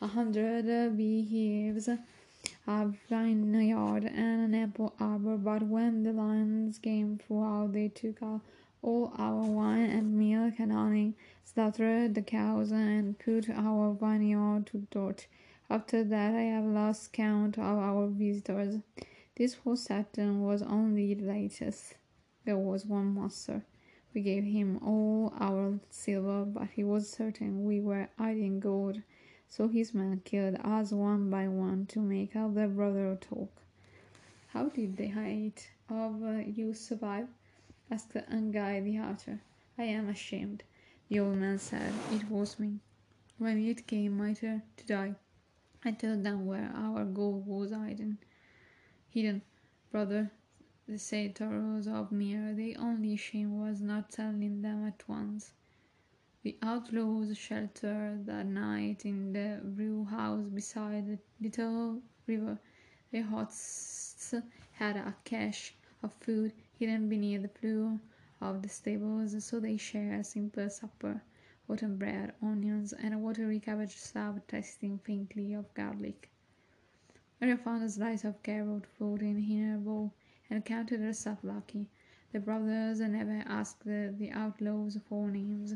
a 0.00 0.06
hundred 0.06 0.96
beehives, 0.96 1.88
a 1.88 2.92
vineyard, 3.08 4.04
and 4.04 4.54
an 4.54 4.54
apple 4.54 4.94
arbor. 5.00 5.36
But 5.36 5.62
when 5.62 6.02
the 6.02 6.12
lions 6.12 6.78
came 6.78 7.18
throughout, 7.18 7.72
they 7.72 7.88
took 7.88 8.22
all 8.82 9.12
our 9.16 9.42
wine 9.42 9.90
and 9.90 10.18
milk 10.18 10.54
and 10.58 10.72
honey, 10.72 11.14
slaughtered 11.44 12.14
the 12.14 12.22
cows, 12.22 12.70
and 12.70 13.18
put 13.18 13.48
our 13.48 13.92
vineyard 13.94 14.66
to 14.66 14.86
dirt. 14.90 15.26
After 15.70 16.04
that, 16.04 16.34
I 16.34 16.42
have 16.42 16.64
lost 16.64 17.12
count 17.12 17.56
of 17.56 17.64
our 17.78 18.06
visitors. 18.08 18.80
This 19.34 19.54
whole 19.54 19.76
Saturn 19.76 20.42
was 20.42 20.60
only 20.60 21.14
the 21.14 21.24
latest. 21.24 21.94
There 22.44 22.58
was 22.58 22.84
one 22.84 23.14
master. 23.14 23.64
We 24.12 24.20
gave 24.20 24.44
him 24.44 24.78
all 24.82 25.32
our 25.40 25.80
silver, 25.88 26.44
but 26.44 26.68
he 26.68 26.84
was 26.84 27.08
certain 27.08 27.64
we 27.64 27.80
were 27.80 28.10
hiding 28.18 28.60
gold, 28.60 29.00
so 29.48 29.68
his 29.68 29.94
men 29.94 30.20
killed 30.22 30.56
us 30.62 30.92
one 30.92 31.30
by 31.30 31.48
one 31.48 31.86
to 31.86 32.00
make 32.00 32.34
their 32.34 32.68
brother 32.68 33.16
talk. 33.18 33.62
How 34.48 34.68
did 34.68 34.98
the 34.98 35.08
height 35.08 35.70
of 35.88 36.22
uh, 36.22 36.42
you 36.44 36.74
survive? 36.74 37.28
asked 37.90 38.12
Anguy 38.14 38.80
the 38.84 38.98
archer. 38.98 39.40
I 39.78 39.84
am 39.84 40.10
ashamed, 40.10 40.62
the 41.08 41.20
old 41.20 41.38
man 41.38 41.58
said. 41.58 41.94
It 42.10 42.28
was 42.28 42.58
me. 42.58 42.80
When 43.38 43.66
it 43.66 43.86
came 43.86 44.18
my 44.18 44.34
turn 44.34 44.60
to 44.76 44.86
die, 44.86 45.14
I 45.82 45.92
told 45.92 46.22
them 46.22 46.44
where 46.44 46.70
our 46.76 47.06
gold 47.06 47.46
was 47.46 47.70
hidden 47.70 48.18
hidden 49.12 49.42
brother, 49.90 50.30
the 50.88 50.94
Thoros 50.94 51.86
of 51.86 52.10
Myr. 52.10 52.54
The 52.54 52.76
only 52.76 53.14
shame 53.16 53.60
was 53.60 53.82
not 53.82 54.10
telling 54.10 54.62
them 54.62 54.86
at 54.86 55.06
once. 55.06 55.52
The 56.42 56.56
outlaws 56.62 57.36
sheltered 57.36 58.24
that 58.24 58.46
night 58.46 59.04
in 59.04 59.34
the 59.34 59.60
brew 59.62 60.06
house 60.06 60.48
beside 60.48 61.06
the 61.06 61.18
little 61.42 62.00
river. 62.26 62.58
Their 63.10 63.24
hosts 63.24 64.34
had 64.72 64.96
a 64.96 65.14
cache 65.24 65.74
of 66.02 66.14
food 66.14 66.54
hidden 66.78 67.10
beneath 67.10 67.42
the 67.42 67.48
floor 67.48 68.00
of 68.40 68.62
the 68.62 68.68
stables, 68.70 69.44
so 69.44 69.60
they 69.60 69.76
shared 69.76 70.20
a 70.20 70.24
simple 70.24 70.70
supper 70.70 71.22
wheaten 71.68 71.98
bread, 71.98 72.32
onions, 72.42 72.94
and 72.94 73.12
a 73.12 73.18
watery 73.18 73.60
cabbage 73.60 73.96
salad 73.96 74.48
tasting 74.48 74.98
faintly 74.98 75.52
of 75.52 75.72
garlic. 75.74 76.31
Maria 77.42 77.56
found 77.56 77.82
a 77.82 77.88
slice 77.88 78.22
of 78.22 78.40
carrot 78.44 78.86
floating 78.86 79.36
in 79.50 79.72
her 79.72 79.76
bowl 79.76 80.12
and 80.48 80.64
counted 80.64 81.00
herself 81.00 81.42
lucky. 81.42 81.88
The 82.30 82.38
brothers 82.38 83.00
never 83.00 83.42
asked 83.46 83.84
the, 83.84 84.14
the 84.16 84.30
outlaws 84.30 84.96
for 85.08 85.28
names. 85.28 85.74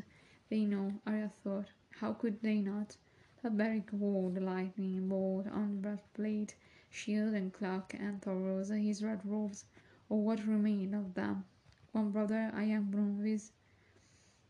They 0.48 0.64
know, 0.64 0.92
Arya 1.04 1.32
thought. 1.42 1.72
How 1.98 2.12
could 2.12 2.40
they 2.40 2.60
not? 2.60 2.96
But 3.42 3.56
Beric 3.56 3.92
wore 3.92 4.30
the 4.30 4.40
lightning 4.40 5.08
bolt 5.08 5.48
on 5.48 5.80
breastplate, 5.80 6.54
shield 6.88 7.34
and 7.34 7.52
cloak, 7.52 7.94
and 7.98 8.22
Thoros 8.22 8.68
his 8.68 9.02
red 9.02 9.26
robes, 9.26 9.64
or 10.08 10.22
what 10.22 10.46
remained 10.46 10.94
of 10.94 11.14
them. 11.14 11.46
One 11.90 12.12
brother, 12.12 12.52
a 12.54 12.62
young 12.62 12.92
Brunvis, 12.92 13.50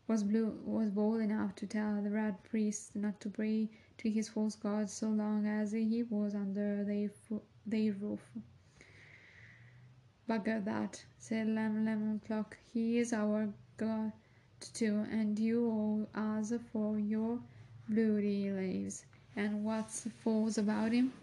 was 0.07 0.23
blue 0.23 0.61
was 0.63 0.91
bold 0.91 1.21
enough 1.21 1.55
to 1.55 1.65
tell 1.65 1.99
the 1.99 2.11
red 2.11 2.43
priest 2.43 2.95
not 2.95 3.19
to 3.21 3.29
pray 3.31 3.69
to 3.97 4.09
his 4.09 4.29
false 4.29 4.55
gods 4.55 4.93
so 4.93 5.07
long 5.07 5.45
as 5.45 5.71
he 5.71 6.03
was 6.09 6.35
under 6.35 6.83
their, 6.83 7.09
their 7.65 7.93
roof. 7.93 8.21
Bugger 10.29 10.63
that, 10.65 11.03
said 11.17 11.47
Lem 11.47 11.85
Lemoncloak. 11.85 12.53
He 12.73 12.99
is 12.99 13.13
our 13.13 13.49
god 13.77 14.11
too, 14.73 15.05
and 15.11 15.39
you 15.39 15.67
owe 15.67 16.19
us 16.19 16.53
for 16.71 16.99
your 16.99 17.39
bloody 17.87 18.51
lives. 18.51 19.05
And 19.35 19.63
what's 19.63 20.07
false 20.23 20.57
about 20.57 20.91
him? 20.91 21.13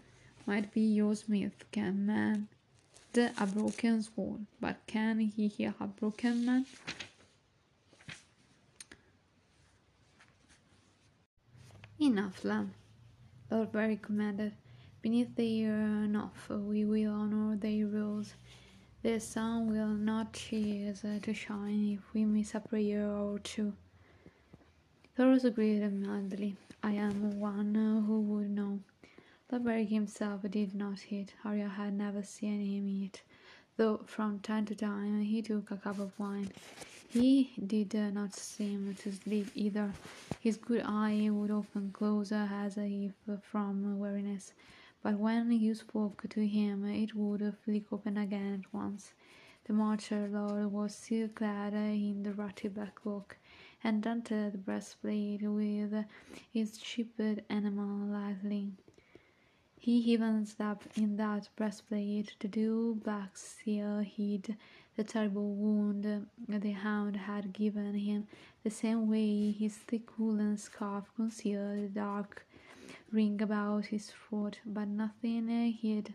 Might 0.45 0.73
be 0.73 0.81
your 0.81 1.15
smith 1.15 1.65
can 1.71 2.05
man 2.05 2.47
a 3.17 3.47
broken 3.47 4.01
sword, 4.01 4.45
but 4.59 4.75
can 4.87 5.19
he 5.19 5.47
heal 5.47 5.73
a 5.79 5.87
broken 5.87 6.45
man? 6.45 6.65
Enough, 11.97 12.43
Lem. 12.43 12.73
Lord 13.49 13.71
Beric 13.71 14.01
commanded. 14.01 14.51
Beneath 15.01 15.33
the 15.37 15.65
their 15.65 16.07
North 16.07 16.49
we 16.49 16.83
will 16.83 17.09
honor 17.09 17.55
their 17.55 17.85
rules. 17.85 18.33
The 19.01 19.17
sun 19.21 19.71
will 19.71 19.87
not 19.87 20.35
cease 20.35 21.05
uh, 21.05 21.19
to 21.21 21.33
shine 21.33 21.93
if 21.93 22.13
we 22.13 22.25
miss 22.25 22.53
a 22.53 22.59
prayer 22.59 23.07
or 23.07 23.39
two. 23.39 23.71
Thoros 25.17 25.45
agreed 25.45 25.89
mildly. 25.93 26.57
I 26.83 26.91
am 26.91 27.39
one 27.39 27.75
who 28.05 28.19
would 28.23 28.49
know. 28.49 28.79
Lord 29.49 29.85
himself 29.85 30.41
did 30.49 30.75
not 30.75 30.99
eat. 31.09 31.33
Arya 31.45 31.69
had 31.69 31.93
never 31.93 32.23
seen 32.23 32.59
him 32.59 32.89
eat, 32.89 33.21
though 33.77 34.01
from 34.05 34.39
time 34.39 34.65
to 34.65 34.75
time 34.75 35.21
he 35.21 35.41
took 35.41 35.71
a 35.71 35.77
cup 35.77 35.99
of 35.99 36.11
wine. 36.19 36.51
He 37.15 37.53
did 37.65 37.93
not 38.13 38.33
seem 38.33 38.93
to 38.93 39.13
sleep 39.13 39.47
either. 39.55 39.93
His 40.41 40.57
good 40.57 40.81
eye 40.85 41.29
would 41.31 41.49
often 41.49 41.91
close 41.93 42.33
as 42.33 42.75
if 42.77 43.13
from 43.41 43.97
weariness, 43.97 44.51
but 45.01 45.17
when 45.17 45.49
you 45.49 45.75
spoke 45.75 46.27
to 46.27 46.45
him 46.45 46.83
it 46.83 47.15
would 47.15 47.55
flick 47.63 47.85
open 47.93 48.17
again 48.17 48.61
at 48.61 48.73
once. 48.73 49.13
The 49.63 49.71
marcher 49.71 50.27
lord 50.27 50.73
was 50.73 50.93
still 50.93 51.29
clad 51.29 51.73
in 51.73 52.23
the 52.23 52.33
ruddy 52.33 52.67
black 52.67 52.95
cloak, 52.95 53.37
and 53.81 54.03
daunted 54.03 54.65
breastplate 54.65 55.41
with 55.41 55.93
its 56.53 56.77
chipped 56.77 57.21
enamel 57.49 58.07
lightly. 58.07 58.73
He 59.79 59.99
even 60.11 60.45
slept 60.45 60.97
in 60.97 61.15
that 61.15 61.47
breastplate. 61.55 62.35
The 62.39 62.49
dull 62.49 62.95
black 62.95 63.37
seal 63.37 63.99
hid 63.99 64.57
the 64.95 65.03
terrible 65.03 65.53
wound 65.55 66.27
the 66.47 66.71
hound 66.71 67.15
had 67.17 67.51
given 67.51 67.93
him, 67.93 68.27
the 68.63 68.69
same 68.69 69.09
way 69.09 69.51
his 69.51 69.75
thick 69.75 70.17
woolen 70.17 70.57
scarf 70.57 71.05
concealed 71.15 71.83
the 71.83 71.87
dark 71.89 72.45
ring 73.11 73.41
about 73.41 73.85
his 73.85 74.11
throat, 74.11 74.59
but 74.65 74.87
nothing 74.87 75.47
hid 75.71 76.13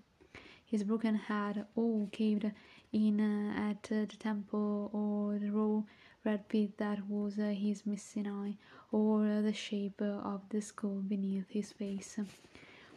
his 0.64 0.84
broken 0.84 1.16
head, 1.16 1.66
all 1.74 2.08
caved 2.12 2.50
in 2.92 3.20
at 3.50 3.82
the 3.84 4.06
temple, 4.18 4.88
or 4.92 5.38
the 5.38 5.50
raw 5.50 5.82
red 6.24 6.48
pit 6.48 6.78
that 6.78 7.08
was 7.08 7.36
his 7.36 7.84
missing 7.84 8.26
eye, 8.28 8.56
or 8.92 9.42
the 9.42 9.52
shape 9.52 10.00
of 10.00 10.40
the 10.50 10.60
skull 10.60 11.02
beneath 11.06 11.48
his 11.48 11.72
face. 11.72 12.18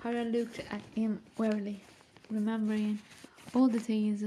Arya 0.05 0.23
looked 0.23 0.59
at 0.59 0.81
him 0.95 1.21
warily, 1.38 1.84
remembering 2.29 2.99
all 3.56 3.68
the 3.68 3.80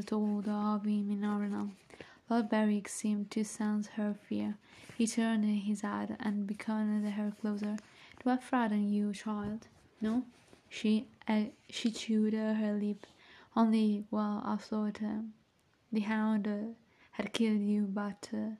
told 0.07 0.49
of 0.49 0.85
him 0.85 1.11
in 1.11 1.20
Harrenhal. 1.22 1.70
Lord 2.31 2.49
Beric 2.49 2.89
seemed 2.89 3.31
to 3.33 3.45
sense 3.45 3.89
her 3.89 4.14
fear. 4.29 4.57
He 4.97 5.07
turned 5.07 5.45
his 5.45 5.81
head 5.81 6.16
and 6.20 6.47
beckoned 6.47 7.09
her 7.09 7.33
closer. 7.41 7.77
Do 8.22 8.31
I 8.31 8.37
frighten 8.37 8.89
you, 8.89 9.12
child? 9.12 9.66
No? 10.01 10.24
She 10.68 11.07
uh, 11.29 11.45
she 11.68 11.91
chewed 11.91 12.35
her 12.35 12.79
lip. 12.81 13.07
Only, 13.57 14.05
well, 14.11 14.43
I 14.45 14.57
thought 14.57 15.03
uh, 15.03 15.22
the 15.93 16.01
hound 16.01 16.47
uh, 16.47 16.74
had 17.12 17.33
killed 17.33 17.61
you, 17.61 17.83
but 17.83 18.29
uh, 18.33 18.57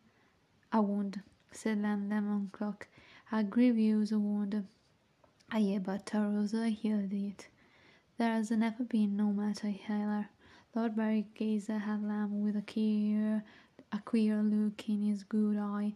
a 0.73 0.81
wound, 0.81 1.21
said 1.53 1.83
Lem 1.83 2.09
Lemoncloak. 2.09 2.87
A 3.31 3.45
grievous 3.45 4.13
wound. 4.13 4.67
Aye, 5.51 5.81
but 5.85 6.07
Thoros 6.07 6.53
healed 6.69 7.13
it. 7.13 7.49
There 8.19 8.33
has 8.33 8.51
never 8.51 8.85
been 8.85 9.17
no 9.17 9.33
matter 9.33 9.69
healer. 9.69 10.29
Lord 10.77 10.95
Beric 10.95 11.33
gazed 11.33 11.71
at 11.71 12.03
Lem 12.03 12.43
with 12.43 12.55
a 12.55 12.61
queer, 12.61 13.43
a 13.93 13.99
queer 14.01 14.43
look 14.43 14.87
in 14.91 15.01
his 15.01 15.25
good 15.25 15.57
eye, 15.57 15.95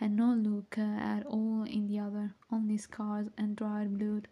and 0.00 0.16
no 0.16 0.32
look 0.32 0.78
at 0.78 1.26
all 1.26 1.64
in 1.64 1.86
the 1.86 1.98
other, 1.98 2.32
only 2.50 2.78
scars 2.78 3.28
and 3.36 3.54
dried 3.54 3.98
blood. 3.98 4.28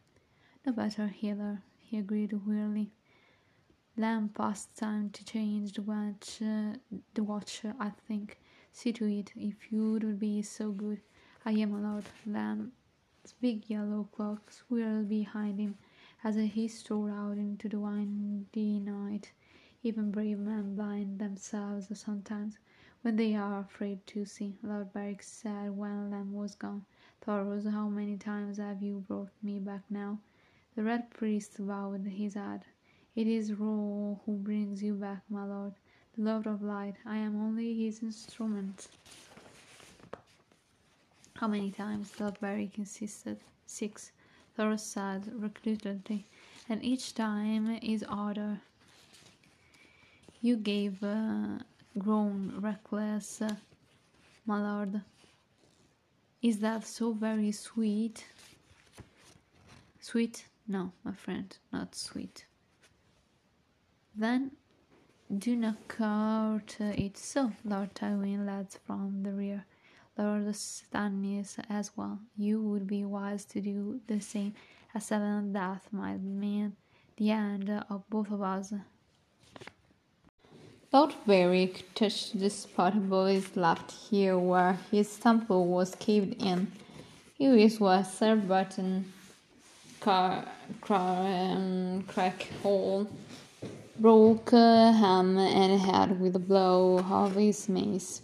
No 0.64 0.72
better 0.72 1.08
healer, 1.08 1.60
he 1.76 1.98
agreed 1.98 2.32
wearily. 2.46 2.92
Lem 3.94 4.30
passed 4.30 4.74
time 4.74 5.10
to 5.10 5.22
change 5.22 5.74
the 5.74 5.82
watch, 5.82 6.40
uh, 6.40 6.78
the 7.12 7.22
watch, 7.22 7.60
I 7.78 7.90
think. 8.08 8.38
See 8.72 8.94
to 8.94 9.04
it, 9.04 9.32
if 9.36 9.70
you 9.70 9.92
would 9.92 10.18
be 10.18 10.40
so 10.40 10.70
good. 10.72 11.02
I 11.44 11.50
am 11.52 11.74
a 11.74 11.78
lord. 11.78 12.06
Lem's 12.24 12.70
big 13.38 13.68
yellow 13.68 14.08
cloak 14.12 14.50
swirled 14.50 15.10
behind 15.10 15.60
him 15.60 15.76
as 16.24 16.36
he 16.36 16.68
strode 16.68 17.10
out 17.10 17.36
into 17.36 17.68
the 17.68 17.78
windy 17.78 18.78
night. 18.78 19.32
Even 19.82 20.10
brave 20.10 20.38
men 20.38 20.74
blind 20.74 21.18
themselves 21.18 21.88
sometimes 21.98 22.58
when 23.02 23.16
they 23.16 23.34
are 23.34 23.60
afraid 23.60 24.06
to 24.08 24.26
see. 24.26 24.54
Lord 24.62 24.92
Beric 24.92 25.22
said 25.22 25.76
when 25.76 26.10
Lem 26.10 26.34
was 26.34 26.54
gone. 26.54 26.84
Thoros, 27.26 27.70
how 27.70 27.88
many 27.88 28.16
times 28.18 28.58
have 28.58 28.82
you 28.82 29.04
brought 29.08 29.30
me 29.42 29.58
back 29.58 29.82
now? 29.88 30.18
The 30.76 30.82
red 30.82 31.10
priest 31.10 31.56
bowed 31.58 32.06
his 32.06 32.34
head. 32.34 32.64
It 33.16 33.26
is 33.26 33.54
Ra 33.54 34.14
who 34.26 34.38
brings 34.42 34.82
you 34.82 34.94
back, 34.94 35.22
my 35.30 35.44
lord, 35.44 35.74
the 36.16 36.24
Lord 36.24 36.46
of 36.46 36.62
Light. 36.62 36.96
I 37.06 37.16
am 37.16 37.40
only 37.40 37.74
his 37.84 38.02
instrument. 38.02 38.88
How 41.36 41.48
many 41.48 41.70
times? 41.70 42.12
Lord 42.20 42.38
Beric 42.38 42.76
insisted. 42.76 43.38
Six. 43.66 44.12
Thoros 44.58 44.80
said 44.80 45.24
reclutedly, 45.40 46.24
and 46.68 46.84
each 46.84 47.14
time 47.14 47.78
is 47.82 48.02
harder. 48.02 48.60
You 50.42 50.56
gave 50.56 51.02
uh, 51.02 51.58
grown 51.98 52.54
reckless, 52.60 53.42
uh, 53.42 53.56
my 54.46 54.60
lord. 54.60 55.02
Is 56.40 56.60
that 56.60 56.86
so 56.86 57.12
very 57.12 57.52
sweet? 57.52 58.24
Sweet? 60.00 60.46
No, 60.66 60.92
my 61.04 61.12
friend, 61.12 61.54
not 61.72 61.94
sweet. 61.94 62.46
Then 64.16 64.52
do 65.36 65.56
not 65.56 65.86
court 65.88 66.76
it 66.80 67.18
so, 67.18 67.52
Lord 67.64 67.94
Tywin 67.94 68.46
led 68.46 68.68
from 68.86 69.22
the 69.22 69.32
rear. 69.32 69.66
Lord 70.16 70.44
Stannis 70.54 71.58
as 71.68 71.90
well. 71.96 72.18
You 72.36 72.62
would 72.62 72.86
be 72.86 73.04
wise 73.04 73.44
to 73.46 73.60
do 73.60 74.00
the 74.06 74.20
same. 74.20 74.54
A 74.94 75.00
sudden 75.00 75.52
death 75.52 75.88
might 75.92 76.20
mean 76.20 76.76
the 77.16 77.30
end 77.30 77.70
of 77.90 78.08
both 78.08 78.30
of 78.30 78.42
us. 78.42 78.72
Lord 80.92 81.14
Beric 81.24 81.94
touched 81.94 82.40
the 82.40 82.50
spot 82.50 82.94
his 82.94 83.56
left 83.56 83.94
ear 84.10 84.36
where 84.36 84.76
his 84.90 85.16
temple 85.18 85.68
was 85.68 85.94
caved 85.94 86.42
in. 86.42 86.72
Is 87.38 87.78
where 87.78 88.02
Sir 88.02 88.34
Burton 88.34 89.12
car, 90.00 90.44
car, 90.80 91.26
um, 91.26 92.02
crack 92.08 92.48
hole 92.60 93.08
broke 94.00 94.52
uh, 94.52 94.90
ham 94.90 95.38
and 95.38 95.80
head 95.80 96.20
with 96.20 96.34
a 96.34 96.40
blow 96.40 96.98
of 96.98 97.36
his 97.36 97.68
mace. 97.68 98.22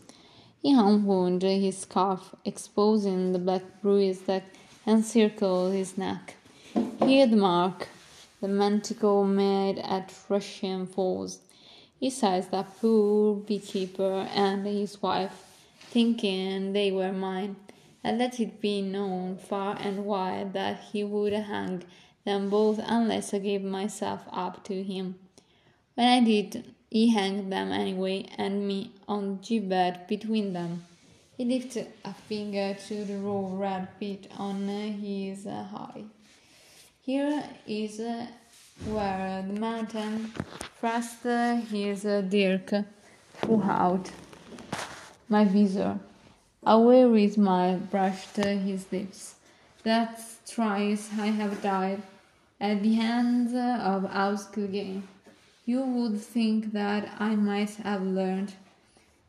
He 0.61 0.75
hung 0.75 1.03
unwound 1.03 1.43
his 1.43 1.79
scarf, 1.79 2.35
exposing 2.45 3.33
the 3.33 3.39
black 3.39 3.63
bruise 3.81 4.23
that 4.23 4.43
encircled 4.85 5.73
his 5.73 5.97
neck. 5.97 6.35
Here 6.99 7.29
the 7.29 7.37
mark 7.37 7.87
the 8.41 8.49
manticle 8.49 9.25
made 9.25 9.79
at 9.79 10.13
Russian 10.29 10.87
Falls 10.89 11.39
he 11.99 12.11
sized 12.11 12.53
up 12.53 12.79
poor 12.81 13.35
beekeeper 13.35 14.29
and 14.35 14.67
his 14.67 15.01
wife, 15.01 15.45
thinking 15.81 16.73
they 16.73 16.91
were 16.91 17.13
mine, 17.13 17.57
and 18.05 18.19
let 18.19 18.39
it 18.39 18.61
be 18.61 18.83
known 18.83 19.37
far 19.37 19.77
and 19.81 20.05
wide 20.05 20.53
that 20.53 20.79
he 20.93 21.03
would 21.03 21.33
hang 21.33 21.83
them 22.25 22.51
both 22.51 22.79
unless 22.87 23.33
I 23.33 23.39
gave 23.39 23.63
myself 23.63 24.23
up 24.31 24.65
to 24.65 24.83
him. 24.83 25.17
When 25.95 26.07
I 26.07 26.21
did, 26.25 26.75
he 26.91 27.11
hanged 27.11 27.51
them 27.53 27.73
anyway, 27.73 28.27
and 28.37 28.67
me 28.67 28.93
on 29.09 29.39
gibbet 29.41 30.07
between 30.07 30.53
them. 30.53 30.85
He 31.37 31.45
lifted 31.45 31.89
a 32.05 32.15
finger 32.15 32.77
to 32.89 33.05
the 33.05 33.19
raw 33.19 33.49
red 33.53 33.89
pit 33.99 34.31
on 34.39 34.69
his 34.69 35.47
eye. 35.47 36.05
Here 37.01 37.45
is 37.67 38.01
where 38.85 39.43
uh, 39.43 39.47
the 39.47 39.59
mountain 39.59 40.33
thrust 40.79 41.23
his 41.23 42.05
uh, 42.05 42.09
uh, 42.09 42.21
dirk 42.21 42.73
throughout 43.35 44.11
my 45.29 45.45
visor. 45.45 45.99
A 46.65 46.79
weary 46.79 47.29
smile 47.31 47.79
brushed 47.79 48.37
his 48.37 48.87
lips. 48.93 49.37
That 49.83 50.21
thrice 50.47 51.11
I 51.19 51.27
have 51.27 51.63
died 51.63 52.03
at 52.61 52.83
the 52.83 52.95
hands 52.95 53.53
of 53.53 54.11
Ausgelgain. 54.11 55.03
You 55.65 55.83
would 55.83 56.21
think 56.21 56.73
that 56.73 57.09
I 57.19 57.35
might 57.37 57.71
have 57.77 58.03
learned. 58.03 58.55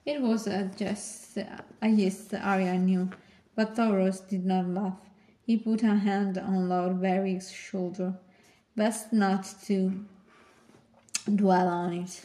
It 0.06 0.22
was 0.22 0.48
a 0.48 0.66
jest, 0.78 1.38
a 1.38 1.96
jest 1.96 2.34
Arya 2.34 2.78
knew, 2.78 3.10
but 3.56 3.76
Thoros 3.76 4.28
did 4.28 4.46
not 4.46 4.68
laugh. 4.68 5.00
He 5.46 5.58
put 5.58 5.84
a 5.84 5.96
hand 5.96 6.38
on 6.38 6.70
Lord 6.70 7.02
Beric's 7.02 7.52
shoulder. 7.52 8.14
Best 8.78 9.12
not 9.12 9.44
to 9.66 10.06
dwell 11.36 11.68
on 11.68 11.94
it. 11.94 12.22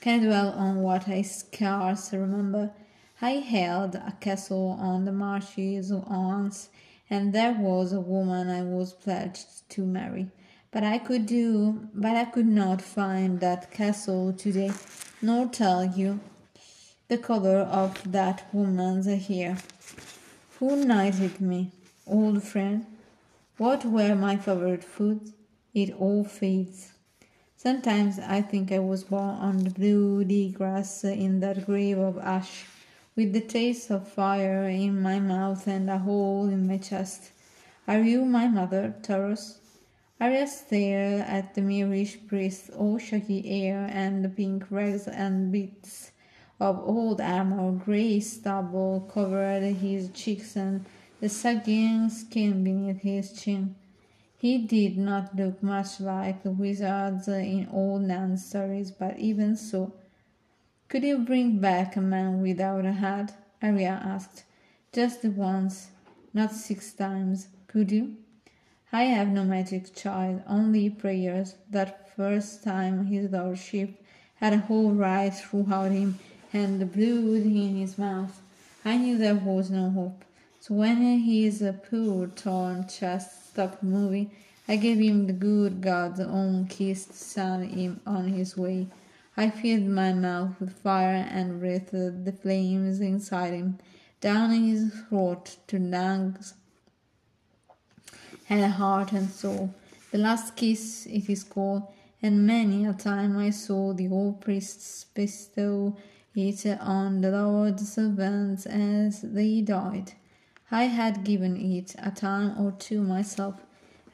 Can 0.00 0.24
dwell 0.24 0.48
on 0.48 0.82
what 0.82 1.08
I 1.08 1.22
scarce 1.22 2.12
remember. 2.12 2.72
I 3.22 3.34
held 3.34 3.94
a 3.94 4.12
castle 4.20 4.76
on 4.80 5.04
the 5.04 5.12
marshes 5.12 5.92
once, 5.92 6.70
and 7.08 7.32
there 7.32 7.52
was 7.52 7.92
a 7.92 8.00
woman 8.00 8.50
I 8.50 8.62
was 8.62 8.94
pledged 8.94 9.70
to 9.70 9.86
marry. 9.86 10.26
But 10.72 10.82
I 10.82 10.98
could 10.98 11.24
do, 11.24 11.88
but 11.94 12.16
I 12.16 12.24
could 12.24 12.48
not 12.48 12.82
find 12.82 13.38
that 13.38 13.70
castle 13.70 14.32
today, 14.32 14.72
nor 15.22 15.46
tell 15.46 15.84
you 15.84 16.18
the 17.06 17.16
color 17.16 17.60
of 17.60 18.10
that 18.10 18.52
woman's 18.52 19.06
hair. 19.28 19.58
Who 20.58 20.84
knighted 20.84 21.40
me, 21.40 21.70
old 22.08 22.42
friend? 22.42 22.86
What 23.56 23.84
were 23.84 24.16
my 24.16 24.36
favorite 24.36 24.82
foods? 24.82 25.30
It 25.76 25.92
all 26.00 26.24
fades. 26.24 26.94
Sometimes 27.54 28.18
I 28.18 28.40
think 28.40 28.72
I 28.72 28.78
was 28.78 29.04
born 29.04 29.36
on 29.36 29.58
the 29.58 29.68
bloody 29.68 30.48
grass 30.48 31.04
in 31.04 31.40
that 31.40 31.66
grave 31.66 31.98
of 31.98 32.16
ash, 32.16 32.64
with 33.14 33.34
the 33.34 33.42
taste 33.42 33.90
of 33.90 34.08
fire 34.08 34.66
in 34.70 35.02
my 35.02 35.20
mouth 35.20 35.66
and 35.66 35.90
a 35.90 35.98
hole 35.98 36.48
in 36.48 36.66
my 36.66 36.78
chest. 36.78 37.30
Are 37.86 38.00
you 38.00 38.24
my 38.24 38.48
mother, 38.48 38.94
Thoros? 39.02 39.58
Arya 40.18 40.46
stared 40.46 41.20
at 41.20 41.54
the 41.54 41.60
Myrish 41.60 42.26
priest, 42.26 42.70
all 42.70 42.96
shaggy 42.96 43.42
hair 43.46 43.86
and 43.92 44.24
the 44.24 44.30
pink 44.30 44.64
rags 44.70 45.06
and 45.06 45.52
bits 45.52 46.10
of 46.58 46.78
old 46.88 47.20
armor, 47.20 47.72
grey 47.72 48.20
stubble 48.20 49.10
covered 49.12 49.62
his 49.74 50.08
cheeks 50.14 50.56
and 50.56 50.86
the 51.20 51.28
sagging 51.28 52.08
skin 52.08 52.64
beneath 52.64 53.02
his 53.02 53.34
chin. 53.38 53.74
He 54.38 54.58
did 54.58 54.98
not 54.98 55.34
look 55.34 55.62
much 55.62 55.98
like 55.98 56.42
the 56.42 56.50
wizards 56.50 57.26
in 57.26 57.68
old 57.72 58.02
Nan's 58.02 58.44
stories, 58.44 58.90
but 58.90 59.18
even 59.18 59.56
so. 59.56 59.94
Could 60.88 61.04
you 61.04 61.18
bring 61.18 61.58
back 61.58 61.96
a 61.96 62.00
man 62.00 62.42
without 62.42 62.84
a 62.84 62.92
head? 62.92 63.32
Arya 63.62 64.00
asked. 64.04 64.44
Just 64.92 65.24
once, 65.24 65.88
not 66.34 66.52
six 66.52 66.92
times, 66.92 67.48
could 67.66 67.90
you? 67.90 68.16
I 68.92 69.04
have 69.04 69.28
no 69.28 69.42
magic, 69.42 69.94
child, 69.94 70.42
only 70.46 70.90
prayers. 70.90 71.54
That 71.70 72.14
first 72.14 72.62
time 72.62 73.06
his 73.06 73.30
lordship 73.30 74.02
had 74.36 74.52
a 74.52 74.58
hole 74.58 74.92
right 74.92 75.34
throughout 75.34 75.92
him 75.92 76.18
and 76.52 76.80
the 76.80 76.86
blood 76.86 77.46
in 77.46 77.76
his 77.76 77.98
mouth. 77.98 78.40
I 78.84 78.98
knew 78.98 79.18
there 79.18 79.34
was 79.34 79.70
no 79.70 79.90
hope. 79.90 80.24
So 80.60 80.74
when 80.74 80.98
his 81.20 81.64
poor 81.90 82.28
torn 82.28 82.86
chest 82.86 83.45
stopped 83.56 83.82
moving, 83.82 84.30
I 84.68 84.76
gave 84.76 84.98
him 84.98 85.26
the 85.26 85.32
good 85.32 85.80
God's 85.80 86.20
own 86.20 86.66
kiss 86.66 87.06
send 87.06 87.70
him 87.70 88.00
on 88.06 88.28
his 88.28 88.54
way. 88.54 88.88
I 89.34 89.48
filled 89.48 89.88
my 89.88 90.12
mouth 90.12 90.60
with 90.60 90.78
fire 90.82 91.26
and 91.30 91.58
breathed 91.58 91.92
the 92.26 92.32
flames 92.42 93.00
inside 93.00 93.54
him, 93.54 93.78
down 94.20 94.50
his 94.50 94.92
throat 95.08 95.56
to 95.68 95.78
lungs 95.78 96.52
and 98.50 98.72
heart 98.74 99.12
and 99.12 99.30
soul. 99.30 99.74
The 100.10 100.18
last 100.18 100.54
kiss 100.54 101.06
it 101.06 101.30
is 101.30 101.42
called, 101.42 101.84
and 102.20 102.46
many 102.46 102.84
a 102.84 102.92
time 102.92 103.38
I 103.38 103.50
saw 103.50 103.94
the 103.94 104.08
old 104.08 104.42
priests 104.42 105.06
bestow 105.14 105.96
it 106.34 106.66
on 106.82 107.22
the 107.22 107.30
Lord's 107.30 107.90
servants 107.90 108.66
as 108.66 109.22
they 109.22 109.62
died. 109.62 110.12
I 110.70 110.84
had 110.84 111.22
given 111.22 111.56
it 111.56 111.94
a 111.98 112.10
time 112.10 112.58
or 112.58 112.72
two 112.72 113.00
myself, 113.00 113.60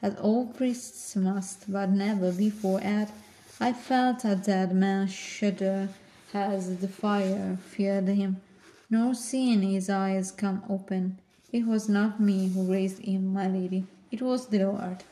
as 0.01 0.15
all 0.17 0.45
priests 0.45 1.15
must, 1.15 1.71
but 1.71 1.89
never 1.89 2.31
before 2.31 2.79
had 2.79 3.11
I 3.59 3.73
felt 3.73 4.25
a 4.25 4.35
dead 4.35 4.75
man 4.75 5.07
shudder 5.07 5.89
uh, 6.33 6.37
as 6.37 6.77
the 6.77 6.87
fire 6.87 7.57
feared 7.57 8.07
him, 8.07 8.41
nor 8.89 9.13
seen 9.15 9.61
his 9.61 9.89
eyes 9.89 10.31
come 10.31 10.63
open. 10.69 11.17
It 11.51 11.65
was 11.65 11.87
not 11.87 12.19
me 12.19 12.49
who 12.49 12.71
raised 12.71 12.99
him, 12.99 13.33
my 13.33 13.47
lady, 13.47 13.85
it 14.11 14.21
was 14.21 14.47
the 14.47 14.65
Lord. 14.65 15.03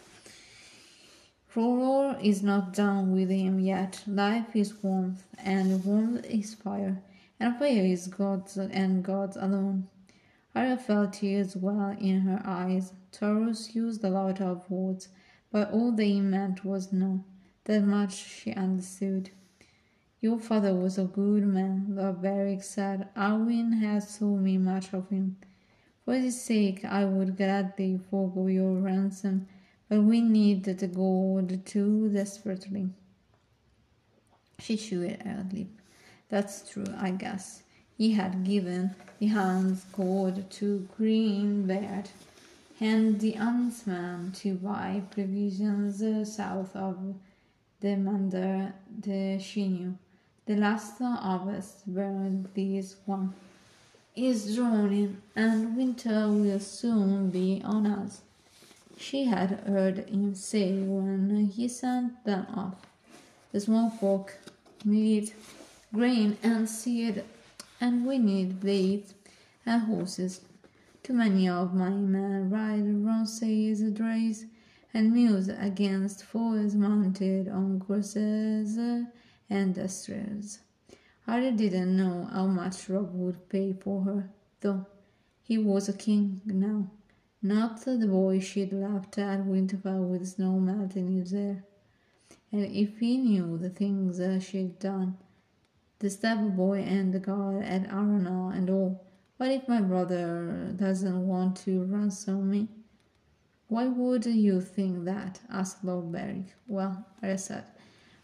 R'hllor 1.56 2.24
is 2.24 2.44
not 2.44 2.74
done 2.74 3.14
with 3.14 3.30
him 3.30 3.60
yet. 3.60 4.04
Life 4.08 4.56
is 4.56 4.84
warmth, 4.84 5.24
and 5.44 5.84
warmth 5.84 6.26
is 6.26 6.54
fire, 6.54 7.02
and 7.40 7.58
fire 7.58 7.86
is 7.86 8.08
God's 8.08 8.58
and 8.58 9.04
God's 9.04 9.38
alone. 9.38 9.88
Arya 10.54 10.78
felt 10.78 11.14
tears 11.14 11.56
well 11.56 11.96
in 12.00 12.22
her 12.22 12.42
eyes. 12.44 12.94
Thoros 13.12 13.74
used 13.74 14.04
a 14.04 14.10
lot 14.10 14.42
of 14.42 14.70
words, 14.70 15.08
but 15.52 15.72
all 15.72 15.92
they 15.92 16.20
meant 16.20 16.66
was 16.66 16.92
no. 16.92 17.24
That 17.66 17.84
much 17.84 18.14
she 18.14 18.54
understood. 18.54 19.30
Your 20.20 20.40
father 20.40 20.76
was 20.76 20.98
a 20.98 21.06
good 21.06 21.46
man, 21.48 21.88
Lord 21.90 22.22
Beric 22.22 22.64
said. 22.64 23.10
Harwin 23.16 23.80
has 23.80 24.20
told 24.20 24.42
me 24.42 24.58
much 24.58 24.94
of 24.94 25.10
him. 25.10 25.38
For 26.06 26.16
his 26.16 26.42
sake 26.42 26.84
I 26.84 27.06
would 27.06 27.38
gladly 27.38 28.00
forego 28.10 28.48
your 28.48 28.74
ransom, 28.74 29.48
but 29.88 30.04
we 30.04 30.22
need 30.22 30.64
the 30.64 30.88
gold 30.88 31.66
too 31.66 32.10
desperately. 32.10 32.90
She 34.60 34.78
chewed 34.78 35.22
her 35.22 35.48
lip. 35.52 35.70
That's 36.30 36.70
true, 36.70 36.86
I 36.98 37.12
guess. 37.12 37.64
He 37.98 38.14
had 38.14 38.44
given 38.44 38.96
the 39.20 39.28
hound's 39.28 39.84
gold 39.86 40.50
to 40.52 40.88
Greenbeard 40.98 42.10
and 42.80 43.20
the 43.20 43.34
huntsman 43.34 44.32
to 44.32 44.56
buy 44.56 45.04
provisions 45.12 46.02
uh, 46.02 46.26
south 46.26 46.76
of 46.76 46.98
the 47.80 47.96
Mander 47.96 48.74
de 49.00 49.38
Chinu. 49.38 49.96
The 50.48 50.56
last 50.56 51.00
us 51.00 51.84
burned 51.86 52.50
this 52.56 52.96
one 53.06 53.34
is 54.16 54.56
drawing, 54.56 55.22
and 55.36 55.78
winter 55.78 56.28
will 56.28 56.60
soon 56.60 57.30
be 57.30 57.62
on 57.64 57.86
us. 57.86 58.22
She 58.98 59.26
had 59.26 59.52
heard 59.68 60.10
him 60.10 60.36
say 60.36 60.74
when 60.80 61.52
he 61.56 61.68
sent 61.68 62.24
them 62.26 62.48
off. 62.54 62.76
The 63.52 63.60
small 63.60 63.90
folk 63.90 64.38
need 64.84 65.34
grain 65.94 66.38
and 66.44 66.70
seed 66.70 67.24
and 67.82 68.06
we 68.06 68.20
need 68.20 68.60
blades 68.60 69.16
and 69.66 69.82
uh, 69.82 69.86
horses. 69.86 70.42
Too 71.02 71.14
many 71.14 71.50
of 71.50 71.74
my 71.74 71.90
men 71.90 72.52
ride 72.52 72.86
rounceys 72.86 73.82
drays 73.94 74.46
and 74.94 75.12
mules 75.12 75.50
against 75.50 76.24
foes 76.24 76.76
mounted 76.76 77.50
on 77.50 77.84
horses 77.88 78.78
and 79.50 79.74
destriers. 79.74 80.60
I 81.26 81.50
didn't 81.50 81.98
know 81.98 82.30
how 82.32 82.46
much 82.46 82.88
Robb 82.88 83.14
would 83.16 83.50
pay 83.50 83.74
for 83.74 84.04
her, 84.04 84.30
though 84.60 84.86
he 85.44 85.58
was 85.58 85.90
a 85.90 85.94
king 85.94 86.42
now, 86.46 86.92
not 87.42 87.84
the 87.84 88.08
boy 88.08 88.40
she'd 88.40 88.74
laughed 88.74 89.18
at 89.18 89.46
Winterfell 89.46 90.08
with 90.08 90.28
snow 90.28 90.60
melting 90.60 91.08
in 91.08 91.20
his 91.20 91.32
hair. 91.32 91.64
And 92.52 92.66
if 92.66 93.00
he 93.00 93.18
knew 93.18 93.58
the 93.58 93.70
things 93.70 94.22
she'd 94.46 94.78
done, 94.78 95.18
the 96.02 96.10
stable 96.10 96.50
boy 96.50 96.80
and 96.80 97.14
the 97.14 97.20
guard 97.20 97.64
at 97.64 97.88
Harrenhal 97.88 98.52
and 98.56 98.72
all. 98.72 99.06
What 99.38 99.52
if 99.52 99.68
my 99.68 99.82
brother 99.82 100.74
doesn't 100.76 101.28
want 101.28 101.58
to 101.58 101.84
ransom 101.84 102.50
me? 102.50 102.70
Why 103.68 103.86
would 103.86 104.26
you 104.26 104.62
think 104.62 105.06
that? 105.06 105.42
asked 105.48 105.84
Lord 105.84 106.12
Beric. 106.12 106.56
Well, 106.68 107.06
I 107.22 107.36
said, 107.36 107.66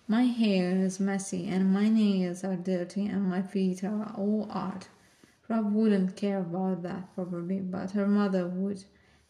my 0.08 0.24
hair 0.24 0.76
is 0.76 1.00
messy 1.00 1.48
and 1.48 1.72
my 1.72 1.88
nails 1.88 2.44
are 2.44 2.56
dirty 2.56 3.06
and 3.06 3.30
my 3.30 3.44
feet 3.44 3.84
are 3.84 4.12
all 4.18 4.48
art. 4.50 4.90
Robb 5.48 5.72
wouldn't 5.72 6.16
care 6.16 6.40
about 6.40 6.82
that 6.82 7.14
probably, 7.14 7.60
but 7.60 7.92
her 7.92 8.08
mother 8.08 8.48
would. 8.48 8.84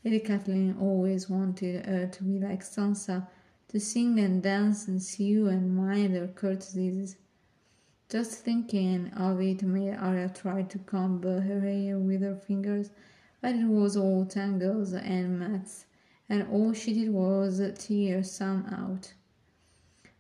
Lady 0.06 0.22
Catelyn 0.22 0.82
always 0.82 1.30
wanted 1.30 1.86
her 1.86 2.08
to 2.08 2.24
be 2.24 2.40
like 2.40 2.64
Sansa, 2.64 3.28
to 3.68 3.80
sing 3.82 4.18
and 4.20 4.42
dance 4.42 4.88
and 4.88 5.04
sew 5.04 5.48
and 5.48 5.76
mind 5.76 6.16
her 6.16 6.28
courtesies. 6.30 7.18
Just 8.10 8.46
thinking 8.46 9.10
of 9.18 9.42
it 9.42 9.64
made 9.64 9.96
Arya 9.96 10.30
try 10.30 10.62
to 10.64 10.80
comb 10.80 11.22
her 11.24 11.42
hair 11.42 12.00
with 12.00 12.22
her 12.22 12.38
fingers, 12.38 12.90
but 13.42 13.54
it 13.54 13.68
was 13.68 13.98
all 13.98 14.26
tangles 14.26 14.94
and 14.94 15.40
mats, 15.40 15.86
and 16.30 16.48
all 16.48 16.72
she 16.72 16.94
did 16.94 17.10
was 17.10 17.62
tear 17.78 18.24
some 18.24 18.66
out. 18.68 19.14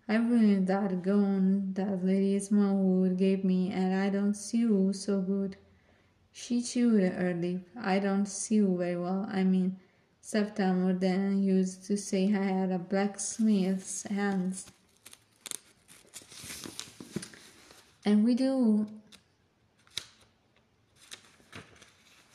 I 0.09 0.15
ruined 0.15 0.67
that 0.67 1.01
gown 1.01 1.73
that 1.75 2.03
Lady 2.03 2.37
Smallwood 2.39 3.17
gave 3.17 3.45
me, 3.45 3.71
and 3.71 3.95
I 3.95 4.09
don't 4.09 4.33
sew 4.33 4.91
so 4.91 5.21
good. 5.21 5.55
She 6.33 6.61
chewed 6.61 7.01
her 7.13 7.33
lip. 7.33 7.69
I 7.75 7.99
don't 7.99 8.25
sew 8.25 8.75
very 8.75 8.97
well. 8.97 9.29
I 9.31 9.45
mean, 9.45 9.77
Septa 10.19 10.73
Mordane 10.73 11.41
used 11.41 11.85
to 11.85 11.95
say 11.95 12.25
I 12.35 12.43
had 12.43 12.71
a 12.71 12.79
blacksmith's 12.79 14.03
hands. 14.03 14.71
And 18.07 18.23
we 18.23 18.35
do. 18.35 18.87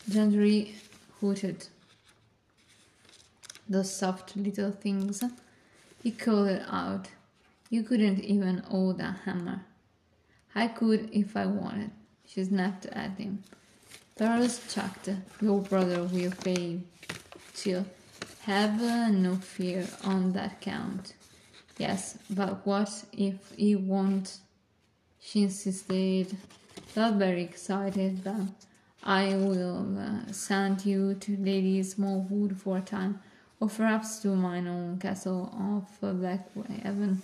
Gendry 0.07 0.75
hooted. 1.19 1.67
Those 3.67 3.91
soft 3.91 4.37
little 4.37 4.73
things. 4.73 5.25
He 6.03 6.11
called 6.11 6.61
out. 6.69 7.09
You 7.71 7.85
couldn't 7.85 8.21
even 8.21 8.59
hold 8.59 9.01
a 9.01 9.17
hammer. 9.25 9.65
I 10.55 10.69
could 10.69 11.09
if 11.11 11.39
I 11.39 11.47
wanted. 11.47 11.91
She 12.27 12.45
snapped 12.45 12.85
at 12.85 13.17
him. 13.17 13.43
Thoros 14.19 14.71
chucked. 14.75 15.09
Your 15.41 15.63
brother 15.63 16.05
will 16.05 16.33
pay. 16.45 16.81
Chill. 17.55 17.87
Have 18.43 18.83
uh, 18.83 19.09
no 19.09 19.37
fear 19.37 19.89
on 20.05 20.35
that 20.35 20.61
count. 20.61 21.15
Yes, 21.79 22.19
but 22.29 22.67
what 22.67 23.05
if 23.15 23.55
he 23.57 23.75
won't? 23.75 24.37
She 25.25 25.45
insisted, 25.45 26.37
not 26.97 27.15
very 27.15 27.45
excited, 27.45 28.25
but 28.25 28.67
I 29.05 29.37
will 29.37 29.97
uh, 29.97 30.33
send 30.33 30.85
you 30.85 31.15
to 31.15 31.37
Lady 31.37 31.81
Smallwood 31.85 32.59
for 32.59 32.79
a 32.79 32.81
time, 32.81 33.21
or 33.61 33.69
perhaps 33.69 34.19
to 34.23 34.35
mine 34.35 34.67
own 34.67 34.99
castle 34.99 35.49
of 35.57 35.87
Blackhaven, 36.01 37.19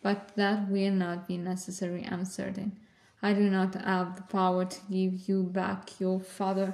but 0.00 0.34
that 0.34 0.70
will 0.70 0.92
not 0.92 1.28
be 1.28 1.36
necessary, 1.36 2.08
I'm 2.10 2.24
certain. 2.24 2.72
I 3.22 3.34
do 3.34 3.50
not 3.50 3.74
have 3.74 4.16
the 4.16 4.22
power 4.22 4.64
to 4.64 4.80
give 4.90 5.28
you 5.28 5.42
back 5.42 6.00
your 6.00 6.20
father, 6.20 6.72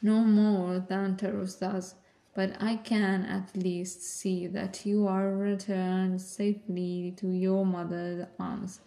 no 0.00 0.24
more 0.24 0.80
than 0.80 1.16
Thoros 1.16 1.60
does, 1.60 1.96
but 2.34 2.56
I 2.60 2.76
can 2.76 3.26
at 3.26 3.54
least 3.54 4.02
see 4.02 4.46
that 4.46 4.86
you 4.86 5.06
are 5.06 5.36
returned 5.36 6.22
safely 6.22 7.12
to 7.18 7.28
your 7.28 7.66
mother's 7.66 8.26
arms. 8.40 8.80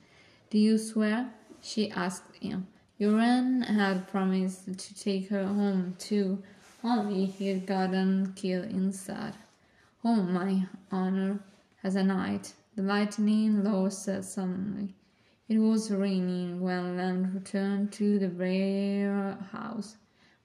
Do 0.50 0.58
you 0.58 0.78
swear? 0.78 1.34
she 1.62 1.92
asked 1.92 2.38
him. 2.38 2.68
Yoren 2.98 3.66
had 3.66 4.08
promised 4.08 4.80
to 4.80 4.96
take 4.96 5.28
her 5.28 5.46
home 5.46 5.96
too, 6.00 6.42
only 6.84 7.26
he'd 7.26 7.66
gotten 7.66 8.32
killed 8.34 8.72
instead. 8.72 9.34
Oh, 10.06 10.24
my 10.24 10.68
honor 10.90 11.42
as 11.84 11.98
a 11.98 12.04
knight, 12.04 12.54
the 12.78 12.82
lightning 12.82 13.62
law 13.62 13.90
said 13.90 14.24
suddenly. 14.24 14.96
It 15.50 15.60
was 15.60 15.92
raining 15.92 16.62
when 16.62 16.96
Lem 16.96 17.34
returned 17.34 17.92
to 17.94 18.18
the 18.18 18.30
Breyer 18.30 19.50
house, 19.50 19.98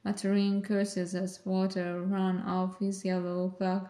muttering 0.04 0.62
curses 0.62 1.14
as 1.14 1.46
water 1.46 2.02
ran 2.02 2.40
off 2.40 2.80
his 2.80 3.04
yellow 3.04 3.50
cloak 3.50 3.88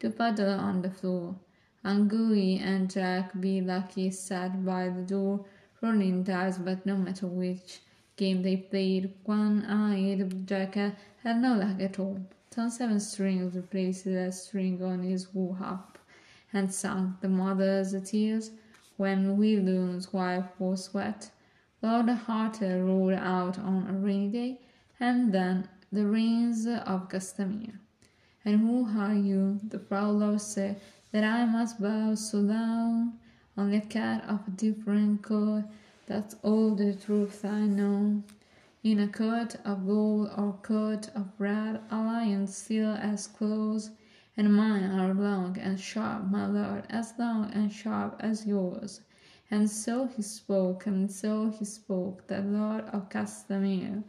to 0.00 0.10
puddle 0.10 0.60
on 0.60 0.82
the 0.82 0.90
floor. 0.90 1.36
Anguy 1.84 2.58
and 2.60 2.90
Jack-Be-Lucky 2.90 4.10
sat 4.10 4.64
by 4.64 4.88
the 4.88 5.02
door, 5.02 5.44
rolling 5.84 6.22
dice, 6.22 6.56
but 6.56 6.86
no 6.86 6.96
matter 6.96 7.26
which 7.26 7.80
game 8.16 8.42
they 8.42 8.56
played, 8.56 9.12
one-eyed 9.24 10.46
Jack 10.46 10.74
had 10.76 11.36
no 11.42 11.54
luck 11.56 11.78
at 11.80 11.98
all. 11.98 12.18
Some 12.50 12.70
seven 12.70 13.00
strings 13.00 13.54
replaced 13.54 14.06
a 14.06 14.32
string 14.32 14.82
on 14.82 15.02
his 15.02 15.34
wool 15.34 15.54
harp, 15.54 15.98
and 16.52 16.72
sung 16.72 17.18
the 17.20 17.28
mother's 17.28 17.94
tears 18.08 18.50
when 18.96 19.36
William's 19.36 20.12
wife 20.12 20.46
was 20.58 20.94
wet. 20.94 21.30
Lord 21.82 22.08
Harter 22.08 22.82
rode 22.84 23.14
out 23.14 23.58
on 23.58 23.86
a 23.88 23.92
rainy 23.92 24.28
day, 24.28 24.60
and 24.98 25.34
then 25.34 25.68
the 25.92 26.06
rains 26.06 26.66
of 26.66 27.08
Castamere. 27.10 27.78
And 28.44 28.60
who 28.60 28.86
are 28.98 29.14
you, 29.14 29.60
the 29.68 29.78
prowler 29.78 30.38
said, 30.38 30.80
that 31.12 31.24
I 31.24 31.44
must 31.44 31.80
bow 31.80 32.14
so 32.14 32.38
low? 32.38 33.08
Only 33.56 33.80
cat 33.82 34.24
of 34.28 34.56
different 34.56 35.22
coat, 35.22 35.62
that's 36.06 36.34
all 36.42 36.74
the 36.74 36.92
truth 36.92 37.44
I 37.44 37.60
know. 37.60 38.24
In 38.82 38.98
a 38.98 39.06
coat 39.06 39.54
of 39.64 39.86
gold 39.86 40.32
or 40.36 40.58
coat 40.62 41.08
of 41.14 41.28
red, 41.38 41.80
a 41.88 41.96
lion 41.96 42.48
still 42.48 42.90
as 42.90 43.28
close, 43.28 43.90
and 44.36 44.52
mine 44.52 44.90
are 44.90 45.14
long 45.14 45.56
and 45.56 45.78
sharp, 45.78 46.28
my 46.30 46.46
lord, 46.46 46.84
as 46.90 47.14
long 47.16 47.52
and 47.52 47.72
sharp 47.72 48.16
as 48.18 48.44
yours. 48.44 49.02
And 49.52 49.70
so 49.70 50.08
he 50.08 50.22
spoke, 50.22 50.86
and 50.86 51.08
so 51.08 51.48
he 51.48 51.64
spoke, 51.64 52.26
the 52.26 52.40
lord 52.40 52.86
of 52.86 53.08
Castamere. 53.08 54.02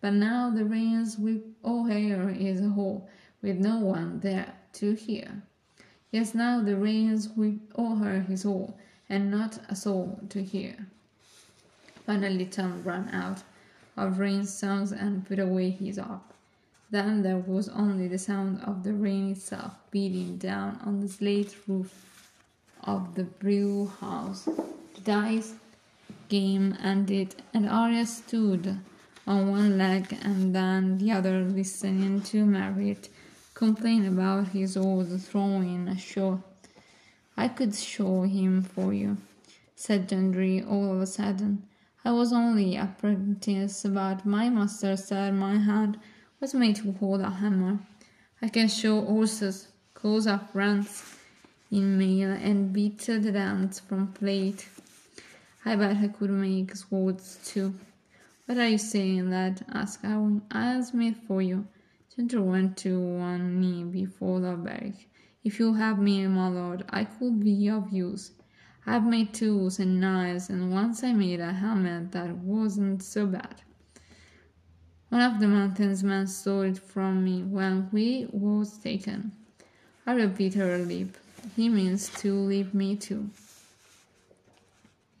But 0.00 0.12
now 0.12 0.48
the 0.48 0.64
rains 0.64 1.18
whip 1.18 1.44
O'Hare 1.64 2.30
is 2.30 2.60
whole, 2.60 3.08
with 3.42 3.58
no 3.58 3.80
one 3.80 4.20
there 4.20 4.54
to 4.74 4.94
hear. 4.94 5.42
Yes, 6.12 6.36
now 6.36 6.62
the 6.62 6.76
rains 6.76 7.28
whip 7.30 7.58
O'Hare 7.76 8.24
is 8.30 8.44
whole, 8.44 8.78
and 9.12 9.30
not 9.30 9.58
a 9.68 9.76
soul 9.76 10.18
to 10.30 10.42
hear. 10.42 10.74
Finally 12.06 12.46
Tom 12.46 12.82
ran 12.82 13.10
out 13.10 13.42
of 13.94 14.18
rain 14.18 14.46
songs 14.46 14.90
and 14.90 15.26
put 15.26 15.38
away 15.38 15.68
his 15.68 15.98
harp. 15.98 16.32
Then 16.90 17.22
there 17.22 17.36
was 17.36 17.68
only 17.68 18.08
the 18.08 18.18
sound 18.18 18.62
of 18.64 18.84
the 18.84 18.94
rain 18.94 19.32
itself 19.32 19.74
beating 19.90 20.38
down 20.38 20.80
on 20.86 21.00
the 21.00 21.08
slate 21.08 21.54
roof 21.68 21.92
of 22.84 23.14
the 23.14 23.24
brew 23.24 23.92
house. 24.00 24.44
The 24.94 25.00
dice 25.04 25.54
game 26.30 26.74
ended, 26.82 27.34
and 27.52 27.68
Arya 27.68 28.06
stood 28.06 28.78
on 29.26 29.50
one 29.50 29.76
leg 29.76 30.16
and 30.22 30.54
then 30.54 30.96
the 30.96 31.12
other 31.12 31.44
listening 31.44 32.22
to 32.22 32.46
Merrit 32.46 33.10
complain 33.52 34.06
about 34.06 34.48
his 34.48 34.74
old 34.74 35.20
throwing 35.20 35.86
ashore. 35.88 36.42
I 37.36 37.48
could 37.48 37.74
show 37.74 38.22
him 38.22 38.62
for 38.62 38.92
you, 38.92 39.16
said 39.74 40.08
Gendry 40.08 40.64
all 40.68 40.94
of 40.94 41.00
a 41.00 41.06
sudden. 41.06 41.64
I 42.04 42.10
was 42.12 42.32
only 42.32 42.76
apprentice, 42.76 43.84
but 43.88 44.26
my 44.26 44.50
master 44.50 44.96
said 44.96 45.34
my 45.34 45.56
hand 45.56 45.98
was 46.40 46.52
made 46.52 46.76
to 46.76 46.92
hold 46.92 47.20
a 47.20 47.30
hammer. 47.30 47.78
I 48.42 48.48
can 48.48 48.68
show 48.68 49.00
horses, 49.00 49.68
close 49.94 50.26
up 50.26 50.50
rents 50.52 51.16
in 51.70 51.96
mail, 51.96 52.32
and 52.32 52.72
beat 52.72 52.98
the 52.98 53.20
dance 53.20 53.78
from 53.78 54.08
plate. 54.08 54.68
I 55.64 55.76
bet 55.76 55.96
I 55.96 56.08
could 56.08 56.30
make 56.30 56.74
swords 56.74 57.38
too. 57.44 57.74
What 58.46 58.58
are 58.58 58.68
you 58.68 58.78
saying, 58.78 59.30
lad? 59.30 59.64
asked 59.72 60.02
Harwin. 60.02 60.42
I'll 60.50 60.82
smith 60.82 61.16
for 61.28 61.40
you. 61.40 61.66
Gendry 62.14 62.44
went 62.44 62.76
to 62.78 62.98
one 62.98 63.60
knee 63.60 63.84
before 63.84 64.40
the 64.40 64.56
Beric. 64.56 65.06
If 65.44 65.58
you 65.58 65.74
have 65.74 65.98
me, 65.98 66.26
my 66.26 66.48
lord, 66.48 66.84
I 66.90 67.04
could 67.04 67.40
be 67.40 67.68
of 67.68 67.92
use. 67.92 68.30
I've 68.86 69.04
made 69.04 69.34
tools 69.34 69.78
and 69.78 70.00
knives, 70.00 70.50
and 70.50 70.72
once 70.72 71.02
I 71.02 71.12
made 71.12 71.40
a 71.40 71.52
helmet 71.52 72.12
that 72.12 72.36
wasn't 72.36 73.02
so 73.02 73.26
bad. 73.26 73.62
One 75.08 75.20
of 75.20 75.40
the 75.40 75.48
mountains 75.48 76.02
men 76.02 76.26
stole 76.26 76.62
it 76.62 76.78
from 76.78 77.24
me 77.24 77.42
when 77.42 77.88
we 77.92 78.28
was 78.32 78.78
taken. 78.78 79.32
Arya 80.06 80.28
bit 80.28 80.54
her 80.54 80.78
lip. 80.78 81.16
He 81.54 81.68
means 81.68 82.08
to 82.20 82.34
leave 82.34 82.72
me 82.72 82.96
too. 82.96 83.30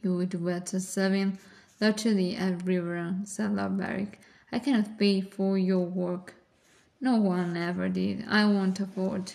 You 0.02 0.16
would 0.16 0.44
better 0.44 0.80
serve 0.80 1.38
literally 1.80 2.36
everywhere, 2.36 3.16
said 3.24 3.54
Lord 3.54 3.76
Beric. 3.76 4.20
I 4.50 4.60
cannot 4.60 4.98
pay 4.98 5.20
for 5.20 5.58
your 5.58 5.84
work. 5.84 6.34
No 7.00 7.16
one 7.16 7.56
ever 7.56 7.88
did. 7.88 8.24
I 8.28 8.44
won't 8.46 8.80
afford. 8.80 9.32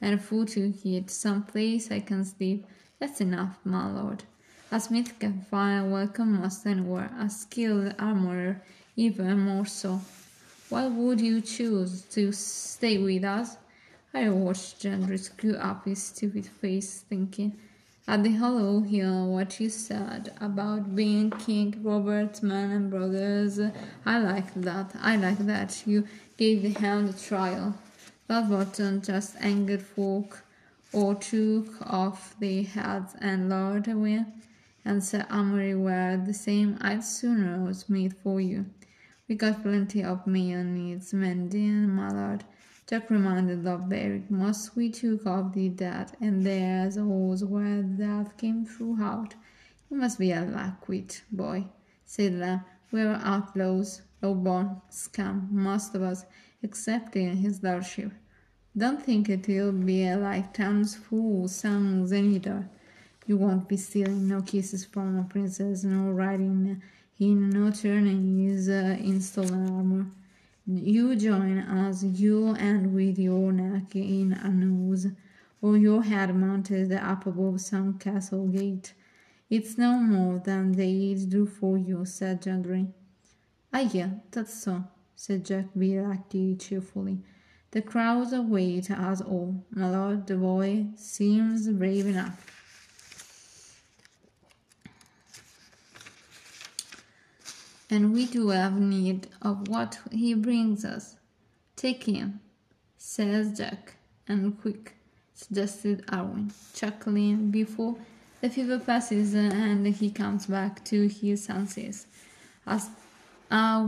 And 0.00 0.22
food 0.22 0.48
to 0.48 0.72
eat, 0.84 1.10
some 1.10 1.42
place 1.42 1.90
I 1.90 2.00
can 2.00 2.24
sleep, 2.24 2.66
that's 2.98 3.20
enough, 3.20 3.58
my 3.64 3.90
lord. 3.90 4.24
A 4.70 4.78
smith 4.78 5.18
can 5.18 5.40
find 5.50 5.86
a 5.86 5.88
welcome 5.88 6.40
most 6.40 6.66
anywhere, 6.66 7.10
a 7.18 7.30
skilled 7.30 7.94
armorer 7.98 8.62
even 8.96 9.40
more 9.40 9.66
so. 9.66 10.00
Why 10.68 10.86
would 10.86 11.20
you 11.20 11.40
choose 11.40 12.02
to 12.10 12.32
stay 12.32 12.98
with 12.98 13.24
us? 13.24 13.56
I 14.12 14.28
watched 14.28 14.82
Gendry 14.82 15.18
screw 15.18 15.54
up 15.54 15.84
his 15.84 16.02
stupid 16.02 16.46
face, 16.46 17.04
thinking 17.08 17.56
at 18.06 18.22
the 18.22 18.32
Hollow 18.32 18.80
Hill 18.80 19.28
what 19.28 19.60
you 19.60 19.68
said 19.68 20.32
about 20.40 20.96
being 20.96 21.30
King 21.30 21.80
Robert's 21.82 22.42
man 22.42 22.70
and 22.70 22.90
brothers. 22.90 23.60
I 24.06 24.18
like 24.18 24.52
that. 24.54 24.94
I 25.00 25.16
like 25.16 25.38
that 25.38 25.86
you 25.86 26.08
gave 26.36 26.62
the 26.62 26.72
hound 26.80 27.10
a 27.10 27.12
trial. 27.12 27.74
That 28.28 28.48
wasn't 28.48 29.04
just 29.04 29.36
angered 29.40 29.82
folk 29.82 30.44
or 30.92 31.14
took 31.14 31.80
off 31.80 32.36
their 32.38 32.62
hats 32.62 33.14
and 33.20 33.48
lured 33.48 33.88
away, 33.88 34.26
and 34.84 35.02
said 35.02 35.26
Amory 35.30 35.74
were 35.74 36.22
the 36.24 36.34
same, 36.34 36.78
I'd 36.80 37.04
sooner 37.04 37.64
was 37.64 37.88
made 37.88 38.14
for 38.22 38.40
you. 38.40 38.66
We 39.28 39.34
got 39.34 39.62
plenty 39.62 40.04
of 40.04 40.26
needs 40.26 41.12
mending, 41.12 41.88
my 41.88 42.10
lord. 42.10 42.44
Jack 42.86 43.10
reminded 43.10 43.66
of 43.66 43.88
Beric, 43.88 44.30
most 44.30 44.76
we 44.76 44.90
took 44.90 45.26
off 45.26 45.52
the 45.52 45.68
dead, 45.70 46.12
and 46.20 46.44
there's 46.44 46.96
always 46.96 47.44
where 47.44 47.82
that 47.82 48.38
came 48.38 48.64
throughout. 48.64 49.34
You 49.90 49.96
must 49.96 50.18
be 50.18 50.32
a 50.32 50.42
lackwit 50.42 51.22
boy, 51.30 51.66
said 52.04 52.34
Lem. 52.34 52.60
We're 52.90 53.20
outlaws, 53.22 54.00
low-born 54.22 54.80
scum, 54.88 55.48
most 55.50 55.94
of 55.94 56.02
us, 56.02 56.24
excepting 56.62 57.36
his 57.36 57.62
lordship. 57.62 58.12
Don't 58.76 59.02
think 59.02 59.28
it'll 59.28 59.72
be 59.72 60.14
like 60.14 60.54
Tom's 60.54 60.94
fool 60.94 61.48
songs 61.48 62.12
either. 62.12 62.68
You 63.26 63.36
won't 63.36 63.68
be 63.68 63.76
stealing 63.76 64.28
no 64.28 64.40
kisses 64.40 64.84
from 64.84 65.18
a 65.18 65.24
princess, 65.24 65.84
no 65.84 66.10
riding 66.10 66.80
in, 67.18 67.50
no 67.50 67.70
turning 67.70 68.38
his 68.38 68.68
uh, 68.68 68.96
in 69.00 69.20
stolen 69.20 69.68
armor. 69.70 70.06
You 70.66 71.16
join 71.16 71.58
us, 71.58 72.02
you 72.04 72.54
and 72.54 72.94
with 72.94 73.18
your 73.18 73.52
neck 73.52 73.96
in 73.96 74.32
a 74.32 74.48
noose, 74.48 75.06
or 75.60 75.76
your 75.76 76.02
head 76.02 76.34
mounted 76.34 76.92
up 76.92 77.26
above 77.26 77.60
some 77.60 77.98
castle 77.98 78.46
gate. 78.46 78.94
It's 79.50 79.78
no 79.78 79.98
more 79.98 80.38
than 80.38 80.72
they 80.72 81.14
do 81.14 81.46
for 81.46 81.78
you, 81.78 82.04
said 82.04 82.42
Gendry. 82.42 82.92
Ah, 83.72 83.80
yeah, 83.80 84.10
that's 84.30 84.62
so, 84.62 84.84
said 85.18 85.44
Jack 85.44 85.64
B. 85.76 85.98
Cheerfully. 86.56 87.18
The 87.72 87.82
crowds 87.82 88.32
await 88.32 88.88
us 88.88 89.20
all. 89.20 89.64
My 89.70 89.90
lord, 89.90 90.28
the 90.28 90.36
boy 90.36 90.86
seems 90.94 91.68
brave 91.68 92.06
enough. 92.06 92.46
And 97.90 98.12
we 98.12 98.26
do 98.26 98.50
have 98.50 98.78
need 98.78 99.26
of 99.42 99.66
what 99.66 99.98
he 100.12 100.34
brings 100.34 100.84
us. 100.84 101.16
Take 101.74 102.04
him, 102.04 102.38
says 102.96 103.58
Jack, 103.58 103.96
and 104.28 104.60
quick, 104.60 104.94
suggested 105.34 106.04
Harwin, 106.06 106.52
chuckling 106.74 107.50
before 107.50 107.96
the 108.40 108.50
fever 108.50 108.78
passes 108.78 109.34
and 109.34 109.84
he 109.84 110.12
comes 110.12 110.46
back 110.46 110.84
to 110.84 111.08
his 111.08 111.44
senses. 111.44 112.06
As 112.64 112.88
a 113.50 113.80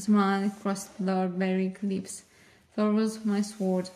smile 0.00 0.52
Lord 1.00 1.38
Beric's 1.38 1.82
lips, 1.82 2.22
throws 2.74 3.24
my 3.24 3.40
sword. 3.40 3.90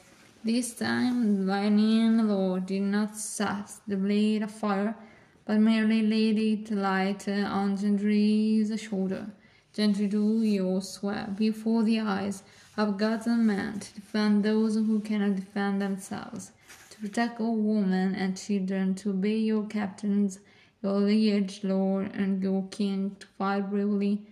This 0.45 0.75
time 0.75 1.47
the 1.47 1.53
lightning 1.53 2.27
lord 2.27 2.67
did 2.67 2.83
not 2.83 3.17
set 3.17 3.71
the 3.87 3.97
blade 3.97 4.43
afire, 4.43 4.97
but 5.45 5.59
merely 5.59 6.03
laid 6.03 6.39
it 6.39 6.75
light 6.75 7.29
on 7.29 7.77
Gendry's 7.77 8.81
shoulder. 8.81 9.27
gently 9.73 10.07
do 10.07 10.43
your 10.43 10.83
swear 10.83 11.29
before 11.39 11.83
the 11.85 12.01
eyes 12.01 12.43
of 12.77 12.99
gods 12.99 13.27
and 13.27 13.47
men 13.47 13.79
to 13.81 13.95
defend 13.95 14.45
those 14.45 14.75
who 14.75 15.01
cannot 15.01 15.37
defend 15.37 15.81
themselves, 15.81 16.53
to 16.91 16.99
protect 16.99 17.41
all 17.41 17.57
women 17.57 18.15
and 18.15 18.37
children, 18.37 18.95
to 18.95 19.11
obey 19.11 19.37
your 19.37 19.65
captains, 19.67 20.41
your 20.83 20.95
liege 20.95 21.63
lord, 21.63 22.11
and 22.15 22.43
your 22.43 22.67
king, 22.71 23.15
to 23.21 23.27
fight 23.39 23.71
bravely 23.71 24.23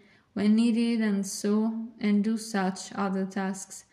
when 0.40 0.56
needed, 0.56 1.02
and 1.02 1.26
so 1.26 1.70
and 2.00 2.24
do 2.24 2.38
such 2.38 2.94
other 2.94 3.26
tasks 3.26 3.84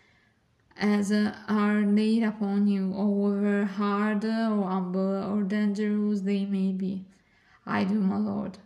as 0.80 1.11
are 1.11 1.82
laid 1.82 2.24
upon 2.24 2.68
you, 2.68 2.94
however 2.94 3.65
hard 3.65 4.24
or 4.24 4.64
humble 4.64 5.26
or 5.30 5.44
dangerous 5.44 6.22
they 6.22 6.45
may 6.45 6.72
be. 6.72 7.03
I 7.65 7.84
do, 7.84 7.95
my 7.95 8.15
lord. 8.15 8.60